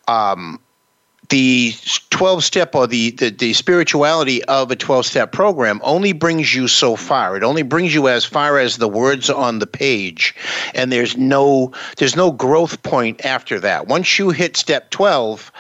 um, 0.08 0.60
the 1.32 1.74
12 2.10 2.44
step 2.44 2.74
or 2.74 2.86
the, 2.86 3.10
the, 3.12 3.30
the 3.30 3.54
spirituality 3.54 4.44
of 4.44 4.70
a 4.70 4.76
12 4.76 5.06
step 5.06 5.32
program 5.32 5.80
only 5.82 6.12
brings 6.12 6.54
you 6.54 6.68
so 6.68 6.94
far. 6.94 7.38
It 7.38 7.42
only 7.42 7.62
brings 7.62 7.94
you 7.94 8.06
as 8.08 8.22
far 8.22 8.58
as 8.58 8.76
the 8.76 8.86
words 8.86 9.30
on 9.30 9.58
the 9.58 9.66
page. 9.66 10.34
And 10.74 10.92
there's 10.92 11.16
no 11.16 11.72
there's 11.96 12.16
no 12.16 12.32
growth 12.32 12.82
point 12.82 13.24
after 13.24 13.58
that. 13.60 13.88
Once 13.88 14.18
you 14.18 14.28
hit 14.28 14.58
step 14.58 14.90
12 14.90 15.50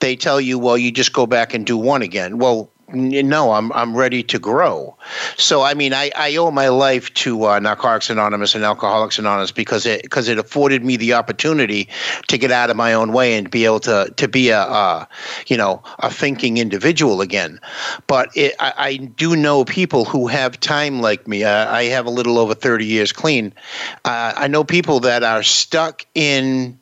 they 0.00 0.16
tell 0.16 0.38
you 0.38 0.58
well 0.58 0.76
you 0.76 0.92
just 0.92 1.14
go 1.14 1.26
back 1.26 1.54
and 1.54 1.64
do 1.64 1.78
one 1.78 2.02
again. 2.02 2.36
Well 2.36 2.70
no, 2.92 3.52
I'm 3.52 3.72
I'm 3.72 3.96
ready 3.96 4.22
to 4.24 4.38
grow. 4.38 4.96
So 5.36 5.62
I 5.62 5.74
mean, 5.74 5.94
I, 5.94 6.10
I 6.16 6.36
owe 6.36 6.50
my 6.50 6.68
life 6.68 7.12
to 7.14 7.44
uh, 7.44 7.58
Narcotics 7.58 8.10
Anonymous 8.10 8.54
and 8.54 8.64
Alcoholics 8.64 9.18
Anonymous 9.18 9.52
because 9.52 9.86
it 9.86 10.02
because 10.02 10.28
it 10.28 10.38
afforded 10.38 10.84
me 10.84 10.96
the 10.96 11.14
opportunity 11.14 11.88
to 12.28 12.38
get 12.38 12.50
out 12.50 12.70
of 12.70 12.76
my 12.76 12.92
own 12.92 13.12
way 13.12 13.34
and 13.34 13.50
be 13.50 13.64
able 13.64 13.80
to 13.80 14.12
to 14.16 14.28
be 14.28 14.50
a, 14.50 14.60
a 14.60 15.08
you 15.46 15.56
know 15.56 15.82
a 15.98 16.10
thinking 16.10 16.58
individual 16.58 17.20
again. 17.20 17.58
But 18.06 18.30
it, 18.36 18.54
I, 18.60 18.72
I, 18.76 18.96
do 18.96 19.36
know 19.36 19.64
people 19.64 20.04
who 20.04 20.26
have 20.28 20.58
time 20.60 21.00
like 21.00 21.26
me. 21.26 21.44
Uh, 21.44 21.72
I 21.72 21.84
have 21.84 22.06
a 22.06 22.10
little 22.10 22.38
over 22.38 22.54
thirty 22.54 22.86
years 22.86 23.12
clean. 23.12 23.52
Uh, 24.04 24.32
I 24.36 24.48
know 24.48 24.64
people 24.64 25.00
that 25.00 25.22
are 25.22 25.42
stuck 25.42 26.04
in 26.14 26.78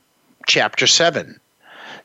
chapter 0.46 0.86
seven. 0.86 1.38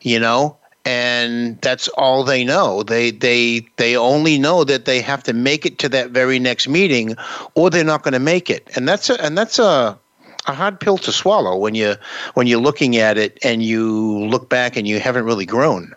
You 0.02 0.20
know, 0.20 0.56
and 0.86 1.60
that's 1.62 1.88
all 1.88 2.22
they 2.22 2.44
know. 2.44 2.84
They 2.84 3.10
they 3.10 3.66
they 3.76 3.96
only 3.96 4.38
know 4.38 4.62
that 4.62 4.84
they 4.84 5.00
have 5.02 5.22
to 5.24 5.32
make 5.32 5.66
it 5.66 5.78
to 5.80 5.88
that 5.90 6.10
very 6.10 6.38
next 6.38 6.68
meeting, 6.68 7.16
or 7.54 7.68
they're 7.68 7.84
not 7.84 8.04
going 8.04 8.14
to 8.14 8.20
make 8.20 8.48
it. 8.48 8.70
And 8.76 8.88
that's 8.88 9.10
a, 9.10 9.20
and 9.22 9.36
that's 9.36 9.58
a 9.58 9.98
a 10.46 10.52
hard 10.52 10.78
pill 10.78 10.96
to 10.98 11.10
swallow 11.10 11.56
when 11.56 11.74
you 11.74 11.96
when 12.34 12.46
you're 12.46 12.60
looking 12.60 12.96
at 12.96 13.18
it 13.18 13.36
and 13.42 13.64
you 13.64 14.26
look 14.26 14.48
back 14.48 14.76
and 14.76 14.86
you 14.86 15.00
haven't 15.00 15.24
really 15.24 15.44
grown. 15.44 15.92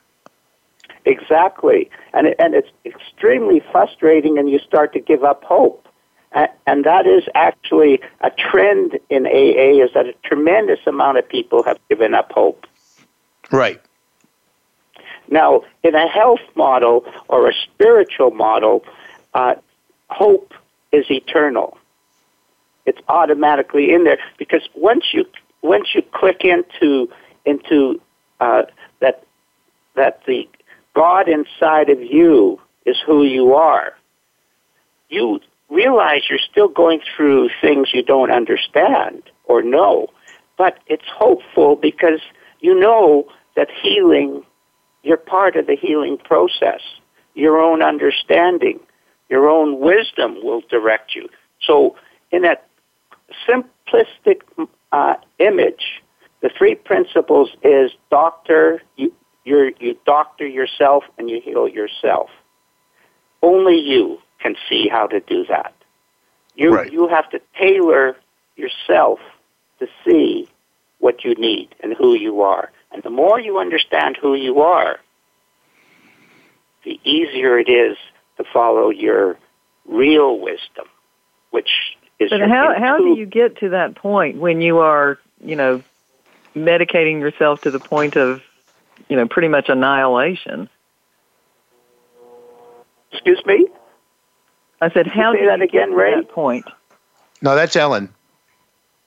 Exactly, 1.05 1.89
and 2.13 2.27
it, 2.27 2.35
and 2.39 2.55
it's 2.55 2.69
extremely 2.83 3.61
frustrating, 3.71 4.39
and 4.39 4.49
you 4.49 4.57
start 4.57 4.91
to 4.93 4.99
give 4.99 5.23
up 5.23 5.43
hope. 5.43 5.87
And 6.67 6.83
that 6.83 7.07
is 7.07 7.23
actually 7.33 8.01
a 8.21 8.29
trend 8.29 8.99
in 9.09 9.25
AA 9.25 9.83
is 9.83 9.91
that 9.95 10.05
a 10.05 10.13
tremendous 10.23 10.79
amount 10.85 11.17
of 11.17 11.27
people 11.27 11.63
have 11.63 11.79
given 11.89 12.13
up 12.13 12.31
hope. 12.31 12.67
Right. 13.51 13.81
Now, 15.31 15.63
in 15.83 15.95
a 15.95 16.07
health 16.07 16.41
model 16.55 17.05
or 17.27 17.49
a 17.49 17.53
spiritual 17.53 18.31
model, 18.31 18.83
uh, 19.33 19.55
hope 20.09 20.53
is 20.91 21.05
eternal. 21.09 21.77
It's 22.85 22.99
automatically 23.07 23.93
in 23.93 24.03
there 24.03 24.17
because 24.37 24.67
once 24.73 25.05
you 25.13 25.25
once 25.61 25.89
you 25.93 26.01
click 26.01 26.43
into 26.43 27.09
into 27.45 28.01
uh, 28.39 28.63
that 28.99 29.23
that 29.95 30.25
the 30.25 30.47
God 30.95 31.29
inside 31.29 31.89
of 31.89 32.01
you 32.01 32.59
is 32.85 32.97
who 33.05 33.23
you 33.23 33.53
are, 33.53 33.93
you 35.09 35.39
realize 35.69 36.21
you're 36.29 36.39
still 36.39 36.67
going 36.67 37.01
through 37.15 37.49
things 37.61 37.93
you 37.93 38.01
don't 38.01 38.31
understand 38.31 39.21
or 39.45 39.61
know, 39.61 40.07
but 40.57 40.79
it's 40.87 41.07
hopeful 41.07 41.75
because 41.75 42.21
you 42.59 42.79
know 42.79 43.27
that 43.55 43.69
healing, 43.81 44.43
you're 45.09 45.17
part 45.17 45.55
of 45.55 45.65
the 45.65 45.75
healing 45.75 46.19
process. 46.19 46.81
Your 47.33 47.59
own 47.59 47.81
understanding, 47.81 48.79
your 49.27 49.49
own 49.49 49.79
wisdom 49.79 50.35
will 50.43 50.61
direct 50.69 51.15
you. 51.15 51.27
So, 51.59 51.95
in 52.31 52.43
that 52.43 52.67
simplistic 53.47 54.41
uh, 54.91 55.15
image, 55.39 56.03
the 56.41 56.51
three 56.55 56.75
principles 56.75 57.49
is 57.63 57.89
doctor, 58.11 58.83
you, 58.97 59.11
you 59.43 59.97
doctor 60.05 60.45
yourself 60.45 61.05
and 61.17 61.27
you 61.27 61.41
heal 61.43 61.67
yourself. 61.67 62.29
Only 63.41 63.79
you 63.79 64.19
can 64.39 64.55
see 64.69 64.87
how 64.89 65.07
to 65.07 65.21
do 65.21 65.43
that. 65.45 65.73
You, 66.53 66.75
right. 66.75 66.93
you 66.93 67.07
have 67.07 67.27
to 67.31 67.41
tailor 67.57 68.15
yourself 68.57 69.19
to 69.79 69.87
see 70.05 70.47
what 70.99 71.23
you 71.23 71.33
need 71.33 71.73
and 71.79 71.95
who 71.97 72.13
you 72.13 72.41
are. 72.41 72.71
And 72.91 73.03
the 73.03 73.09
more 73.09 73.39
you 73.39 73.59
understand 73.59 74.17
who 74.19 74.35
you 74.35 74.61
are, 74.61 74.99
the 76.83 76.99
easier 77.03 77.59
it 77.59 77.69
is 77.69 77.97
to 78.37 78.43
follow 78.51 78.89
your 78.89 79.37
real 79.87 80.39
wisdom, 80.39 80.85
which 81.51 81.69
is. 82.19 82.29
But 82.29 82.41
how 82.49 82.73
how 82.77 82.97
do 82.97 83.17
you 83.17 83.25
get 83.25 83.57
to 83.57 83.69
that 83.69 83.95
point 83.95 84.37
when 84.37 84.61
you 84.61 84.79
are, 84.79 85.19
you 85.43 85.55
know, 85.55 85.83
medicating 86.55 87.19
yourself 87.19 87.61
to 87.61 87.71
the 87.71 87.79
point 87.79 88.15
of, 88.15 88.41
you 89.07 89.15
know, 89.15 89.27
pretty 89.27 89.49
much 89.49 89.69
annihilation? 89.69 90.69
Excuse 93.11 93.43
me. 93.45 93.67
I 94.81 94.89
said, 94.91 95.07
how 95.07 95.33
do 95.33 95.39
you 95.39 95.43
say 95.43 95.47
that 95.49 95.61
again, 95.61 95.91
Ray? 95.91 96.15
That 96.15 96.29
point. 96.29 96.65
No, 97.41 97.55
that's 97.55 97.75
Ellen. 97.75 98.09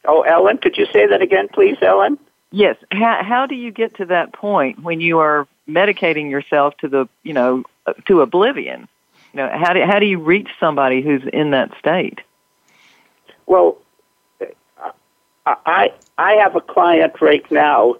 Oh, 0.05 0.23
Ellen, 0.23 0.59
could 0.59 0.77
you 0.77 0.87
say 0.93 1.07
that 1.07 1.23
again, 1.23 1.49
please, 1.49 1.77
Ellen? 1.81 2.19
Yes. 2.53 2.77
How 2.93 3.23
how 3.25 3.47
do 3.47 3.55
you 3.55 3.73
get 3.73 3.97
to 3.97 4.05
that 4.07 4.33
point 4.33 4.83
when 4.83 5.01
you 5.01 5.19
are 5.19 5.49
medicating 5.69 6.31
yourself 6.31 6.77
to 6.79 6.89
the 6.89 7.09
you 7.23 7.33
know 7.33 7.65
to 8.07 8.21
oblivion? 8.21 8.89
You 9.33 9.39
know, 9.39 9.51
how 9.53 9.73
do 9.73 9.83
how 9.85 9.99
do 9.99 10.07
you 10.07 10.19
reach 10.19 10.49
somebody 10.61 11.03
who's 11.03 11.23
in 11.33 11.51
that 11.53 11.71
state? 11.79 12.21
Well, 13.47 13.79
I 15.47 15.93
I 16.19 16.33
have 16.35 16.55
a 16.55 16.61
client 16.61 17.15
right 17.21 17.51
now. 17.51 17.97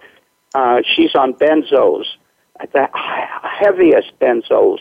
Uh, 0.53 0.81
she's 0.95 1.15
on 1.15 1.33
benzos, 1.33 2.05
the 2.73 2.87
heaviest 2.93 4.11
benzos, 4.19 4.79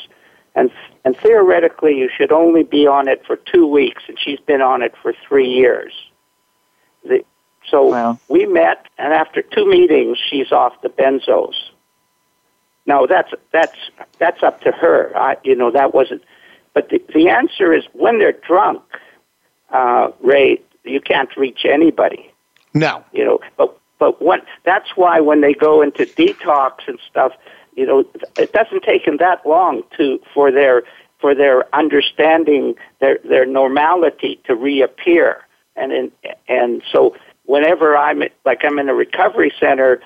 and 0.55 0.71
and 1.05 1.17
theoretically 1.17 1.97
you 1.97 2.11
should 2.15 2.31
only 2.31 2.63
be 2.63 2.87
on 2.87 3.09
it 3.09 3.25
for 3.27 3.37
two 3.37 3.67
weeks, 3.67 4.03
and 4.07 4.19
she's 4.19 4.41
been 4.41 4.61
on 4.61 4.83
it 4.83 4.95
for 5.03 5.15
three 5.27 5.49
years. 5.49 5.95
The, 7.65 7.71
so 7.71 7.85
wow. 7.85 8.19
we 8.29 8.47
met, 8.47 8.87
and 8.99 9.13
after 9.13 9.43
two 9.43 9.69
meetings, 9.69 10.19
she's 10.19 10.53
off 10.53 10.81
the 10.83 10.89
benzos. 10.89 11.55
Now 12.87 13.07
that's 13.07 13.33
that's 13.53 13.77
that's 14.19 14.43
up 14.43 14.61
to 14.63 14.73
her. 14.73 15.13
I, 15.17 15.37
you 15.45 15.55
know 15.55 15.71
that 15.71 15.95
wasn't. 15.95 16.23
But 16.75 16.89
the 16.89 17.03
the 17.15 17.29
answer 17.29 17.73
is 17.73 17.85
when 17.93 18.19
they're 18.19 18.33
drunk, 18.33 18.83
uh, 19.71 20.11
Ray, 20.21 20.61
you 20.85 21.01
can't 21.01 21.35
reach 21.37 21.65
anybody. 21.65 22.33
No. 22.75 23.05
You 23.13 23.25
know, 23.25 23.41
but 23.57 23.79
but 23.99 24.21
what 24.21 24.45
that's 24.65 24.97
why 24.97 25.21
when 25.21 25.43
they 25.43 25.55
go 25.55 25.83
into 25.83 26.05
detox 26.05 26.89
and 26.89 26.99
stuff, 27.09 27.33
you 27.77 27.87
know, 27.87 28.05
it 28.37 28.53
doesn't 28.53 28.83
take 28.83 29.05
them 29.05 29.19
that 29.19 29.47
long 29.47 29.83
to 29.97 30.21
for 30.35 30.51
their 30.51 30.83
for 31.21 31.35
their 31.35 31.73
understanding 31.75 32.75
their 33.01 33.19
their 33.25 33.47
normality 33.47 34.41
to 34.45 34.55
reappear. 34.55 35.43
And 35.77 35.93
in, 35.93 36.13
and 36.49 36.83
so 36.91 37.17
whenever 37.53 37.95
I'm 37.95 38.23
like 38.47 38.61
I'm 38.65 38.79
in 38.79 38.89
a 38.89 38.95
recovery 38.95 39.53
center 39.61 40.01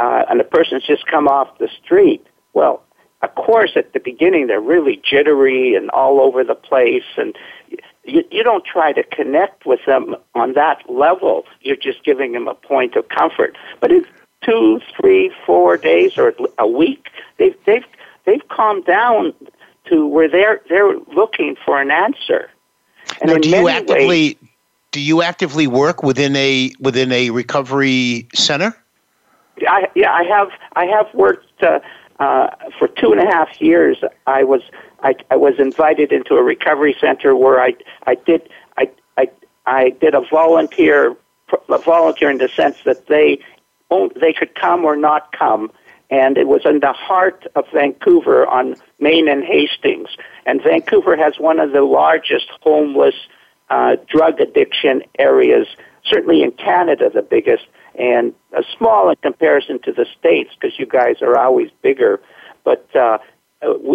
uh, 0.00 0.24
and 0.28 0.40
a 0.40 0.44
person's 0.44 0.84
just 0.84 1.06
come 1.06 1.28
off 1.28 1.58
the 1.58 1.68
street, 1.84 2.26
well, 2.52 2.82
of 3.22 3.32
course 3.36 3.72
at 3.76 3.92
the 3.92 4.00
beginning 4.00 4.48
they're 4.48 4.60
really 4.60 5.00
jittery 5.08 5.76
and 5.76 5.88
all 5.90 6.20
over 6.20 6.42
the 6.42 6.56
place 6.56 7.10
and 7.16 7.36
you, 8.04 8.24
you 8.32 8.42
don't 8.42 8.64
try 8.64 8.92
to 8.92 9.04
connect 9.04 9.66
with 9.66 9.78
them 9.86 10.16
on 10.34 10.54
that 10.54 10.78
level. 10.90 11.44
You're 11.60 11.76
just 11.76 12.02
giving 12.04 12.32
them 12.32 12.48
a 12.48 12.54
point 12.54 12.96
of 12.96 13.08
comfort. 13.08 13.56
But 13.78 13.92
it's 13.92 14.08
two, 14.42 14.80
three, 15.00 15.30
four 15.46 15.76
days 15.76 16.18
or 16.18 16.34
a 16.58 16.66
week. 16.66 17.06
They've 17.38 17.54
they've 17.66 17.86
they've 18.24 18.48
calmed 18.48 18.86
down 18.86 19.32
to 19.90 20.08
where 20.08 20.28
they're 20.28 20.60
they're 20.68 20.98
looking 21.14 21.54
for 21.64 21.80
an 21.80 21.92
answer. 21.92 22.50
And 23.20 23.30
now, 23.30 23.38
do 23.38 23.48
you 23.48 23.68
actively 23.68 24.08
ways, 24.08 24.36
do 24.92 25.00
you 25.00 25.22
actively 25.22 25.66
work 25.66 26.02
within 26.02 26.34
a 26.36 26.72
within 26.80 27.12
a 27.12 27.30
recovery 27.30 28.28
center? 28.34 28.76
I, 29.68 29.88
yeah, 29.94 30.12
I 30.12 30.24
have. 30.24 30.48
I 30.74 30.86
have 30.86 31.12
worked 31.14 31.62
uh, 31.62 31.80
uh, 32.18 32.48
for 32.78 32.88
two 32.88 33.12
and 33.12 33.20
a 33.20 33.26
half 33.26 33.60
years. 33.60 33.98
I 34.26 34.44
was 34.44 34.62
I, 35.02 35.14
I 35.30 35.36
was 35.36 35.58
invited 35.58 36.12
into 36.12 36.34
a 36.34 36.42
recovery 36.42 36.96
center 37.00 37.36
where 37.36 37.60
I 37.60 37.74
I 38.06 38.14
did 38.14 38.48
I 38.78 38.90
I 39.16 39.30
I 39.66 39.90
did 39.90 40.14
a 40.14 40.22
volunteer 40.30 41.16
a 41.68 41.78
volunteer 41.78 42.30
in 42.30 42.38
the 42.38 42.48
sense 42.48 42.76
that 42.84 43.06
they 43.06 43.40
they 44.20 44.32
could 44.32 44.54
come 44.54 44.84
or 44.84 44.96
not 44.96 45.32
come. 45.32 45.70
And 46.10 46.36
it 46.36 46.48
was 46.48 46.62
in 46.64 46.80
the 46.80 46.92
heart 46.92 47.46
of 47.54 47.66
Vancouver 47.72 48.44
on 48.46 48.74
Main 48.98 49.28
and 49.28 49.44
Hastings. 49.44 50.08
And 50.44 50.60
Vancouver 50.60 51.16
has 51.16 51.38
one 51.38 51.60
of 51.60 51.70
the 51.70 51.82
largest 51.82 52.48
homeless 52.62 53.14
uh, 53.70 53.96
drug 54.08 54.40
addiction 54.40 55.02
areas, 55.18 55.66
certainly 56.04 56.42
in 56.42 56.52
Canada, 56.52 57.10
the 57.12 57.22
biggest, 57.22 57.64
and 57.98 58.34
uh, 58.56 58.62
small 58.76 59.10
in 59.10 59.16
comparison 59.16 59.78
to 59.80 59.92
the 59.92 60.06
States 60.18 60.50
because 60.58 60.78
you 60.78 60.86
guys 60.86 61.22
are 61.22 61.38
always 61.38 61.70
bigger. 61.82 62.20
But 62.64 62.94
uh, 62.94 63.18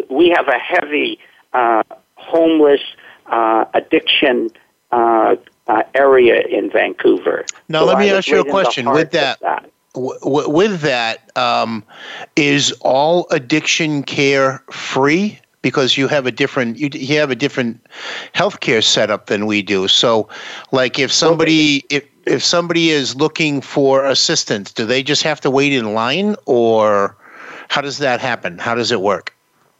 we 0.09 0.33
have 0.35 0.47
a 0.47 0.57
heavy 0.57 1.19
uh, 1.53 1.83
homeless 2.15 2.81
uh, 3.27 3.65
addiction 3.73 4.49
uh, 4.91 5.35
uh, 5.67 5.83
area 5.93 6.41
in 6.41 6.69
Vancouver. 6.71 7.45
Now, 7.69 7.81
so 7.81 7.85
let 7.85 7.99
me 7.99 8.11
ask 8.11 8.27
you 8.27 8.39
a 8.39 8.45
question. 8.45 8.89
With 8.89 9.11
that, 9.11 9.39
that 9.41 9.69
w- 9.93 10.49
with 10.49 10.81
that, 10.81 11.35
um, 11.37 11.83
is 12.35 12.71
all 12.81 13.27
addiction 13.31 14.03
care 14.03 14.63
free? 14.71 15.39
Because 15.65 15.97
you 15.97 16.07
have 16.07 16.27
a 16.27 16.31
different 16.31 16.77
you, 16.77 16.89
you 16.93 17.17
have 17.17 17.31
a 17.31 17.35
different 17.35 17.83
healthcare 18.35 18.83
setup 18.83 19.25
than 19.25 19.47
we 19.47 19.63
do. 19.63 19.87
So, 19.87 20.29
like 20.71 20.99
if 20.99 21.11
somebody 21.11 21.83
if 21.89 22.05
if 22.27 22.43
somebody 22.43 22.91
is 22.91 23.15
looking 23.15 23.61
for 23.61 24.05
assistance, 24.05 24.71
do 24.71 24.85
they 24.85 25.01
just 25.01 25.23
have 25.23 25.41
to 25.41 25.49
wait 25.49 25.73
in 25.73 25.95
line, 25.95 26.35
or 26.45 27.17
how 27.69 27.81
does 27.81 27.97
that 27.97 28.19
happen? 28.19 28.59
How 28.59 28.75
does 28.75 28.91
it 28.91 29.01
work? 29.01 29.33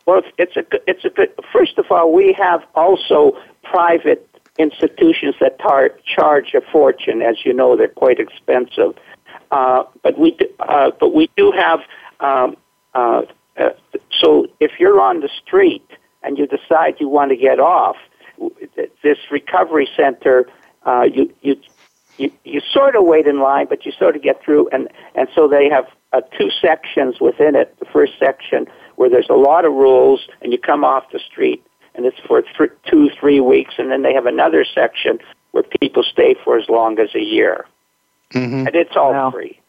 Well, 0.08 0.24
it's 0.40 0.56
a 0.56 0.66
it's 0.88 1.06
a 1.06 1.12
good. 1.12 1.32
First 1.54 1.78
of 1.78 1.92
all, 1.92 2.12
we 2.12 2.34
have 2.34 2.64
also 2.74 3.38
private 3.62 4.28
institutions 4.58 5.36
that 5.40 5.60
tar- 5.60 5.94
charge 6.04 6.56
a 6.56 6.62
fortune. 6.62 7.22
As 7.22 7.46
you 7.46 7.54
know, 7.54 7.76
they're 7.76 7.90
quite 7.90 8.20
expensive. 8.20 8.96
Uh, 9.52 9.84
but 10.02 10.18
we 10.18 10.32
do, 10.32 10.48
uh, 10.62 10.90
but 11.00 11.14
we 11.14 11.30
do 11.38 11.52
have. 11.52 11.82
Um, 12.22 12.58
uh, 12.96 13.22
uh, 13.58 13.70
so 14.12 14.48
if 14.60 14.80
you're 14.80 15.00
on 15.00 15.22
the 15.22 15.30
street 15.44 15.88
and 16.24 16.38
you 16.38 16.48
decide 16.48 16.96
you 17.00 17.10
want 17.10 17.30
to 17.32 17.38
get 17.38 17.60
off, 17.60 17.98
this 19.04 19.18
recovery 19.32 19.88
center, 19.96 20.46
uh, 20.86 21.04
you 21.04 21.34
you. 21.42 21.56
You, 22.18 22.32
you 22.46 22.62
sort 22.62 22.96
of 22.96 23.04
wait 23.04 23.28
in 23.28 23.42
line, 23.42 23.66
but 23.68 23.86
you 23.86 23.92
sort 23.92 24.16
of 24.16 24.22
get 24.22 24.42
through, 24.42 24.70
and, 24.70 24.88
and 25.16 25.28
so 25.36 25.50
they 25.50 25.68
have 25.68 25.84
uh, 26.14 26.22
two 26.40 26.50
sections 26.50 27.20
within 27.20 27.56
it. 27.56 27.78
The 27.80 27.86
first 27.92 28.14
section 28.18 28.68
where 28.96 29.10
there's 29.10 29.28
a 29.30 29.34
lot 29.34 29.66
of 29.66 29.74
rules, 29.74 30.28
and 30.42 30.54
you 30.54 30.58
come 30.58 30.86
off 30.86 31.12
the 31.12 31.20
street, 31.20 31.62
and 31.94 32.06
it's 32.06 32.20
for 32.26 32.42
th- 32.42 32.72
two, 32.90 33.10
three 33.20 33.42
weeks, 33.42 33.74
and 33.78 33.92
then 33.92 34.02
they 34.02 34.14
have 34.14 34.26
another 34.26 34.64
section 34.64 35.20
where 35.52 35.64
people 35.82 36.04
stay 36.04 36.36
for 36.42 36.58
as 36.58 36.70
long 36.70 37.00
as 37.00 37.14
a 37.16 37.20
year, 37.20 37.66
mm-hmm. 38.34 38.68
and 38.68 38.76
it's 38.76 38.96
all 38.96 39.12
wow. 39.12 39.32
free. 39.32 39.60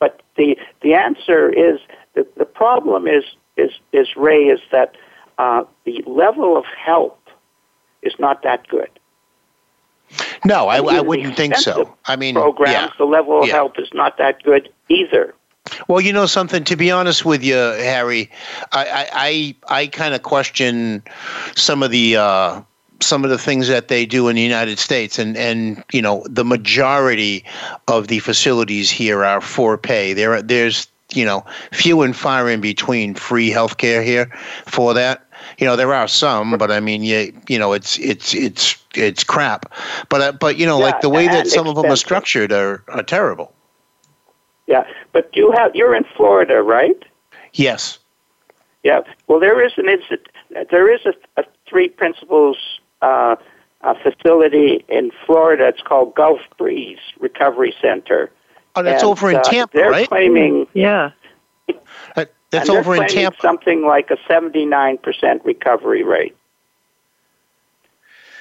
But 0.00 0.22
the 0.36 0.56
the 0.82 0.94
answer 0.94 1.48
is 1.48 1.78
the 2.14 2.26
the 2.36 2.44
problem 2.44 3.06
is 3.06 3.22
is 3.56 3.70
is 3.92 4.08
Ray 4.16 4.44
is 4.44 4.60
that 4.72 4.96
uh, 5.38 5.64
the 5.84 6.02
level 6.06 6.56
of 6.56 6.64
help 6.64 7.28
is 8.02 8.14
not 8.18 8.42
that 8.42 8.66
good. 8.68 8.90
No, 10.44 10.68
I, 10.68 10.78
I 10.78 11.00
wouldn't 11.00 11.36
think 11.36 11.54
so. 11.54 11.94
I 12.06 12.16
mean, 12.16 12.34
programs, 12.34 12.72
yeah, 12.72 12.90
the 12.98 13.04
level 13.04 13.40
of 13.42 13.46
yeah. 13.46 13.54
help 13.54 13.78
is 13.78 13.90
not 13.94 14.18
that 14.18 14.42
good 14.42 14.68
either. 14.88 15.34
Well, 15.86 16.00
you 16.00 16.12
know 16.12 16.26
something. 16.26 16.64
To 16.64 16.76
be 16.76 16.90
honest 16.90 17.24
with 17.24 17.44
you, 17.44 17.54
Harry, 17.54 18.30
I 18.72 18.84
I 18.84 19.54
I, 19.68 19.80
I 19.82 19.86
kind 19.86 20.14
of 20.14 20.22
question 20.22 21.02
some 21.54 21.82
of 21.82 21.90
the. 21.90 22.16
Uh, 22.16 22.62
some 23.02 23.24
of 23.24 23.30
the 23.30 23.38
things 23.38 23.68
that 23.68 23.88
they 23.88 24.06
do 24.06 24.28
in 24.28 24.36
the 24.36 24.42
United 24.42 24.78
States, 24.78 25.18
and 25.18 25.36
and 25.36 25.82
you 25.92 26.02
know 26.02 26.24
the 26.28 26.44
majority 26.44 27.44
of 27.88 28.08
the 28.08 28.18
facilities 28.20 28.90
here 28.90 29.24
are 29.24 29.40
for 29.40 29.76
pay. 29.78 30.12
There 30.12 30.40
there's 30.42 30.88
you 31.12 31.24
know 31.24 31.44
few 31.72 32.02
and 32.02 32.16
far 32.16 32.48
in 32.48 32.60
between 32.60 33.14
free 33.14 33.50
healthcare 33.50 34.04
here 34.04 34.26
for 34.66 34.94
that. 34.94 35.26
You 35.58 35.66
know 35.66 35.76
there 35.76 35.92
are 35.94 36.08
some, 36.08 36.56
but 36.58 36.70
I 36.70 36.80
mean 36.80 37.02
you 37.02 37.32
you 37.48 37.58
know 37.58 37.72
it's 37.72 37.98
it's 37.98 38.34
it's 38.34 38.76
it's 38.94 39.24
crap. 39.24 39.72
But 40.08 40.20
uh, 40.20 40.32
but 40.32 40.56
you 40.56 40.66
know 40.66 40.78
Yeah, 40.78 40.86
like 40.86 41.00
the 41.00 41.10
way 41.10 41.26
that 41.28 41.46
some 41.46 41.66
of 41.66 41.76
them 41.76 41.86
are 41.86 41.96
structured 41.96 42.52
are 42.52 42.82
are 42.88 43.02
terrible. 43.02 43.52
Yeah, 44.66 44.84
but 45.12 45.34
you 45.34 45.52
have 45.52 45.74
you're 45.74 45.94
in 45.94 46.04
Florida, 46.16 46.62
right? 46.62 47.04
Yes. 47.54 47.98
Yeah. 48.82 49.00
Well, 49.26 49.40
there 49.40 49.64
is 49.64 49.72
an. 49.76 49.88
There 50.70 50.92
is 50.92 51.00
a, 51.06 51.14
a 51.40 51.44
three 51.68 51.88
principles 51.88 52.79
uh, 53.02 53.36
a 53.82 53.94
facility 54.02 54.84
in 54.88 55.10
Florida. 55.26 55.68
It's 55.68 55.82
called 55.82 56.14
Gulf 56.14 56.40
Breeze 56.58 56.98
Recovery 57.18 57.74
Center. 57.80 58.30
Oh, 58.76 58.82
that's 58.82 59.02
And, 59.02 59.10
over 59.10 59.30
in 59.30 59.36
uh, 59.36 59.42
Tampa, 59.42 59.76
They're 59.76 59.90
right? 59.90 60.08
claiming 60.08 60.66
Yeah. 60.74 61.10
Uh, 61.68 62.24
That's 62.50 62.68
and 62.68 62.68
they're 62.68 62.80
over 62.80 62.96
in 62.96 63.06
Tampa. 63.08 63.40
something 63.40 63.84
like 63.86 64.10
a 64.10 64.16
seventy-nine 64.26 64.98
percent 64.98 65.44
recovery 65.44 66.02
rate, 66.02 66.36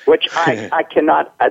which 0.06 0.28
I 0.34 0.69
I 0.72 0.84
cannot 0.84 1.34
uh, 1.39 1.50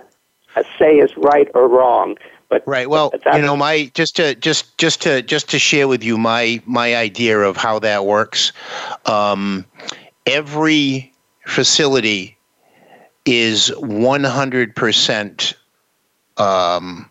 uh, 0.56 0.62
say 0.78 0.98
is 0.98 1.16
right 1.16 1.48
or 1.54 1.68
wrong. 1.68 2.16
But 2.48 2.62
Right. 2.66 2.88
Well, 2.88 3.10
but 3.10 3.34
you 3.36 3.42
know, 3.42 3.56
my 3.56 3.90
just 3.94 4.16
to 4.16 4.34
just 4.34 4.78
just 4.78 5.02
to 5.02 5.22
just 5.22 5.50
to 5.50 5.58
share 5.58 5.86
with 5.86 6.02
you 6.02 6.16
my 6.18 6.62
my 6.66 6.96
idea 6.96 7.38
of 7.40 7.56
how 7.56 7.78
that 7.80 8.06
works. 8.06 8.52
Um, 9.06 9.64
every 10.26 11.12
facility 11.46 12.37
is 13.28 13.68
one 13.78 14.24
hundred 14.24 14.74
percent. 14.74 15.54
Um, 16.36 17.10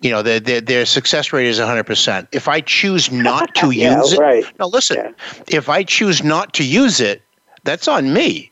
you 0.00 0.10
know, 0.10 0.22
their, 0.22 0.40
their 0.40 0.60
their 0.60 0.86
success 0.86 1.32
rate 1.32 1.46
is 1.46 1.58
hundred 1.58 1.84
percent. 1.84 2.28
If 2.32 2.48
I 2.48 2.60
choose 2.60 3.10
not 3.12 3.54
to 3.56 3.70
Yeah, 3.70 3.98
use 3.98 4.12
it, 4.12 4.20
right. 4.20 4.58
no, 4.58 4.66
listen. 4.66 4.96
Yeah. 4.96 5.12
If 5.48 5.68
I 5.68 5.82
choose 5.82 6.22
not 6.24 6.54
to 6.54 6.64
use 6.64 7.00
it, 7.00 7.22
that's 7.64 7.88
on 7.88 8.12
me, 8.12 8.50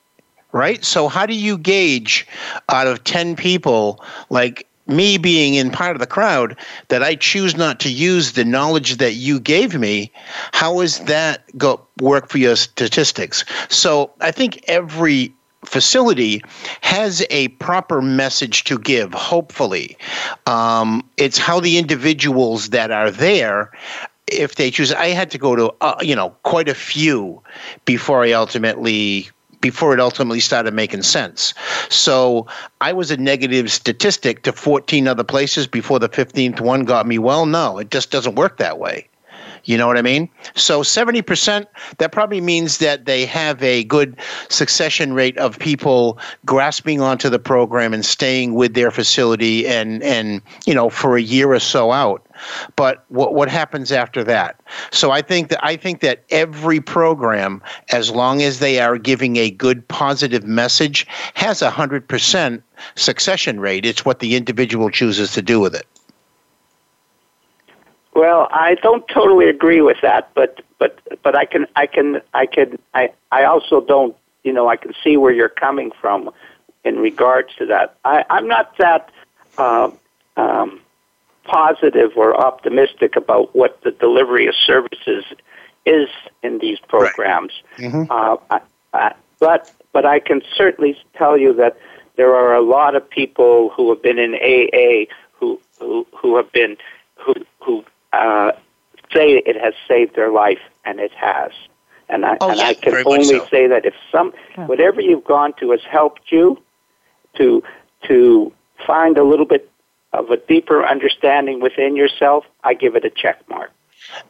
right? 0.52 0.84
So 0.84 1.08
how 1.08 1.26
do 1.26 1.34
you 1.34 1.56
gauge 1.58 2.26
out 2.68 2.86
of 2.86 3.04
ten 3.04 3.34
people, 3.36 4.04
like 4.30 4.66
me 4.86 5.18
being 5.18 5.54
in 5.54 5.70
part 5.70 5.94
of 5.96 6.00
the 6.00 6.06
crowd, 6.06 6.56
that 6.88 7.02
I 7.02 7.14
choose 7.14 7.56
not 7.56 7.78
to 7.80 7.90
use 7.90 8.32
the 8.32 8.44
knowledge 8.44 8.96
that 8.96 9.14
you 9.14 9.40
gave 9.40 9.78
me? 9.78 10.12
How 10.52 10.80
is 10.80 11.00
that 11.00 11.44
go 11.56 11.86
work 12.00 12.28
for 12.28 12.38
your 12.38 12.56
statistics? 12.56 13.44
So 13.68 14.10
I 14.20 14.30
think 14.30 14.62
every 14.68 15.32
facility 15.64 16.42
has 16.80 17.24
a 17.30 17.48
proper 17.48 18.00
message 18.00 18.64
to 18.64 18.78
give 18.78 19.12
hopefully. 19.12 19.96
Um, 20.46 21.08
it's 21.16 21.38
how 21.38 21.60
the 21.60 21.78
individuals 21.78 22.70
that 22.70 22.90
are 22.90 23.10
there 23.10 23.70
if 24.30 24.56
they 24.56 24.70
choose 24.70 24.92
i 24.92 25.06
had 25.06 25.30
to 25.30 25.38
go 25.38 25.56
to 25.56 25.74
uh, 25.80 25.96
you 26.02 26.14
know 26.14 26.28
quite 26.42 26.68
a 26.68 26.74
few 26.74 27.42
before 27.86 28.24
i 28.24 28.32
ultimately 28.32 29.26
before 29.60 29.92
it 29.92 29.98
ultimately 29.98 30.38
started 30.38 30.72
making 30.72 31.02
sense. 31.02 31.52
So 31.88 32.46
i 32.80 32.92
was 32.92 33.10
a 33.10 33.16
negative 33.16 33.72
statistic 33.72 34.42
to 34.42 34.52
14 34.52 35.08
other 35.08 35.24
places 35.24 35.66
before 35.66 35.98
the 35.98 36.08
15th 36.08 36.60
one 36.60 36.84
got 36.84 37.06
me 37.06 37.18
well. 37.18 37.46
No 37.46 37.78
it 37.78 37.90
just 37.90 38.10
doesn't 38.10 38.36
work 38.36 38.58
that 38.58 38.78
way 38.78 39.08
you 39.68 39.76
know 39.76 39.86
what 39.86 39.98
I 39.98 40.02
mean? 40.02 40.30
So 40.54 40.80
70%, 40.80 41.66
that 41.98 42.10
probably 42.10 42.40
means 42.40 42.78
that 42.78 43.04
they 43.04 43.26
have 43.26 43.62
a 43.62 43.84
good 43.84 44.16
succession 44.48 45.12
rate 45.12 45.36
of 45.36 45.58
people 45.58 46.18
grasping 46.46 47.02
onto 47.02 47.28
the 47.28 47.38
program 47.38 47.92
and 47.92 48.02
staying 48.02 48.54
with 48.54 48.72
their 48.72 48.90
facility 48.90 49.68
and, 49.68 50.02
and 50.02 50.40
you 50.64 50.72
know, 50.72 50.88
for 50.88 51.18
a 51.18 51.20
year 51.20 51.52
or 51.52 51.60
so 51.60 51.92
out. 51.92 52.26
But 52.76 53.04
what, 53.08 53.34
what 53.34 53.50
happens 53.50 53.92
after 53.92 54.24
that? 54.24 54.58
So 54.90 55.10
I 55.10 55.20
think 55.20 55.50
that 55.50 55.62
I 55.62 55.76
think 55.76 56.00
that 56.00 56.24
every 56.30 56.80
program, 56.80 57.60
as 57.90 58.10
long 58.10 58.40
as 58.40 58.60
they 58.60 58.80
are 58.80 58.96
giving 58.96 59.36
a 59.36 59.50
good 59.50 59.86
positive 59.88 60.44
message, 60.44 61.06
has 61.34 61.60
a 61.60 61.68
hundred 61.68 62.08
percent 62.08 62.62
succession 62.94 63.60
rate. 63.60 63.84
It's 63.84 64.06
what 64.06 64.20
the 64.20 64.34
individual 64.34 64.88
chooses 64.88 65.32
to 65.32 65.42
do 65.42 65.60
with 65.60 65.74
it. 65.74 65.86
Well, 68.18 68.48
I 68.50 68.74
don't 68.74 69.06
totally 69.06 69.48
agree 69.48 69.80
with 69.80 69.98
that, 70.02 70.34
but 70.34 70.60
but 70.80 70.98
but 71.22 71.36
I 71.36 71.44
can 71.44 71.68
I 71.76 71.86
can 71.86 72.20
I 72.34 72.46
can 72.46 72.76
I 72.92 73.10
I 73.30 73.44
also 73.44 73.80
don't 73.80 74.16
you 74.42 74.52
know 74.52 74.68
I 74.68 74.74
can 74.76 74.92
see 75.04 75.16
where 75.16 75.30
you're 75.30 75.48
coming 75.48 75.92
from 76.00 76.30
in 76.84 76.96
regards 76.96 77.54
to 77.58 77.66
that. 77.66 77.94
I 78.04 78.24
I'm 78.28 78.48
not 78.48 78.76
that 78.78 79.12
uh, 79.56 79.92
um, 80.36 80.80
positive 81.44 82.10
or 82.16 82.36
optimistic 82.36 83.14
about 83.14 83.54
what 83.54 83.80
the 83.82 83.92
delivery 83.92 84.48
of 84.48 84.56
services 84.56 85.24
is 85.86 86.08
in 86.42 86.58
these 86.58 86.80
programs. 86.80 87.52
Right. 87.78 87.92
Mhm. 87.92 88.10
Uh, 88.10 88.36
I, 88.50 88.60
I, 88.94 89.14
but 89.38 89.72
but 89.92 90.04
I 90.04 90.18
can 90.18 90.42
certainly 90.56 90.98
tell 91.14 91.38
you 91.38 91.52
that 91.54 91.78
there 92.16 92.34
are 92.34 92.52
a 92.52 92.62
lot 92.62 92.96
of 92.96 93.08
people 93.08 93.70
who 93.76 93.88
have 93.90 94.02
been 94.02 94.18
in 94.18 94.34
AA 94.34 95.06
who 95.38 95.60
who 95.78 96.04
who 96.20 96.36
have 96.36 96.50
been 96.50 96.76
who 97.14 97.34
who 97.60 97.84
uh, 98.12 98.52
say 99.12 99.32
it 99.44 99.56
has 99.60 99.74
saved 99.86 100.14
their 100.16 100.30
life, 100.30 100.60
and 100.84 101.00
it 101.00 101.12
has. 101.12 101.50
And 102.08 102.24
I 102.24 102.36
Oh, 102.40 102.50
and 102.50 102.58
yeah, 102.58 102.66
I 102.68 102.74
can 102.74 102.94
only 103.06 103.24
so. 103.24 103.46
say 103.50 103.66
that 103.66 103.84
if 103.84 103.94
some 104.10 104.32
whatever 104.66 105.00
you've 105.00 105.24
gone 105.24 105.52
to 105.60 105.70
has 105.72 105.80
helped 105.88 106.32
you 106.32 106.60
to 107.36 107.62
to 108.06 108.52
find 108.86 109.18
a 109.18 109.24
little 109.24 109.44
bit 109.46 109.70
of 110.12 110.30
a 110.30 110.36
deeper 110.38 110.86
understanding 110.86 111.60
within 111.60 111.96
yourself, 111.96 112.44
I 112.64 112.74
give 112.74 112.96
it 112.96 113.04
a 113.04 113.10
check 113.10 113.46
mark. 113.48 113.70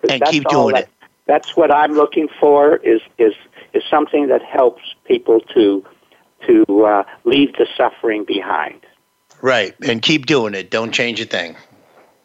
And 0.08 0.20
that's 0.20 0.30
keep 0.30 0.44
doing 0.48 0.74
that- 0.74 0.84
it. 0.84 0.88
That's 1.26 1.54
what 1.56 1.70
I'm 1.70 1.92
looking 1.92 2.28
for 2.40 2.76
is 2.76 3.00
is 3.18 3.34
is 3.74 3.82
something 3.90 4.28
that 4.28 4.42
helps 4.42 4.82
people 5.04 5.40
to 5.54 5.84
to 6.46 6.84
uh, 6.84 7.02
leave 7.24 7.52
the 7.56 7.66
suffering 7.76 8.24
behind. 8.24 8.80
Right. 9.42 9.74
And 9.86 10.00
keep 10.02 10.26
doing 10.26 10.54
it. 10.54 10.70
Don't 10.70 10.90
change 10.92 11.20
a 11.20 11.24
thing. 11.26 11.54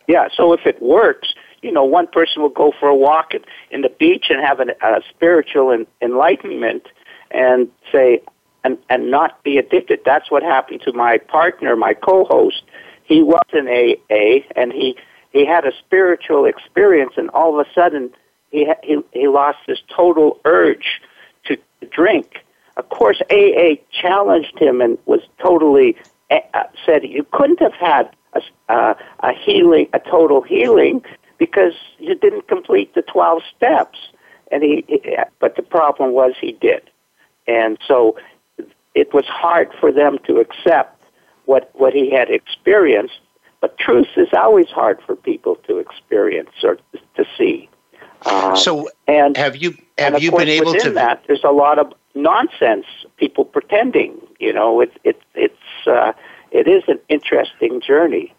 Yeah, 0.08 0.30
so 0.36 0.54
if 0.54 0.66
it 0.66 0.82
works, 0.82 1.33
you 1.64 1.72
know, 1.72 1.84
one 1.84 2.08
person 2.08 2.42
will 2.42 2.50
go 2.50 2.74
for 2.80 2.90
a 2.90 2.96
walk 2.96 3.34
in, 3.34 3.42
in 3.72 3.82
the 3.82 3.90
beach 3.90 4.26
and 4.30 4.46
have 4.46 4.60
an, 4.60 4.72
a 4.82 5.02
spiritual 5.10 5.72
en- 5.72 5.88
enlightenment 6.02 6.88
and 7.32 7.70
say, 7.92 8.22
and, 8.64 8.78
and 8.90 9.10
not 9.10 9.42
be 9.44 9.58
addicted. 9.58 10.02
That's 10.06 10.30
what 10.30 10.44
happened 10.44 10.82
to 10.82 10.94
my 10.94 11.18
partner, 11.18 11.76
my 11.76 11.94
co-host. 11.94 12.64
He 13.04 13.22
was 13.24 13.44
in 13.54 13.68
AA 13.68 14.46
and 14.56 14.72
he, 14.72 14.98
he 15.32 15.46
had 15.46 15.66
a 15.66 15.72
spiritual 15.80 16.46
experience 16.46 17.14
and 17.18 17.30
all 17.32 17.60
of 17.60 17.66
a 17.66 17.70
sudden 17.74 18.12
he, 18.52 18.72
he, 18.84 19.00
he 19.12 19.28
lost 19.28 19.60
his 19.66 19.80
total 19.94 20.40
urge 20.46 21.02
to 21.46 21.58
drink. 21.92 22.44
Of 22.78 22.90
course, 22.90 23.22
AA 23.30 23.76
challenged 23.92 24.58
him 24.58 24.82
and 24.82 24.98
was 25.06 25.22
totally 25.42 25.96
uh, 26.32 26.64
said 26.86 27.04
you 27.04 27.26
couldn't 27.32 27.60
have 27.60 27.74
had 27.74 28.10
a, 28.34 28.42
uh, 28.70 28.94
a 29.20 29.34
healing, 29.34 29.88
a 29.94 30.00
total 30.00 30.42
healing, 30.42 31.04
because 31.38 31.74
you 32.00 32.16
didn't 32.16 32.48
complete 32.48 32.94
the 32.96 33.02
twelve 33.02 33.42
steps. 33.56 34.00
And 34.52 34.62
he, 34.62 34.86
he, 34.88 35.18
but 35.40 35.56
the 35.56 35.64
problem 35.64 36.12
was 36.12 36.34
he 36.40 36.52
did, 36.52 36.90
and 37.48 37.78
so 37.88 38.18
it 38.94 39.14
was 39.14 39.26
hard 39.26 39.72
for 39.80 39.92
them 39.92 40.20
to 40.28 40.38
accept 40.38 41.02
what 41.46 41.72
what 41.74 41.94
he 41.94 42.12
had 42.12 42.30
experienced. 42.30 43.20
But 43.62 43.78
truth 43.78 44.10
is 44.18 44.28
always 44.34 44.68
hard 44.68 45.00
for 45.06 45.16
people 45.16 45.56
to 45.68 45.78
experience 45.78 46.52
or 46.64 46.78
to 47.16 47.26
see. 47.38 47.70
Uh, 48.26 48.56
So 48.56 48.90
and 49.08 49.38
have 49.38 49.56
you 49.56 49.76
have 49.98 50.22
you 50.22 50.32
been 50.32 50.50
able 50.50 50.74
to 50.74 50.90
that? 50.92 51.24
There's 51.28 51.44
a 51.44 51.52
lot 51.52 51.80
of 51.80 51.94
nonsense. 52.14 52.86
People 53.18 53.46
pretending. 53.46 54.20
You 54.40 54.54
know, 54.54 54.82
it 54.82 54.92
it 55.04 55.22
it's 55.34 55.88
uh, 55.88 56.12
it 56.52 56.68
is 56.68 56.84
an 56.88 57.00
interesting 57.10 57.82
journey. 57.82 58.34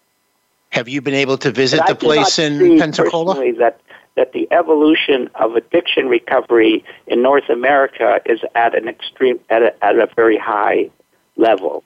Have 0.75 0.89
you 0.89 1.01
been 1.01 1.13
able 1.13 1.37
to 1.37 1.51
visit 1.51 1.79
but 1.79 1.87
the 1.87 1.95
place 1.95 2.37
in 2.37 2.77
Pensacola? 2.77 3.35
That 3.53 3.79
that 4.15 4.33
the 4.33 4.45
evolution 4.51 5.29
of 5.35 5.55
addiction 5.55 6.07
recovery 6.07 6.83
in 7.07 7.21
North 7.21 7.49
America 7.49 8.19
is 8.25 8.41
at 8.55 8.75
an 8.75 8.89
extreme 8.89 9.39
at 9.49 9.61
a, 9.61 9.85
at 9.85 9.95
a 9.95 10.09
very 10.17 10.37
high 10.37 10.89
level. 11.37 11.85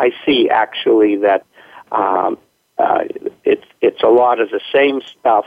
I 0.00 0.10
see 0.26 0.50
actually 0.50 1.16
that 1.18 1.46
um, 1.92 2.38
uh, 2.76 3.04
it's 3.44 3.64
it's 3.80 4.02
a 4.02 4.08
lot 4.08 4.40
of 4.40 4.50
the 4.50 4.60
same 4.72 5.00
stuff 5.00 5.46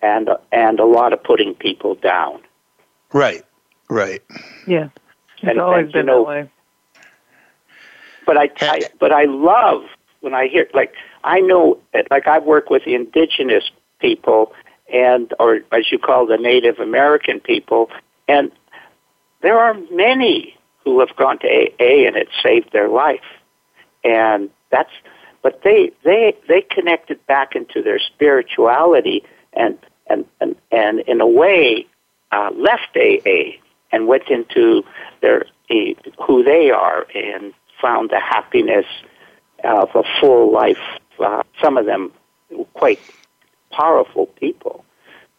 and 0.00 0.28
and 0.50 0.80
a 0.80 0.84
lot 0.84 1.12
of 1.12 1.22
putting 1.22 1.54
people 1.54 1.94
down. 1.94 2.40
Right, 3.12 3.44
right. 3.88 4.22
Yeah, 4.66 4.88
it's 5.38 5.44
and, 5.44 5.60
always 5.60 5.84
and, 5.84 5.92
been 5.92 6.06
know, 6.06 6.24
that 6.24 6.28
way. 6.28 6.50
But 8.26 8.38
I, 8.38 8.50
I 8.60 8.80
but 8.98 9.12
I 9.12 9.26
love 9.26 9.84
when 10.20 10.34
I 10.34 10.48
hear 10.48 10.68
like 10.74 10.94
I 11.24 11.40
know 11.40 11.78
like 12.10 12.26
I 12.26 12.38
work 12.38 12.70
with 12.70 12.84
the 12.84 12.94
indigenous 12.94 13.70
people 14.00 14.52
and 14.92 15.32
or 15.38 15.60
as 15.72 15.90
you 15.90 15.98
call 15.98 16.26
the 16.26 16.36
Native 16.36 16.78
American 16.78 17.40
people, 17.40 17.90
and 18.28 18.50
there 19.40 19.58
are 19.58 19.74
many 19.90 20.56
who 20.84 21.00
have 21.00 21.14
gone 21.16 21.38
to 21.38 21.46
AA 21.46 22.06
and 22.06 22.16
it 22.16 22.28
saved 22.42 22.72
their 22.72 22.88
life, 22.88 23.20
and 24.04 24.50
that's 24.70 24.90
but 25.42 25.60
they 25.62 25.90
they 26.04 26.36
they 26.48 26.62
connected 26.62 27.24
back 27.26 27.54
into 27.54 27.82
their 27.82 27.98
spirituality 27.98 29.24
and 29.54 29.78
and 30.08 30.24
and, 30.40 30.56
and 30.70 31.00
in 31.00 31.20
a 31.20 31.26
way 31.26 31.86
uh, 32.32 32.50
left 32.56 32.96
AA 32.96 33.58
and 33.92 34.06
went 34.06 34.28
into 34.28 34.82
their 35.20 35.46
uh, 35.70 35.74
who 36.26 36.42
they 36.42 36.70
are 36.70 37.06
and 37.14 37.52
found 37.80 38.10
the 38.10 38.20
happiness 38.20 38.86
of 39.64 39.88
a 39.94 40.02
full 40.20 40.52
life. 40.52 40.78
Uh, 41.18 41.42
some 41.62 41.76
of 41.76 41.86
them 41.86 42.12
quite 42.74 43.00
powerful 43.70 44.26
people. 44.26 44.84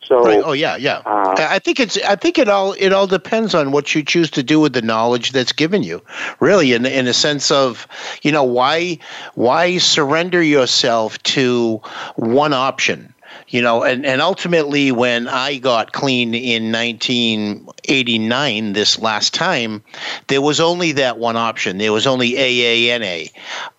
So, 0.02 0.20
right. 0.20 0.42
Oh 0.44 0.52
yeah, 0.52 0.76
yeah. 0.76 1.02
Uh, 1.06 1.36
I 1.38 1.60
think 1.60 1.80
it's. 1.80 1.98
I 2.04 2.18
think 2.18 2.38
it 2.38 2.50
all. 2.50 2.74
It 2.74 2.92
all 2.92 3.08
depends 3.08 3.56
on 3.56 3.72
what 3.72 3.96
you 3.96 4.04
choose 4.04 4.30
to 4.32 4.44
do 4.44 4.60
with 4.60 4.74
the 4.74 4.82
knowledge 4.82 5.32
that's 5.32 5.54
given 5.54 5.82
you. 5.82 6.02
Really, 6.42 6.74
in 6.74 6.86
in 6.86 7.08
a 7.08 7.14
sense 7.14 7.52
of, 7.52 7.88
you 8.22 8.32
know, 8.32 8.44
why 8.44 9.00
why 9.36 9.78
surrender 9.78 10.44
yourself 10.44 11.24
to 11.24 11.82
one 12.18 12.52
option 12.52 13.14
you 13.48 13.62
know 13.62 13.84
and, 13.84 14.06
and 14.06 14.22
ultimately 14.22 14.92
when 14.92 15.28
i 15.28 15.58
got 15.58 15.94
clean 15.94 16.34
in 16.34 16.72
1989 16.72 18.74
this 18.74 19.00
last 19.00 19.34
time 19.34 19.84
there 20.28 20.42
was 20.42 20.60
only 20.60 20.94
that 20.94 21.18
one 21.18 21.36
option. 21.36 21.78
There 21.78 21.92
was 21.92 22.08
only 22.08 22.34
aana 22.34 23.32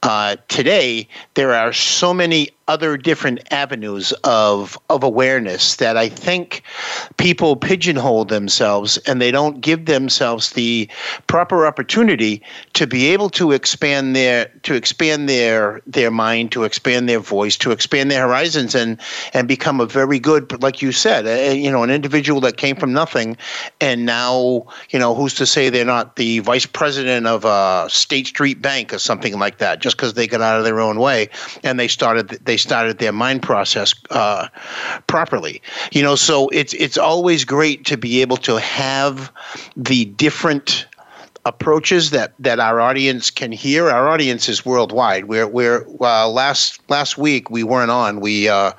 uh, 0.03 0.37
today 0.49 1.09
there 1.35 1.55
are 1.55 1.73
so 1.73 2.15
many 2.15 2.51
other 2.67 2.97
different 2.97 3.41
avenues 3.53 4.13
of 4.25 4.79
of 4.89 5.03
awareness 5.03 5.77
that 5.77 5.97
I 5.97 6.09
think 6.09 6.63
people 7.19 7.57
pigeonhole 7.57 8.25
themselves 8.25 8.97
and 8.99 9.21
they 9.21 9.31
don't 9.31 9.61
give 9.61 9.85
themselves 9.85 10.53
the 10.53 10.89
proper 11.27 11.67
opportunity 11.67 12.43
to 12.73 12.87
be 12.87 13.07
able 13.09 13.29
to 13.31 13.53
expand 13.53 14.17
their 14.17 14.47
to 14.63 14.75
expand 14.75 15.29
their 15.29 15.83
their 15.87 16.11
mind, 16.11 16.53
to 16.53 16.65
expand 16.65 17.09
their 17.09 17.19
voice, 17.19 17.57
to 17.59 17.71
expand 17.71 18.11
their 18.11 18.27
horizons 18.27 18.75
and 18.75 18.99
and 19.35 19.47
become 19.47 19.81
a 19.81 19.87
very 19.87 20.19
good 20.19 20.63
like 20.63 20.81
you 20.81 20.93
said, 20.93 21.27
a, 21.27 21.55
you 21.55 21.71
know, 21.71 21.83
an 21.83 21.91
individual 21.91 22.41
that 22.41 22.57
came 22.57 22.77
from 22.77 22.93
nothing 22.93 23.37
and 23.81 24.07
now, 24.07 24.67
you 24.91 24.99
know, 24.99 25.15
who's 25.15 25.35
to 25.35 25.47
say 25.47 25.69
they're 25.69 25.85
not 25.85 26.17
the 26.17 26.39
vice 26.39 26.67
president 26.67 27.27
of 27.27 27.45
a 27.45 27.89
State 27.91 28.27
Street 28.27 28.63
Bank 28.63 28.93
or 28.93 28.99
something 28.99 29.39
like 29.39 29.59
that 29.59 29.81
just 29.81 29.97
because 29.97 30.15
they 30.15 30.27
got 30.27 30.41
out 30.41 30.59
of 30.59 30.65
their 30.65 30.81
own 30.81 30.99
way 30.99 31.29
and 31.63 31.79
they 31.79 31.89
started 31.89 32.29
they 32.45 32.54
they 32.55 32.59
started 32.59 32.99
their 32.99 33.13
mind 33.13 33.43
process 33.43 33.93
uh, 34.11 34.47
properly. 35.09 35.61
You 35.91 36.05
know, 36.05 36.15
so 36.15 36.49
it's 36.51 36.73
it's 36.75 36.97
always 36.97 37.45
great 37.45 37.85
to 37.87 37.97
be 37.97 38.23
able 38.23 38.37
to 38.49 38.61
have 38.61 39.33
the 39.77 40.05
different 40.05 40.87
approaches 41.45 42.11
that 42.11 42.33
that 42.39 42.61
our 42.61 42.81
audience 42.81 43.29
can 43.29 43.51
hear. 43.51 43.91
Our 43.91 44.09
audience 44.09 44.49
is 44.49 44.65
worldwide. 44.65 45.25
We're 45.25 45.49
we're 45.49 45.85
uh, 46.01 46.29
last 46.29 46.79
last 46.89 47.19
week 47.19 47.51
we 47.51 47.65
weren't 47.65 47.91
on. 47.91 48.21
We 48.21 48.49
uh, 48.49 48.71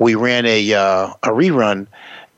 we 0.00 0.16
ran 0.16 0.44
a 0.44 0.74
uh, 0.74 1.14
a 1.22 1.28
rerun 1.28 1.86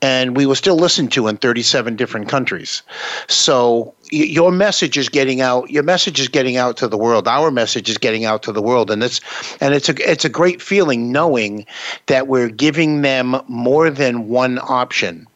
and 0.01 0.37
we 0.37 0.45
were 0.45 0.55
still 0.55 0.75
listened 0.75 1.11
to 1.13 1.27
in 1.27 1.37
37 1.37 1.95
different 1.95 2.29
countries. 2.29 2.83
So 3.27 3.93
your 4.11 4.51
message 4.51 4.97
is 4.97 5.09
getting 5.09 5.41
out. 5.41 5.69
Your 5.69 5.83
message 5.83 6.19
is 6.19 6.27
getting 6.27 6.57
out 6.57 6.77
to 6.77 6.87
the 6.87 6.97
world. 6.97 7.27
Our 7.27 7.51
message 7.51 7.89
is 7.89 7.97
getting 7.97 8.25
out 8.25 8.43
to 8.43 8.51
the 8.51 8.61
world, 8.61 8.91
and 8.91 9.03
it's 9.03 9.21
and 9.59 9.73
it's 9.73 9.89
a 9.89 10.11
it's 10.11 10.25
a 10.25 10.29
great 10.29 10.61
feeling 10.61 11.11
knowing 11.11 11.65
that 12.05 12.27
we're 12.27 12.49
giving 12.49 13.01
them 13.01 13.41
more 13.47 13.89
than 13.89 14.27
one 14.27 14.59
option. 14.59 15.27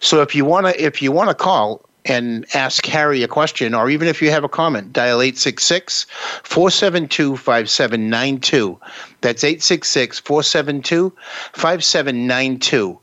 So 0.00 0.22
if 0.22 0.34
you 0.34 0.44
wanna 0.44 0.74
if 0.78 1.02
you 1.02 1.10
wanna 1.10 1.34
call 1.34 1.82
and 2.04 2.44
ask 2.54 2.84
Harry 2.86 3.22
a 3.22 3.28
question, 3.28 3.74
or 3.74 3.88
even 3.88 4.06
if 4.08 4.20
you 4.20 4.30
have 4.30 4.44
a 4.44 4.48
comment, 4.48 4.92
dial 4.92 5.22
866 5.22 6.06
472 6.42 7.36
5792. 7.36 8.78
That's 9.22 9.42
866 9.42 10.18
472 10.20 11.12
5792 11.54 13.00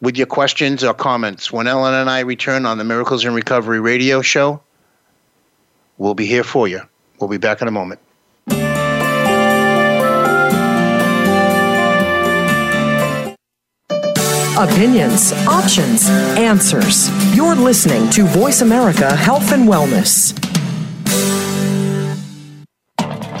with 0.00 0.16
your 0.16 0.26
questions 0.26 0.84
or 0.84 0.94
comments. 0.94 1.52
When 1.52 1.66
Ellen 1.66 1.94
and 1.94 2.10
I 2.10 2.20
return 2.20 2.66
on 2.66 2.78
the 2.78 2.84
Miracles 2.84 3.24
in 3.24 3.34
Recovery 3.34 3.80
radio 3.80 4.22
show, 4.22 4.60
we'll 5.98 6.14
be 6.14 6.26
here 6.26 6.44
for 6.44 6.68
you. 6.68 6.80
We'll 7.20 7.30
be 7.30 7.38
back 7.38 7.62
in 7.62 7.68
a 7.68 7.70
moment. 7.70 8.00
Opinions, 14.58 15.32
options, 15.46 16.08
answers. 16.38 17.10
You're 17.36 17.54
listening 17.54 18.08
to 18.10 18.24
Voice 18.24 18.62
America 18.62 19.14
Health 19.14 19.52
and 19.52 19.68
Wellness. 19.68 20.32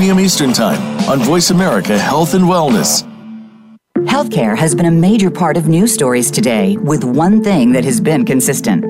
p.m. 0.00 0.18
Eastern 0.18 0.54
Time 0.54 0.80
on 1.10 1.18
Voice 1.18 1.50
America 1.50 1.98
Health 1.98 2.32
and 2.32 2.46
Wellness. 2.46 3.06
Healthcare 4.06 4.56
has 4.56 4.74
been 4.74 4.86
a 4.86 4.90
major 4.90 5.30
part 5.30 5.58
of 5.58 5.68
news 5.68 5.92
stories 5.92 6.30
today, 6.30 6.78
with 6.78 7.04
one 7.04 7.44
thing 7.44 7.72
that 7.72 7.84
has 7.84 8.00
been 8.00 8.24
consistent 8.24 8.89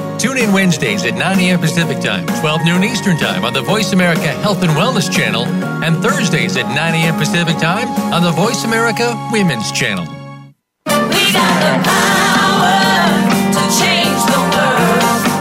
Tune 0.21 0.37
in 0.37 0.53
Wednesdays 0.53 1.03
at 1.03 1.15
9 1.15 1.39
a.m. 1.39 1.59
Pacific 1.59 1.99
Time, 1.99 2.27
12 2.41 2.63
noon 2.63 2.83
Eastern 2.83 3.17
Time 3.17 3.43
on 3.43 3.53
the 3.53 3.61
Voice 3.63 3.91
America 3.91 4.27
Health 4.43 4.61
and 4.61 4.71
Wellness 4.73 5.11
Channel, 5.11 5.45
and 5.83 5.97
Thursdays 5.97 6.55
at 6.57 6.67
9 6.67 6.77
a.m. 6.77 7.15
Pacific 7.15 7.57
Time 7.57 7.87
on 8.13 8.21
the 8.21 8.29
Voice 8.29 8.63
America 8.63 9.15
Women's 9.31 9.71
Channel. 9.71 10.05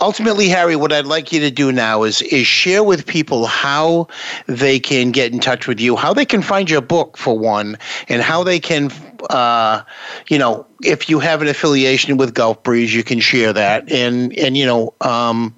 ultimately, 0.00 0.48
Harry, 0.48 0.76
what 0.76 0.92
I'd 0.92 1.06
like 1.06 1.32
you 1.32 1.40
to 1.40 1.50
do 1.50 1.72
now 1.72 2.02
is 2.02 2.22
is 2.22 2.46
share 2.46 2.82
with 2.82 3.06
people 3.06 3.46
how 3.46 4.08
they 4.46 4.78
can 4.78 5.10
get 5.10 5.32
in 5.32 5.40
touch 5.40 5.66
with 5.66 5.80
you, 5.80 5.96
how 5.96 6.12
they 6.12 6.24
can 6.24 6.42
find 6.42 6.70
your 6.70 6.80
book 6.80 7.16
for 7.16 7.38
one, 7.38 7.76
and 8.08 8.22
how 8.22 8.44
they 8.44 8.60
can, 8.60 8.90
uh, 9.30 9.82
you 10.28 10.38
know, 10.38 10.66
if 10.82 11.08
you 11.08 11.18
have 11.18 11.42
an 11.42 11.48
affiliation 11.48 12.16
with 12.16 12.34
Gulf 12.34 12.62
Breeze, 12.62 12.94
you 12.94 13.02
can 13.02 13.20
share 13.20 13.52
that, 13.52 13.90
and 13.90 14.36
and 14.38 14.56
you 14.56 14.66
know, 14.66 14.94
um, 15.00 15.54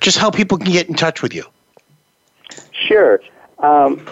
just 0.00 0.18
how 0.18 0.30
people 0.30 0.58
can 0.58 0.72
get 0.72 0.88
in 0.88 0.94
touch 0.94 1.22
with 1.22 1.34
you. 1.34 1.44
Sure. 2.72 3.20
Um, 3.58 4.06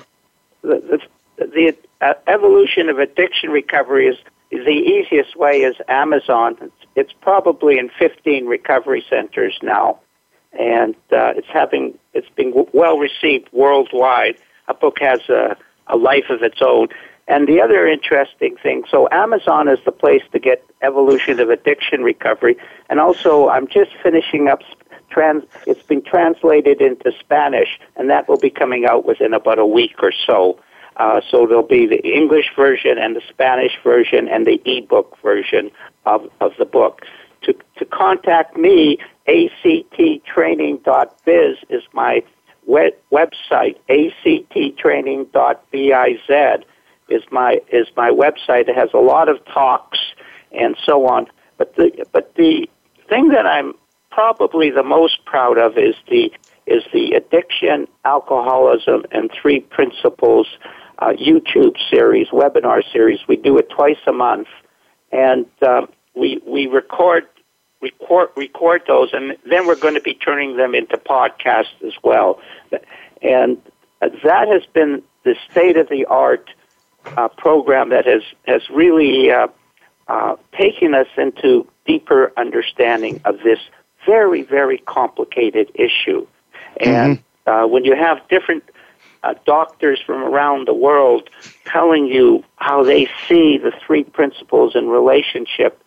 the 0.62 1.00
the, 1.36 1.46
the 1.46 1.76
uh, 2.00 2.14
evolution 2.26 2.88
of 2.88 2.98
addiction 2.98 3.50
recovery 3.50 4.08
is 4.08 4.16
the 4.50 4.70
easiest 4.70 5.36
way 5.36 5.62
is 5.62 5.76
Amazon. 5.88 6.56
It's 6.98 7.12
probably 7.12 7.78
in 7.78 7.90
15 7.96 8.46
recovery 8.46 9.04
centers 9.08 9.56
now, 9.62 10.00
and 10.58 10.96
uh, 11.12 11.32
it's 11.36 11.46
having 11.46 11.96
it's 12.12 12.28
being 12.34 12.52
well 12.72 12.98
received 12.98 13.48
worldwide. 13.52 14.36
A 14.66 14.74
book 14.74 14.96
has 15.00 15.20
a, 15.28 15.56
a 15.86 15.96
life 15.96 16.28
of 16.28 16.42
its 16.42 16.60
own. 16.60 16.88
And 17.28 17.46
the 17.46 17.60
other 17.60 17.86
interesting 17.86 18.56
thing, 18.56 18.82
so 18.90 19.06
Amazon 19.12 19.68
is 19.68 19.78
the 19.84 19.92
place 19.92 20.22
to 20.32 20.40
get 20.40 20.64
evolution 20.82 21.38
of 21.38 21.50
addiction 21.50 22.02
recovery, 22.02 22.56
and 22.90 22.98
also 22.98 23.48
I'm 23.48 23.68
just 23.68 23.92
finishing 24.02 24.48
up. 24.48 24.60
Trans, 25.10 25.44
it's 25.66 25.82
been 25.82 26.02
translated 26.02 26.82
into 26.82 27.12
Spanish, 27.18 27.80
and 27.96 28.10
that 28.10 28.28
will 28.28 28.38
be 28.38 28.50
coming 28.50 28.84
out 28.86 29.06
within 29.06 29.32
about 29.32 29.58
a 29.58 29.64
week 29.64 30.02
or 30.02 30.12
so. 30.26 30.58
Uh, 30.98 31.20
so 31.30 31.46
there'll 31.46 31.62
be 31.62 31.86
the 31.86 32.04
English 32.04 32.50
version 32.56 32.98
and 32.98 33.14
the 33.14 33.22
Spanish 33.28 33.78
version 33.84 34.26
and 34.28 34.44
the 34.46 34.60
ebook 34.64 35.16
version 35.22 35.70
of, 36.06 36.28
of 36.40 36.52
the 36.58 36.64
book. 36.64 37.02
To, 37.42 37.54
to 37.76 37.84
contact 37.84 38.56
me, 38.56 38.98
acttraining.biz 39.28 41.56
is 41.68 41.82
my 41.92 42.24
web, 42.66 42.94
website. 43.12 43.76
acttraining.biz 43.88 46.60
is 47.08 47.22
my 47.30 47.60
is 47.72 47.86
my 47.96 48.10
website. 48.10 48.68
It 48.68 48.76
has 48.76 48.90
a 48.92 48.98
lot 48.98 49.28
of 49.28 49.44
talks 49.46 49.98
and 50.52 50.76
so 50.84 51.06
on. 51.06 51.26
But 51.56 51.76
the 51.76 52.04
but 52.12 52.34
the 52.34 52.68
thing 53.08 53.28
that 53.28 53.46
I'm 53.46 53.74
probably 54.10 54.70
the 54.70 54.82
most 54.82 55.24
proud 55.24 55.58
of 55.58 55.78
is 55.78 55.94
the 56.08 56.32
is 56.66 56.82
the 56.92 57.12
addiction, 57.12 57.88
alcoholism, 58.04 59.04
and 59.10 59.30
three 59.30 59.60
principles 59.60 60.48
uh, 60.98 61.12
YouTube 61.12 61.76
series, 61.90 62.28
webinar 62.28 62.82
series. 62.92 63.20
We 63.28 63.36
do 63.36 63.58
it 63.58 63.70
twice 63.70 63.98
a 64.06 64.12
month, 64.12 64.48
and 65.12 65.46
um, 65.66 65.88
we 66.14 66.40
we 66.46 66.66
record 66.66 67.26
record 67.80 68.30
record 68.36 68.82
those, 68.86 69.10
and 69.12 69.36
then 69.48 69.66
we're 69.66 69.76
going 69.76 69.94
to 69.94 70.00
be 70.00 70.14
turning 70.14 70.56
them 70.56 70.74
into 70.74 70.96
podcasts 70.96 71.82
as 71.86 71.92
well. 72.02 72.40
And 73.22 73.60
that 74.00 74.48
has 74.48 74.62
been 74.72 75.02
the 75.24 75.36
state 75.50 75.76
of 75.76 75.88
the 75.88 76.06
art 76.06 76.50
uh, 77.16 77.28
program 77.28 77.90
that 77.90 78.06
has 78.06 78.22
has 78.46 78.68
really 78.70 79.30
uh, 79.30 79.48
uh, 80.08 80.36
taken 80.58 80.94
us 80.94 81.08
into 81.16 81.66
deeper 81.86 82.32
understanding 82.36 83.20
of 83.24 83.38
this 83.44 83.60
very 84.04 84.42
very 84.42 84.78
complicated 84.78 85.70
issue. 85.74 86.26
And 86.80 87.18
mm-hmm. 87.18 87.50
uh, 87.50 87.66
when 87.66 87.84
you 87.84 87.94
have 87.94 88.26
different 88.28 88.64
uh, 89.22 89.34
doctors 89.44 90.00
from 90.04 90.22
around 90.22 90.68
the 90.68 90.74
world 90.74 91.28
telling 91.64 92.06
you 92.06 92.44
how 92.56 92.82
they 92.82 93.06
see 93.28 93.58
the 93.58 93.72
three 93.86 94.04
principles 94.04 94.74
in 94.74 94.88
relationship 94.88 95.82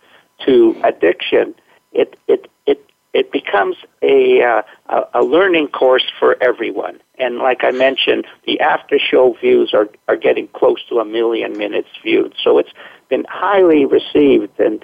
to 0.45 0.75
addiction, 0.83 1.55
it 1.93 2.17
it 2.27 2.49
it 2.65 2.83
it 3.13 3.31
becomes 3.31 3.75
a 4.01 4.41
uh, 4.41 5.01
a 5.13 5.23
learning 5.23 5.67
course 5.67 6.05
for 6.19 6.37
everyone. 6.41 6.99
And 7.17 7.37
like 7.37 7.63
I 7.63 7.71
mentioned, 7.71 8.25
the 8.45 8.59
after 8.59 8.97
show 8.99 9.33
views 9.33 9.73
are 9.73 9.89
are 10.07 10.17
getting 10.17 10.47
close 10.49 10.83
to 10.89 10.99
a 10.99 11.05
million 11.05 11.57
minutes 11.57 11.89
viewed. 12.03 12.33
So 12.43 12.57
it's 12.57 12.73
been 13.09 13.25
highly 13.29 13.85
received 13.85 14.59
and. 14.59 14.83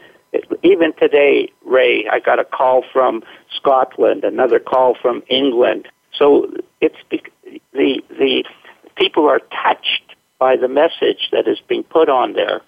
Even 0.61 0.93
today, 0.93 1.49
Ray, 1.65 2.05
I 2.11 2.19
got 2.19 2.37
a 2.37 2.43
call 2.43 2.83
from 2.91 3.23
Scotland, 3.55 4.25
another 4.25 4.59
call 4.59 4.93
from 5.01 5.23
England. 5.29 5.87
So 6.13 6.51
it's 6.81 6.97
the 7.73 8.03
the 8.09 8.43
people 8.95 9.27
are 9.27 9.39
touched 9.63 10.15
by 10.39 10.55
the 10.55 10.67
message 10.67 11.29
that 11.31 11.47
is 11.47 11.59
being 11.67 11.83
put 11.83 12.09
on 12.09 12.33
there, 12.33 12.61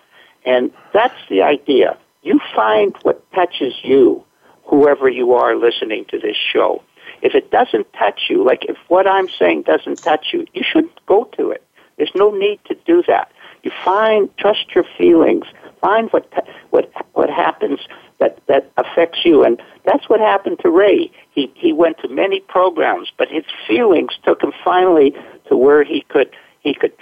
and 0.45 0.71
that's 0.93 1.19
the 1.29 1.41
idea. 1.41 1.97
You 2.23 2.39
find 2.55 2.95
what 3.03 3.31
touches 3.33 3.73
you, 3.83 4.23
whoever 4.65 5.09
you 5.09 5.33
are 5.33 5.55
listening 5.55 6.05
to 6.09 6.19
this 6.19 6.35
show. 6.35 6.83
If 7.21 7.35
it 7.35 7.51
doesn't 7.51 7.91
touch 7.93 8.23
you, 8.29 8.43
like 8.43 8.65
if 8.65 8.77
what 8.87 9.07
I'm 9.07 9.27
saying 9.29 9.63
doesn't 9.63 9.97
touch 9.97 10.27
you, 10.31 10.45
you 10.53 10.63
shouldn't 10.63 11.05
go 11.05 11.25
to 11.37 11.51
it. 11.51 11.63
There's 11.97 12.11
no 12.15 12.31
need 12.31 12.59
to 12.65 12.75
do 12.85 13.03
that. 13.07 13.31
You 13.63 13.71
find, 13.83 14.35
trust 14.37 14.73
your 14.73 14.85
feelings, 14.97 15.45
find 15.81 16.09
what 16.11 16.31
what 16.69 16.91
what 17.13 17.29
happens 17.29 17.79
that 18.19 18.39
that 18.47 18.71
affects 18.77 19.25
you, 19.25 19.43
and 19.43 19.61
that's 19.85 20.09
what 20.09 20.19
happened 20.19 20.59
to 20.61 20.69
Ray. 20.69 21.11
He 21.31 21.51
he 21.55 21.73
went 21.73 21.97
to 21.99 22.07
many 22.07 22.39
programs, 22.41 23.11
but 23.17 23.29
his 23.29 23.45
feelings 23.67 24.11
took 24.23 24.41
him 24.41 24.53
finally 24.63 25.13
to 25.47 25.57
where 25.57 25.83
he 25.83 26.01
could 26.09 26.29
he 26.61 26.73
could 26.73 26.93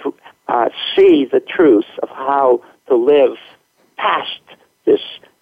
uh, 0.48 0.68
see 0.94 1.24
the 1.24 1.40
truth 1.40 1.86
of 2.02 2.08
how 2.10 2.62
to 2.88 2.94
live 2.94 3.36
past 3.96 4.40
this 4.84 5.00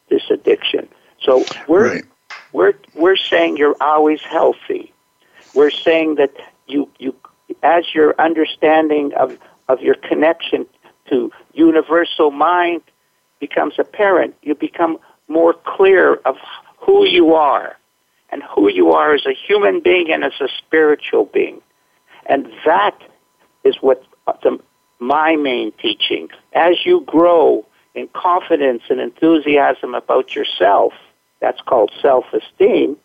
this 0.08 0.22
addiction. 0.30 0.88
So 1.22 1.44
we're 1.68 1.94
right. 1.94 2.04
we're 2.52 2.74
we're 2.94 3.16
saying 3.16 3.56
you're 3.56 3.76
always 3.80 4.20
healthy. 4.22 4.92
We're 5.54 5.70
saying 5.70 6.16
that 6.16 6.32
you 6.66 6.90
you 6.98 7.14
as 7.62 7.94
your 7.94 8.14
understanding 8.20 9.12
of 9.14 9.38
of 9.68 9.80
your 9.80 9.94
connection 9.94 10.66
to 11.08 11.30
universal 11.52 12.30
mind 12.30 12.82
becomes 13.40 13.74
apparent, 13.78 14.34
you 14.42 14.54
become 14.54 14.98
more 15.28 15.54
clear 15.64 16.14
of 16.24 16.36
who 16.78 17.04
you 17.06 17.34
are 17.34 17.76
and 18.30 18.42
who 18.42 18.68
you 18.68 18.92
are 18.92 19.14
as 19.14 19.26
a 19.26 19.32
human 19.32 19.80
being 19.80 20.10
and 20.10 20.24
as 20.24 20.32
a 20.40 20.48
spiritual 20.58 21.26
being. 21.26 21.60
And 22.26 22.48
that 22.64 22.98
is 23.64 23.76
what 23.80 24.04
the, 24.42 24.58
my 24.98 25.36
main 25.36 25.72
teaching. 25.72 26.28
As 26.52 26.84
you 26.84 27.00
grow 27.02 27.66
in 27.94 28.08
confidence 28.08 28.82
and 28.88 29.00
enthusiasm 29.00 29.94
about 29.94 30.34
yourself, 30.34 30.92
that's 31.40 31.60
called 31.60 31.92
self 32.00 32.24
esteem, 32.32 32.96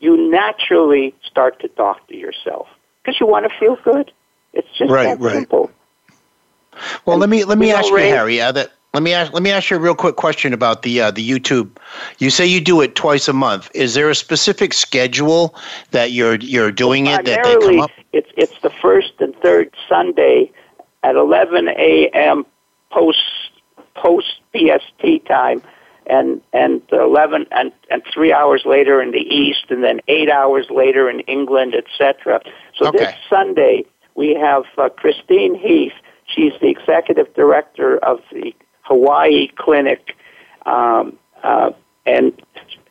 you 0.00 0.30
naturally 0.30 1.14
start 1.24 1.60
to 1.60 1.68
talk 1.68 2.06
to 2.08 2.16
yourself 2.16 2.68
because 3.02 3.18
you 3.20 3.26
want 3.26 3.50
to 3.50 3.58
feel 3.58 3.76
good. 3.84 4.12
It's 4.52 4.68
just 4.78 4.90
right, 4.90 5.18
that 5.18 5.20
right. 5.20 5.34
simple. 5.34 5.70
Well, 7.04 7.14
and, 7.14 7.20
let 7.20 7.30
me 7.30 7.44
let 7.44 7.58
me 7.58 7.72
ask 7.72 7.88
you, 7.88 7.96
Harry. 7.96 8.40
Uh, 8.40 8.52
that 8.52 8.72
let 8.96 9.02
me 9.02 9.12
ask 9.12 9.30
let 9.34 9.42
me 9.42 9.50
ask 9.50 9.68
you 9.68 9.76
a 9.76 9.78
real 9.78 9.94
quick 9.94 10.16
question 10.16 10.54
about 10.54 10.80
the 10.80 11.02
uh, 11.02 11.10
the 11.10 11.28
YouTube. 11.28 11.68
You 12.16 12.30
say 12.30 12.46
you 12.46 12.62
do 12.62 12.80
it 12.80 12.94
twice 12.94 13.28
a 13.28 13.34
month. 13.34 13.70
Is 13.74 13.92
there 13.92 14.08
a 14.08 14.14
specific 14.14 14.72
schedule 14.72 15.54
that 15.90 16.12
you're 16.12 16.36
you're 16.36 16.72
doing 16.72 17.04
well, 17.04 17.20
it 17.20 17.26
that 17.26 17.44
they 17.44 17.66
come 17.66 17.80
up? 17.80 17.90
It's 18.14 18.30
it's 18.38 18.58
the 18.62 18.70
first 18.70 19.12
and 19.18 19.36
third 19.42 19.70
Sunday 19.86 20.50
at 21.02 21.14
11 21.14 21.68
a.m. 21.68 22.46
post 22.90 23.18
post 23.96 24.40
PST 24.56 25.26
time, 25.26 25.60
and 26.06 26.40
and 26.54 26.80
eleven 26.90 27.44
and 27.50 27.72
and 27.90 28.02
three 28.14 28.32
hours 28.32 28.62
later 28.64 29.02
in 29.02 29.10
the 29.10 29.26
East, 29.28 29.66
and 29.68 29.84
then 29.84 30.00
eight 30.08 30.30
hours 30.30 30.70
later 30.70 31.10
in 31.10 31.20
England, 31.20 31.74
etc. 31.74 32.40
So 32.74 32.86
Okay. 32.86 32.96
this 32.96 33.14
Sunday 33.28 33.84
we 34.14 34.32
have 34.36 34.64
uh, 34.78 34.88
Christine 34.88 35.54
Heath. 35.54 35.92
She's 36.34 36.54
the 36.62 36.68
executive 36.68 37.32
director 37.34 37.98
of 37.98 38.20
the 38.32 38.54
Hawaii 38.86 39.48
Clinic, 39.56 40.16
um, 40.64 41.18
uh, 41.42 41.70
and 42.04 42.32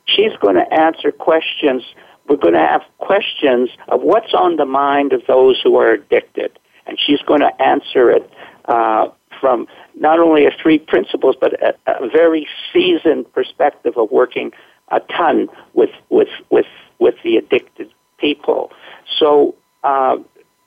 she's 0.05 0.33
going 0.41 0.55
to 0.55 0.73
answer 0.73 1.11
questions. 1.11 1.83
We're 2.27 2.37
going 2.37 2.53
to 2.53 2.59
have 2.59 2.81
questions 2.97 3.69
of 3.87 4.01
what's 4.01 4.33
on 4.33 4.57
the 4.57 4.65
mind 4.65 5.13
of 5.13 5.21
those 5.27 5.59
who 5.63 5.77
are 5.77 5.91
addicted, 5.91 6.57
and 6.85 6.99
she's 6.99 7.21
going 7.21 7.41
to 7.41 7.61
answer 7.61 8.09
it 8.11 8.29
uh, 8.65 9.07
from 9.39 9.67
not 9.95 10.19
only 10.19 10.45
a 10.45 10.51
three 10.61 10.79
principles, 10.79 11.35
but 11.39 11.53
a, 11.61 11.75
a 11.87 12.09
very 12.09 12.47
seasoned 12.73 13.31
perspective 13.33 13.93
of 13.97 14.11
working 14.11 14.51
a 14.89 14.99
ton 14.99 15.47
with 15.73 15.91
with 16.09 16.29
with 16.49 16.67
with 16.99 17.15
the 17.23 17.37
addicted 17.37 17.89
people. 18.17 18.71
So. 19.19 19.55
Uh, 19.83 20.17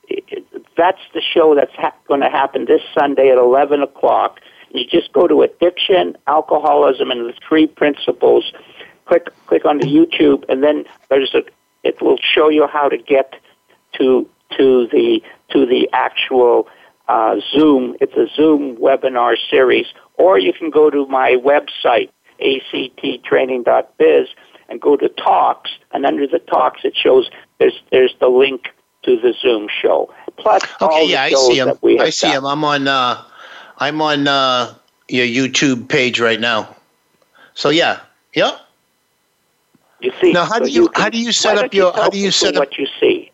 it- 0.08 0.46
that's 0.76 1.00
the 1.12 1.20
show 1.20 1.54
that's 1.56 1.74
ha- 1.74 1.92
going 2.06 2.20
to 2.20 2.30
happen 2.30 2.64
this 2.66 2.80
Sunday 2.96 3.30
at 3.30 3.36
11 3.38 3.82
o'clock. 3.82 4.40
You 4.70 4.84
just 4.86 5.12
go 5.12 5.26
to 5.26 5.42
addiction, 5.42 6.16
alcoholism, 6.26 7.10
and 7.10 7.28
the 7.28 7.34
three 7.48 7.66
principles. 7.66 8.52
Click 9.06 9.28
click 9.46 9.64
on 9.64 9.78
the 9.78 9.86
YouTube, 9.86 10.44
and 10.48 10.62
then 10.62 10.84
there's 11.08 11.34
a. 11.34 11.42
It 11.84 12.00
will 12.02 12.18
show 12.20 12.48
you 12.50 12.66
how 12.66 12.88
to 12.88 12.98
get 12.98 13.34
to 13.94 14.28
to 14.56 14.86
the 14.92 15.22
to 15.50 15.64
the 15.66 15.88
actual 15.92 16.68
uh, 17.08 17.36
Zoom. 17.52 17.96
It's 18.00 18.14
a 18.14 18.26
Zoom 18.34 18.76
webinar 18.76 19.36
series, 19.50 19.86
or 20.14 20.38
you 20.38 20.52
can 20.52 20.70
go 20.70 20.90
to 20.90 21.06
my 21.06 21.36
website 21.42 22.10
acttraining.biz 22.40 24.28
and 24.68 24.80
go 24.80 24.96
to 24.96 25.08
talks, 25.08 25.70
and 25.92 26.04
under 26.04 26.26
the 26.26 26.38
talks 26.40 26.80
it 26.84 26.94
shows 26.96 27.30
there's 27.58 27.80
there's 27.90 28.14
the 28.20 28.28
link 28.28 28.68
to 29.04 29.16
the 29.16 29.32
Zoom 29.40 29.68
show. 29.80 30.12
Plus 30.36 30.62
all 30.80 30.88
Okay, 30.88 31.10
yeah, 31.10 31.22
I 31.22 31.30
see 31.30 31.58
him. 31.58 31.68
that 31.68 31.82
we 31.82 31.96
have 31.96 32.06
I 32.06 32.10
see 32.10 32.26
done. 32.28 32.36
him. 32.38 32.44
I'm 32.46 32.64
on. 32.64 32.86
Uh, 32.88 33.22
I'm 33.78 34.00
on 34.02 34.26
uh, 34.28 34.74
your 35.08 35.26
YouTube 35.26 35.88
page 35.88 36.20
right 36.20 36.40
now. 36.40 36.74
So 37.54 37.70
yeah, 37.70 38.00
yep. 38.34 38.60
You 40.00 40.12
see. 40.20 40.32
Now, 40.32 40.44
how 40.44 40.58
so 40.58 40.64
do 40.66 40.70
you- 40.70 40.88
can- 40.88 41.02
how 41.02 41.08
do 41.10 41.18
you 41.20 41.32
set 41.32 41.56
up 41.56 41.62
don't 41.62 41.74
your- 41.74 41.92
how 41.92 42.08
do 42.08 42.18
you 42.18 42.30
set 42.30 42.56
up- 42.56 42.60
what 42.60 42.78
you 42.78 42.86
see? 43.00 43.30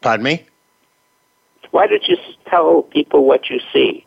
Pardon 0.00 0.24
me. 0.24 0.44
Why 1.70 1.86
don't 1.86 2.06
you 2.06 2.16
tell 2.48 2.82
people 2.82 3.24
what 3.24 3.48
you 3.48 3.60
see? 3.72 4.04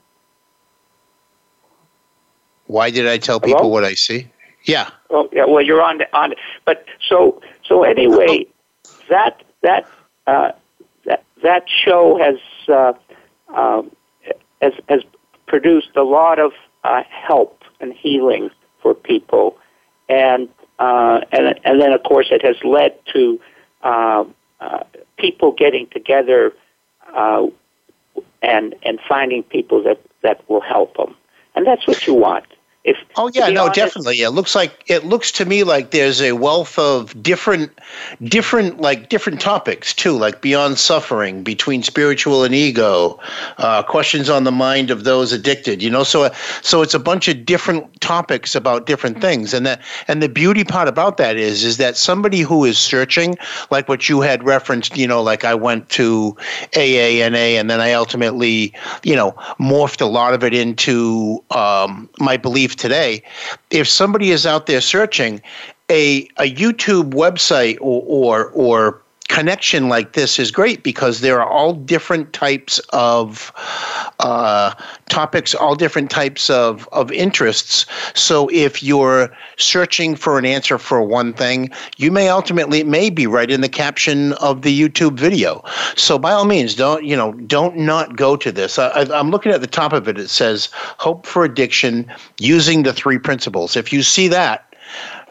Why 2.67 2.89
did 2.91 3.07
I 3.07 3.17
tell 3.17 3.39
people 3.39 3.59
Hello? 3.59 3.69
what 3.69 3.83
I 3.83 3.93
see? 3.93 4.27
Yeah. 4.63 4.89
Oh, 5.09 5.29
yeah. 5.31 5.45
Well, 5.45 5.61
you're 5.63 5.81
on 5.81 5.99
the, 5.99 6.07
on, 6.17 6.31
the- 6.31 6.37
but 6.65 6.85
so 7.07 7.41
so 7.63 7.83
anyway, 7.83 8.45
that 9.09 9.43
that 9.61 9.87
uh, 10.27 10.51
that 11.05 11.23
that 11.43 11.69
show 11.69 12.17
has 12.17 12.37
uh, 12.67 12.93
um, 13.53 13.91
has 14.65 14.73
has 14.89 15.01
produced 15.47 15.95
a 15.95 16.03
lot 16.03 16.39
of 16.39 16.51
uh, 16.83 17.03
help 17.09 17.63
and 17.79 17.93
healing 17.93 18.49
for 18.81 18.93
people, 18.93 19.57
and 20.09 20.49
uh, 20.79 21.21
and 21.31 21.59
and 21.63 21.81
then 21.81 21.91
of 21.93 22.03
course 22.03 22.27
it 22.31 22.43
has 22.43 22.57
led 22.63 22.93
to 23.13 23.39
uh, 23.83 24.23
uh, 24.59 24.83
people 25.17 25.51
getting 25.51 25.87
together 25.87 26.53
uh, 27.15 27.45
and 28.41 28.75
and 28.83 28.99
finding 29.07 29.43
people 29.43 29.83
that 29.83 29.99
that 30.23 30.47
will 30.49 30.61
help 30.61 30.95
them, 30.97 31.15
and 31.55 31.65
that's 31.65 31.85
what 31.87 32.05
you 32.07 32.13
want. 32.13 32.45
If 32.85 32.97
Oh 33.17 33.31
yeah, 33.33 33.47
no, 33.47 33.63
honest, 33.63 33.75
definitely. 33.75 34.21
It 34.21 34.31
looks 34.31 34.55
like 34.55 34.83
it 34.87 35.05
looks 35.05 35.31
to 35.33 35.45
me 35.45 35.63
like 35.63 35.91
there's 35.91 36.21
a 36.21 36.33
wealth 36.33 36.77
of 36.77 37.21
different, 37.23 37.71
different 38.23 38.81
like 38.81 39.07
different 39.07 39.39
topics 39.39 39.93
too, 39.93 40.17
like 40.17 40.41
beyond 40.41 40.77
suffering, 40.77 41.41
between 41.41 41.81
spiritual 41.81 42.43
and 42.43 42.53
ego, 42.53 43.17
uh, 43.57 43.83
questions 43.83 44.29
on 44.29 44.43
the 44.43 44.51
mind 44.51 44.91
of 44.91 45.05
those 45.05 45.31
addicted. 45.31 45.81
You 45.81 45.89
know, 45.89 46.03
so 46.03 46.29
so 46.61 46.81
it's 46.81 46.93
a 46.93 46.99
bunch 46.99 47.29
of 47.29 47.45
different 47.45 48.01
topics 48.01 48.53
about 48.53 48.85
different 48.85 49.21
things, 49.21 49.53
and 49.53 49.65
that 49.65 49.81
and 50.09 50.21
the 50.21 50.29
beauty 50.29 50.65
part 50.65 50.89
about 50.89 51.15
that 51.15 51.37
is 51.37 51.63
is 51.63 51.77
that 51.77 51.95
somebody 51.95 52.41
who 52.41 52.65
is 52.65 52.77
searching, 52.77 53.37
like 53.71 53.87
what 53.87 54.09
you 54.09 54.19
had 54.19 54.43
referenced, 54.43 54.97
you 54.97 55.07
know, 55.07 55.23
like 55.23 55.45
I 55.45 55.55
went 55.55 55.87
to 55.91 56.35
AANA, 56.73 57.59
and 57.59 57.69
then 57.69 57.79
I 57.79 57.93
ultimately, 57.93 58.73
you 59.03 59.15
know, 59.15 59.31
morphed 59.57 60.01
a 60.01 60.05
lot 60.05 60.33
of 60.33 60.43
it 60.43 60.53
into 60.53 61.41
um, 61.51 62.09
my 62.19 62.35
belief 62.35 62.74
today. 62.75 63.23
If 63.71 63.87
somebody 63.87 64.31
is 64.31 64.45
out 64.45 64.65
there 64.65 64.81
searching, 64.81 65.41
a 65.89 66.27
a 66.37 66.53
YouTube 66.53 67.11
website 67.11 67.77
or 67.79 68.03
or, 68.05 68.49
or 68.51 69.01
connection 69.27 69.89
like 69.89 70.13
this 70.13 70.37
is 70.39 70.51
great 70.51 70.83
because 70.83 71.21
there 71.21 71.41
are 71.41 71.49
all 71.49 71.73
different 71.73 72.31
types 72.33 72.79
of 72.89 73.51
uh, 74.19 74.73
topics, 75.09 75.55
all 75.55 75.75
different 75.75 76.09
types 76.09 76.49
of, 76.49 76.87
of 76.91 77.11
interests. 77.11 77.85
So 78.13 78.49
if 78.51 78.83
you're 78.83 79.29
searching 79.57 80.15
for 80.15 80.37
an 80.37 80.45
answer 80.45 80.77
for 80.77 81.01
one 81.01 81.33
thing, 81.33 81.69
you 81.97 82.11
may 82.11 82.29
ultimately 82.29 82.79
it 82.79 82.87
may 82.87 83.09
be 83.09 83.27
right 83.27 83.49
in 83.49 83.61
the 83.61 83.69
caption 83.69 84.33
of 84.33 84.61
the 84.61 84.79
YouTube 84.79 85.17
video. 85.19 85.63
So 85.95 86.19
by 86.19 86.31
all 86.31 86.45
means, 86.45 86.75
don't 86.75 87.03
you 87.03 87.15
know 87.15 87.33
don't 87.33 87.77
not 87.77 88.15
go 88.15 88.35
to 88.35 88.51
this. 88.51 88.77
I, 88.79 88.87
I- 88.89 89.19
I'm 89.19 89.31
looking 89.31 89.51
at 89.51 89.61
the 89.61 89.67
top 89.67 89.93
of 89.93 90.07
it. 90.07 90.17
It 90.17 90.29
says 90.29 90.69
hope 90.73 91.25
for 91.25 91.43
addiction 91.43 92.11
using 92.39 92.83
the 92.83 92.93
three 92.93 93.17
principles. 93.17 93.75
If 93.75 93.91
you 93.91 94.03
see 94.03 94.27
that 94.29 94.74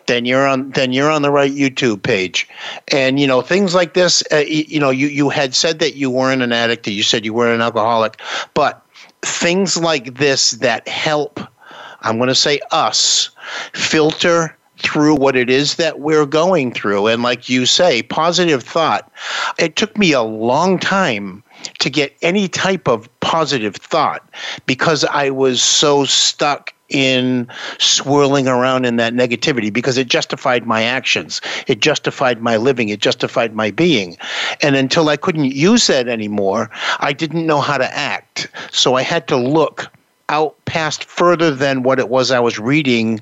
then 0.07 0.25
you're 0.25 0.47
on 0.47 0.71
then 0.71 0.93
you're 0.93 1.11
on 1.11 1.23
the 1.23 1.31
right 1.31 1.53
YouTube 1.53 2.03
page. 2.03 2.49
And 2.89 3.19
you 3.21 3.27
know 3.27 3.41
things 3.43 3.75
like 3.75 3.95
this. 3.95 4.23
Uh, 4.33 4.39
you, 4.39 4.65
you 4.69 4.81
know 4.81 4.91
you 4.91 5.09
you 5.09 5.29
had 5.29 5.55
said 5.55 5.79
that 5.79 5.95
you 5.95 6.11
weren't 6.11 6.43
an 6.43 6.53
addict. 6.53 6.87
You 6.87 7.03
said 7.03 7.25
you 7.25 7.35
weren't 7.35 7.55
an 7.55 7.63
alcoholic, 7.63 8.21
but 8.55 8.85
things 9.23 9.77
like 9.77 10.15
this 10.19 10.53
that 10.53 10.87
help. 10.89 11.41
I'm 12.03 12.19
going 12.19 12.29
to 12.29 12.35
say 12.35 12.61
us 12.71 13.31
filter 13.73 14.55
through 14.79 15.15
what 15.15 15.37
it 15.37 15.49
is 15.49 15.77
that 15.77 16.01
we're 16.01 16.27
going 16.27 16.73
through. 16.73 17.07
And 17.07 17.23
like 17.23 17.49
you 17.49 17.65
say, 17.65 18.03
positive 18.03 18.63
thought. 18.63 19.11
It 19.59 19.77
took 19.77 19.97
me 19.97 20.13
a 20.13 20.23
long 20.23 20.79
time 20.79 21.43
to 21.79 21.89
get 21.89 22.15
any 22.21 22.49
type 22.49 22.89
of 22.89 23.09
positive 23.21 23.77
thought 23.77 24.29
because 24.67 25.05
I 25.05 25.31
was 25.31 25.63
so 25.63 26.05
stuck 26.05 26.75
in 26.95 27.49
swirling 27.79 28.47
around 28.47 28.85
in 28.85 28.97
that 28.97 29.13
negativity 29.13 29.73
because 29.73 29.99
it 29.99 30.07
justified 30.07 30.65
my 30.65 30.85
actions. 30.85 31.41
It 31.67 31.81
justified 31.81 32.41
my 32.41 32.57
living. 32.57 32.89
It 32.89 33.01
justified 33.01 33.53
my 33.53 33.73
being. 33.73 34.17
And 34.63 34.77
until 34.77 35.09
I 35.09 35.17
couldn't 35.17 35.47
use 35.47 35.89
that 35.89 36.07
anymore, 36.09 36.71
I 37.01 37.13
didn't 37.13 37.47
know 37.47 37.61
how 37.61 37.79
to 37.79 37.95
act. 37.95 38.49
So 38.71 38.95
I 38.95 39.03
had 39.03 39.27
to 39.29 39.37
look 39.37 39.91
out 40.29 40.57
past 40.65 41.05
further 41.05 41.51
than 41.51 41.83
what 41.83 41.99
it 41.99 42.09
was 42.09 42.31
I 42.31 42.41
was 42.41 42.59
reading 42.59 43.21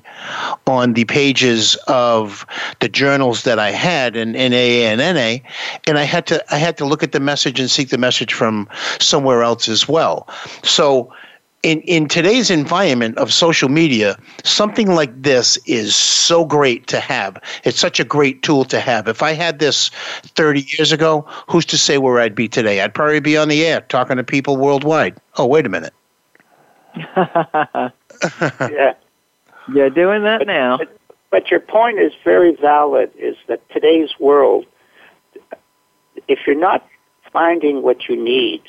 on 0.67 0.93
the 0.93 1.03
pages 1.05 1.75
of 1.87 2.45
the 2.79 2.87
journals 2.87 3.43
that 3.43 3.59
I 3.59 3.71
had 3.71 4.15
in, 4.15 4.35
AA 4.35 4.87
and 4.87 4.99
NA, 4.99 5.45
and 5.87 5.97
I 5.97 6.03
had 6.03 6.25
to 6.27 6.43
I 6.53 6.57
had 6.57 6.77
to 6.77 6.85
look 6.85 7.03
at 7.03 7.11
the 7.11 7.19
message 7.19 7.59
and 7.59 7.69
seek 7.69 7.89
the 7.89 7.97
message 7.97 8.33
from 8.33 8.69
somewhere 8.99 9.43
else 9.43 9.67
as 9.67 9.87
well. 9.87 10.29
So 10.63 11.11
in, 11.63 11.79
in 11.81 12.07
today's 12.09 12.51
environment 12.51 13.17
of 13.17 13.33
social 13.33 13.69
media, 13.69 14.17
something 14.43 14.93
like 14.93 15.21
this 15.21 15.57
is 15.65 15.95
so 15.95 16.43
great 16.45 16.87
to 16.87 16.99
have. 16.99 17.41
It's 17.63 17.79
such 17.79 18.01
a 18.01 18.03
great 18.03 18.43
tool 18.43 18.65
to 18.65 18.81
have. 18.81 19.07
If 19.07 19.23
I 19.23 19.31
had 19.31 19.59
this 19.59 19.89
30 20.35 20.67
years 20.77 20.91
ago, 20.91 21.25
who's 21.49 21.65
to 21.67 21.77
say 21.77 21.97
where 21.97 22.19
I'd 22.19 22.35
be 22.35 22.49
today? 22.49 22.81
I'd 22.81 22.93
probably 22.93 23.21
be 23.21 23.37
on 23.37 23.47
the 23.47 23.65
air 23.65 23.81
talking 23.81 24.17
to 24.17 24.23
people 24.23 24.57
worldwide. 24.57 25.17
Oh, 25.37 25.45
wait 25.45 25.65
a 25.65 25.69
minute. 25.69 25.93
yeah. 27.15 28.93
You're 29.73 29.89
doing 29.89 30.23
that 30.23 30.45
now. 30.45 30.77
But, 30.77 30.97
but 31.31 31.49
your 31.49 31.61
point 31.61 31.97
is 31.97 32.11
very 32.25 32.55
valid. 32.55 33.09
Is 33.17 33.37
that 33.47 33.67
today's 33.69 34.19
world? 34.19 34.65
If 36.27 36.39
you're 36.45 36.59
not 36.59 36.85
finding 37.31 37.81
what 37.81 38.09
you 38.09 38.21
need, 38.21 38.61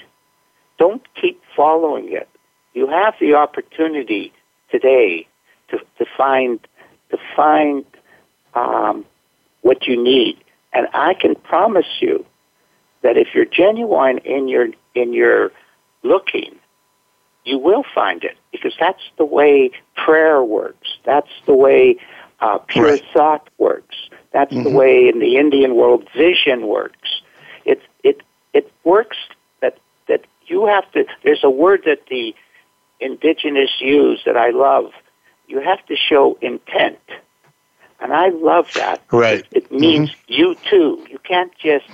don't 0.78 1.03
keep 1.20 1.42
following 1.57 2.12
it. 2.12 2.28
You 2.75 2.89
have 2.89 3.14
the 3.20 3.35
opportunity 3.35 4.33
today 4.70 5.27
to 5.68 5.79
to 5.99 6.05
find 6.16 6.61
to 7.11 7.18
find 7.37 7.85
um, 8.55 9.05
what 9.62 9.87
you 9.87 10.01
need, 10.03 10.37
and 10.72 10.89
I 10.93 11.14
can 11.14 11.35
promise 11.37 11.87
you 12.01 12.27
that 13.03 13.16
if 13.16 13.29
you're 13.35 13.45
genuine 13.45 14.18
in 14.18 14.49
your 14.49 14.68
in 14.95 15.12
your 15.12 15.53
looking, 16.03 16.57
you 17.45 17.59
will 17.59 17.85
find 17.95 18.25
it 18.25 18.37
because 18.53 18.75
that's 18.79 19.03
the 19.18 19.25
way 19.25 19.70
prayer 19.97 20.43
works. 20.43 20.89
That's 21.05 21.31
the 21.47 21.55
way 21.55 21.97
uh, 22.41 22.59
pure 22.59 22.91
Right. 22.93 23.05
thought 23.14 23.49
works. 23.59 23.97
That's 24.33 24.53
the 24.53 24.68
Mhm. 24.70 24.72
way 24.72 25.09
in 25.09 25.20
the 25.20 25.37
Indian 25.37 25.77
world 25.77 26.09
vision 26.11 26.66
works. 26.66 27.22
It 27.64 27.81
it 28.03 28.20
it 28.53 28.70
works 28.83 29.16
that 29.61 29.79
that 30.09 30.22
you 30.47 30.66
have 30.66 30.91
to. 30.93 31.07
There's 31.22 31.45
a 31.45 31.51
word 31.51 31.85
that 31.85 32.07
the 32.09 32.35
indigenous 33.05 33.70
use 33.80 34.22
that 34.24 34.36
I 34.36 34.50
love, 34.50 34.90
you 35.46 35.61
have 35.61 35.84
to 35.86 35.96
show 35.96 36.38
intent. 36.40 36.98
And 38.00 38.12
I 38.12 38.30
love 38.30 38.66
that. 38.74 39.02
Right. 39.12 39.46
It 39.52 39.70
means 39.70 40.11
mm-hmm. 40.11 40.32
you 40.32 40.57
too. 40.68 41.07
You 41.09 41.18
can't 41.18 41.52
just, 41.59 41.86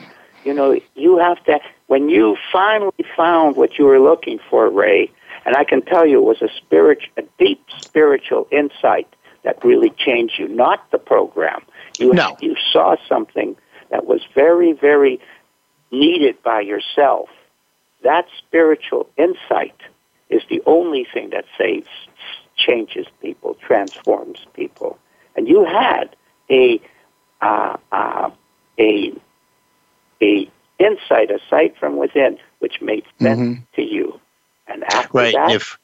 you 0.44 0.54
know, 0.54 0.80
you 0.94 1.18
have 1.18 1.42
to, 1.44 1.60
when 1.88 2.08
you 2.08 2.36
finally 2.52 3.04
found 3.16 3.56
what 3.56 3.78
you 3.78 3.84
were 3.84 4.00
looking 4.00 4.38
for, 4.48 4.70
Ray, 4.70 5.10
and 5.44 5.56
I 5.56 5.64
can 5.64 5.82
tell 5.82 6.06
you 6.06 6.18
it 6.18 6.24
was 6.24 6.42
a 6.42 6.48
spirit, 6.56 7.00
a 7.16 7.22
deep 7.38 7.64
spiritual 7.80 8.46
insight 8.50 9.08
that 9.42 9.64
really 9.64 9.90
changed 9.90 10.34
you, 10.38 10.48
not 10.48 10.90
the 10.90 10.98
program. 10.98 11.62
You, 11.98 12.12
no. 12.12 12.36
you 12.40 12.56
saw 12.72 12.96
something 13.08 13.56
that 13.90 14.06
was 14.06 14.20
very, 14.34 14.72
very 14.72 15.20
needed 15.90 16.42
by 16.42 16.60
yourself. 16.60 17.28
That 18.02 18.26
spiritual 18.38 19.08
insight 19.16 19.76
is 20.30 20.42
the 20.48 20.62
only 20.66 21.06
thing 21.12 21.30
that 21.30 21.44
saves, 21.58 21.88
changes 22.56 23.06
people, 23.20 23.54
transforms 23.54 24.46
people. 24.54 24.98
And 25.36 25.48
you 25.48 25.64
had 25.64 26.16
a 26.50 26.80
uh, 27.40 27.76
uh, 27.92 28.30
a 28.78 29.12
a 30.22 30.50
insight, 30.78 31.30
a 31.30 31.38
sight 31.48 31.76
from 31.78 31.96
within, 31.96 32.38
which 32.58 32.80
made 32.80 33.04
sense 33.20 33.40
mm-hmm. 33.40 33.62
to 33.74 33.82
you. 33.82 34.20
And 34.66 34.84
after 34.84 35.18
right. 35.18 35.34
that, 35.34 35.52
if 35.52 35.78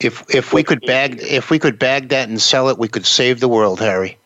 if 0.00 0.34
if 0.34 0.52
we 0.52 0.62
could 0.62 0.80
bag 0.86 1.18
if 1.20 1.50
we 1.50 1.58
could 1.58 1.78
bag 1.78 2.10
that 2.10 2.28
and 2.28 2.40
sell 2.40 2.68
it, 2.68 2.78
we 2.78 2.88
could 2.88 3.06
save 3.06 3.40
the 3.40 3.48
world, 3.48 3.80
Harry. 3.80 4.18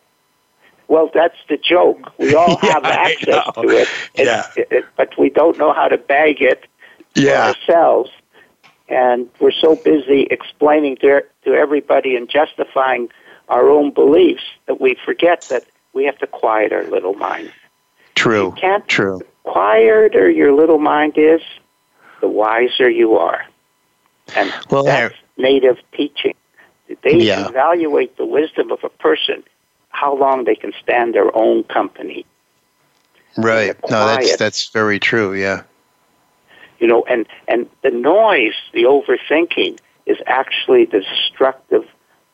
Well, 0.87 1.09
that's 1.13 1.37
the 1.47 1.57
joke. 1.57 2.11
We 2.17 2.35
all 2.35 2.59
yeah, 2.61 2.73
have 2.73 2.83
access 2.83 3.45
to 3.55 3.69
it, 3.69 3.87
it, 4.15 4.25
yeah. 4.25 4.45
It, 4.57 4.85
but 4.97 5.17
we 5.17 5.29
don't 5.29 5.57
know 5.57 5.71
how 5.73 5.87
to 5.87 5.97
bag 5.97 6.41
it 6.41 6.65
yeah. 7.15 7.53
ourselves. 7.53 8.11
And 8.91 9.29
we're 9.39 9.51
so 9.51 9.77
busy 9.77 10.27
explaining 10.29 10.97
to, 10.97 11.23
to 11.45 11.53
everybody 11.53 12.17
and 12.17 12.29
justifying 12.29 13.09
our 13.47 13.69
own 13.69 13.91
beliefs 13.91 14.43
that 14.65 14.81
we 14.81 14.97
forget 15.05 15.47
that 15.49 15.63
we 15.93 16.03
have 16.05 16.17
to 16.19 16.27
quiet 16.27 16.73
our 16.73 16.83
little 16.83 17.13
mind. 17.13 17.51
True. 18.15 18.47
You 18.47 18.51
can't, 18.51 18.87
True. 18.87 19.21
Quieter 19.43 20.29
your 20.29 20.53
little 20.53 20.77
mind 20.77 21.17
is, 21.17 21.41
the 22.19 22.27
wiser 22.27 22.89
you 22.89 23.15
are. 23.15 23.45
And 24.35 24.53
well, 24.69 24.83
that's 24.83 25.15
native 25.37 25.77
teaching. 25.93 26.35
They 27.03 27.17
yeah. 27.17 27.47
evaluate 27.47 28.17
the 28.17 28.25
wisdom 28.25 28.71
of 28.71 28.83
a 28.83 28.89
person 28.89 29.43
how 29.89 30.15
long 30.15 30.43
they 30.43 30.55
can 30.55 30.73
stand 30.81 31.15
their 31.15 31.35
own 31.35 31.63
company. 31.63 32.25
Right. 33.37 33.75
No, 33.89 34.05
that's 34.07 34.35
that's 34.35 34.69
very 34.69 34.99
true. 34.99 35.33
Yeah. 35.33 35.63
You 36.81 36.87
know, 36.87 37.05
and 37.07 37.27
and 37.47 37.69
the 37.83 37.91
noise, 37.91 38.55
the 38.73 38.83
overthinking, 38.83 39.79
is 40.07 40.17
actually 40.25 40.85
the 40.85 41.01
destructive 41.01 41.85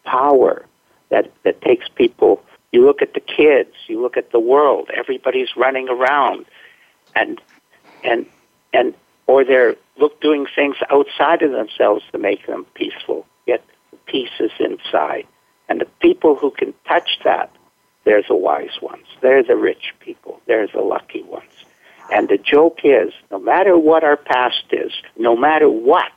power 0.06 0.66
that 1.10 1.32
that 1.44 1.62
takes 1.62 1.88
people. 1.90 2.42
You 2.72 2.86
look 2.86 3.02
at 3.02 3.14
the 3.14 3.20
kids, 3.20 3.74
you 3.88 4.02
look 4.02 4.18
at 4.18 4.32
the 4.32 4.40
world. 4.40 4.90
Everybody's 4.94 5.50
running 5.58 5.90
around, 5.90 6.46
and 7.14 7.42
and 8.06 8.26
and 8.74 8.94
or 9.28 9.44
they're 9.44 9.76
look 9.98 10.22
doing 10.22 10.48
things 10.56 10.78
outside 10.90 11.42
of 11.42 11.52
themselves 11.52 12.04
to 12.14 12.18
make 12.18 12.48
them 12.48 12.66
peaceful. 12.74 13.26
Yet 13.46 13.64
the 13.92 13.98
peace 14.06 14.40
is 14.40 14.52
inside. 14.60 15.28
And 15.68 15.82
the 15.82 15.88
people 16.00 16.36
who 16.36 16.52
can 16.52 16.74
touch 16.88 17.20
that, 17.26 17.52
they're 18.06 18.24
the 18.26 18.36
wise 18.36 18.82
ones. 18.82 19.06
They're 19.20 19.44
the 19.44 19.58
rich 19.58 19.94
people. 20.00 20.40
They're 20.46 20.68
the 20.68 20.80
lucky 20.80 21.24
ones. 21.24 21.57
And 22.12 22.30
the 22.30 22.38
joke 22.38 22.80
is, 22.84 23.14
no 23.32 23.40
matter 23.40 23.78
what 23.78 24.04
our 24.04 24.18
past 24.18 24.64
is, 24.72 24.92
no 25.18 25.36
matter 25.36 25.70
what 25.70 26.12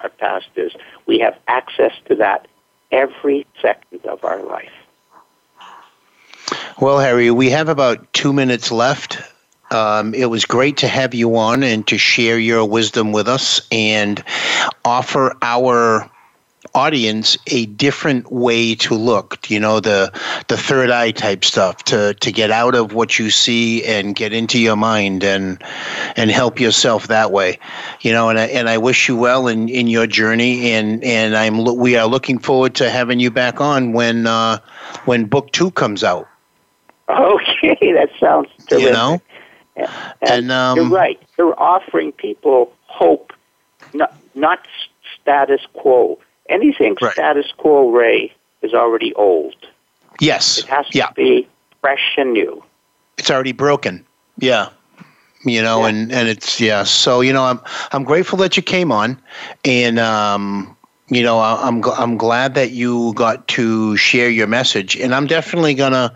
our 0.00 0.10
past 0.10 0.48
is, 0.56 0.72
we 1.06 1.18
have 1.20 1.38
access 1.48 1.92
to 2.06 2.14
that 2.16 2.46
every 2.90 3.46
second 3.60 4.04
of 4.06 4.24
our 4.24 4.42
life. 4.42 4.72
Well, 6.80 6.98
Harry, 6.98 7.30
we 7.30 7.50
have 7.50 7.68
about 7.68 8.12
two 8.12 8.32
minutes 8.32 8.70
left. 8.72 9.18
Um, 9.70 10.14
it 10.14 10.26
was 10.26 10.46
great 10.46 10.78
to 10.78 10.88
have 10.88 11.14
you 11.14 11.36
on 11.36 11.62
and 11.62 11.86
to 11.88 11.98
share 11.98 12.38
your 12.38 12.64
wisdom 12.64 13.12
with 13.12 13.28
us 13.28 13.60
and 13.70 14.22
offer 14.84 15.36
our 15.42 16.10
audience 16.74 17.36
a 17.48 17.66
different 17.66 18.30
way 18.30 18.74
to 18.74 18.94
look 18.94 19.50
you 19.50 19.58
know 19.58 19.80
the 19.80 20.12
the 20.48 20.56
third 20.56 20.90
eye 20.90 21.10
type 21.10 21.44
stuff 21.44 21.84
to 21.84 22.14
to 22.14 22.30
get 22.30 22.50
out 22.50 22.74
of 22.74 22.92
what 22.92 23.18
you 23.18 23.30
see 23.30 23.84
and 23.84 24.14
get 24.14 24.32
into 24.32 24.60
your 24.60 24.76
mind 24.76 25.24
and 25.24 25.62
and 26.16 26.30
help 26.30 26.60
yourself 26.60 27.08
that 27.08 27.32
way. 27.32 27.58
You 28.00 28.12
know 28.12 28.28
and 28.28 28.38
I, 28.38 28.46
and 28.46 28.68
I 28.68 28.78
wish 28.78 29.08
you 29.08 29.16
well 29.16 29.48
in 29.48 29.68
in 29.68 29.86
your 29.86 30.06
journey 30.06 30.72
and 30.72 31.02
and 31.02 31.36
I'm 31.36 31.64
we 31.76 31.96
are 31.96 32.06
looking 32.06 32.38
forward 32.38 32.74
to 32.76 32.90
having 32.90 33.20
you 33.20 33.30
back 33.30 33.60
on 33.60 33.92
when 33.92 34.26
uh 34.26 34.58
when 35.04 35.24
book 35.26 35.52
2 35.52 35.70
comes 35.72 36.04
out. 36.04 36.28
Okay 37.08 37.76
that 37.94 38.10
sounds 38.18 38.48
terrific. 38.66 38.86
you 38.86 38.92
know 38.92 39.20
and, 39.76 39.88
and 40.22 40.52
um, 40.52 40.76
you're 40.76 40.88
right. 40.88 41.20
You're 41.38 41.58
offering 41.60 42.12
people 42.12 42.72
hope 42.86 43.32
not 43.94 44.14
not 44.34 44.66
status 45.20 45.60
quo 45.72 46.18
Anything 46.50 46.96
right. 47.00 47.12
status 47.12 47.46
quo, 47.56 47.90
Ray, 47.90 48.34
is 48.60 48.74
already 48.74 49.14
old. 49.14 49.54
Yes. 50.20 50.58
It 50.58 50.66
has 50.66 50.86
yeah. 50.92 51.06
to 51.06 51.14
be 51.14 51.48
fresh 51.80 52.14
and 52.18 52.32
new. 52.32 52.62
It's 53.16 53.30
already 53.30 53.52
broken. 53.52 54.04
Yeah. 54.36 54.70
You 55.44 55.62
know, 55.62 55.80
yeah. 55.82 55.88
and, 55.88 56.12
and 56.12 56.28
it's 56.28 56.60
yeah. 56.60 56.82
So 56.82 57.22
you 57.22 57.32
know, 57.32 57.44
I'm 57.44 57.60
I'm 57.92 58.04
grateful 58.04 58.36
that 58.38 58.58
you 58.58 58.62
came 58.62 58.92
on, 58.92 59.18
and 59.64 59.98
um, 59.98 60.76
you 61.10 61.22
know, 61.22 61.40
I'm 61.40 61.82
I'm 61.84 62.16
glad 62.16 62.54
that 62.54 62.70
you 62.70 63.14
got 63.14 63.48
to 63.48 63.96
share 63.96 64.28
your 64.28 64.46
message, 64.46 64.96
and 64.96 65.14
I'm 65.14 65.26
definitely 65.26 65.74
gonna 65.74 66.12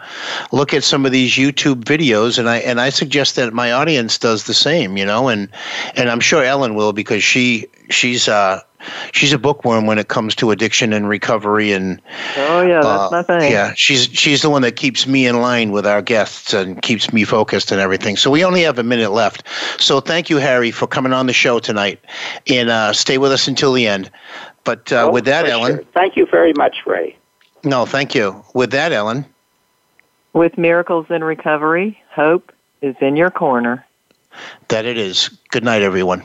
look 0.53 0.75
at 0.75 0.85
some 0.85 1.05
of 1.05 1.13
these 1.13 1.33
YouTube 1.33 1.85
videos, 1.85 2.39
and 2.39 2.49
I 2.49 2.59
and 2.59 2.81
I 2.81 2.91
suggest 2.91 3.37
that 3.37 3.53
my 3.53 3.73
audience 3.73 4.19
does 4.19 4.45
the 4.45 4.55
same, 4.55 4.97
you 4.97 5.05
know, 5.05 5.29
and 5.29 5.49
and 5.97 6.11
I'm 6.11 6.21
sure 6.21 6.45
Ellen 6.45 6.75
will 6.75 6.93
because 6.93 7.25
she 7.25 7.67
she's 7.91 8.29
uh 8.29 8.61
she's 9.13 9.33
a 9.33 9.39
bookworm 9.39 9.87
when 9.87 9.99
it 9.99 10.09
comes 10.09 10.35
to 10.35 10.51
addiction 10.51 10.93
and 10.93 11.09
recovery 11.09 11.73
and 11.73 12.01
oh 12.37 12.63
yeah 12.63 12.81
that's 12.81 12.85
uh, 12.85 13.09
my 13.13 13.23
thing. 13.23 13.51
yeah 13.53 13.73
she's 13.75 14.05
she's 14.07 14.43
the 14.43 14.51
one 14.51 14.63
that 14.63 14.77
keeps 14.77 15.07
me 15.07 15.27
in 15.27 15.41
line 15.41 15.73
with 15.73 15.87
our 15.87 16.03
guests 16.03 16.53
and 16.53 16.81
keeps 16.83 17.13
me 17.13 17.25
focused 17.25 17.73
and 17.73 17.81
everything. 17.81 18.17
So 18.17 18.31
we 18.31 18.45
only 18.45 18.63
have 18.63 18.79
a 18.79 18.83
minute 18.83 19.11
left. 19.11 19.45
So 19.79 20.01
thank 20.01 20.31
you 20.31 20.39
harry 20.39 20.71
for 20.71 20.87
coming 20.87 21.13
on 21.13 21.27
the 21.27 21.33
show 21.33 21.59
tonight. 21.59 22.01
And 22.49 22.71
uh, 22.71 22.93
stay 22.93 23.19
with 23.19 23.33
us 23.33 23.49
until 23.49 23.73
the 23.73 23.87
end. 23.87 24.11
But 24.65 24.93
uh, 24.93 25.09
oh, 25.09 25.13
with 25.13 25.25
that 25.27 25.47
ellen. 25.47 25.77
sure. 25.77 25.85
thank 25.95 26.17
you 26.17 26.27
very 26.27 26.53
much 26.55 26.79
ray. 26.87 27.17
No 27.63 27.87
thank 27.87 28.15
you. 28.15 28.45
With 28.55 28.71
that 28.73 28.93
ellen. 28.93 29.27
With 30.33 30.59
miracles 30.59 31.07
in 31.11 31.23
recovery 31.23 32.01
hope 32.11 32.53
is 32.83 32.97
in 33.01 33.17
your 33.17 33.31
corner. 33.31 33.85
That 34.69 34.85
it 34.85 34.99
is. 34.99 35.29
Good 35.51 35.65
night 35.65 35.83
everyone 35.83 36.25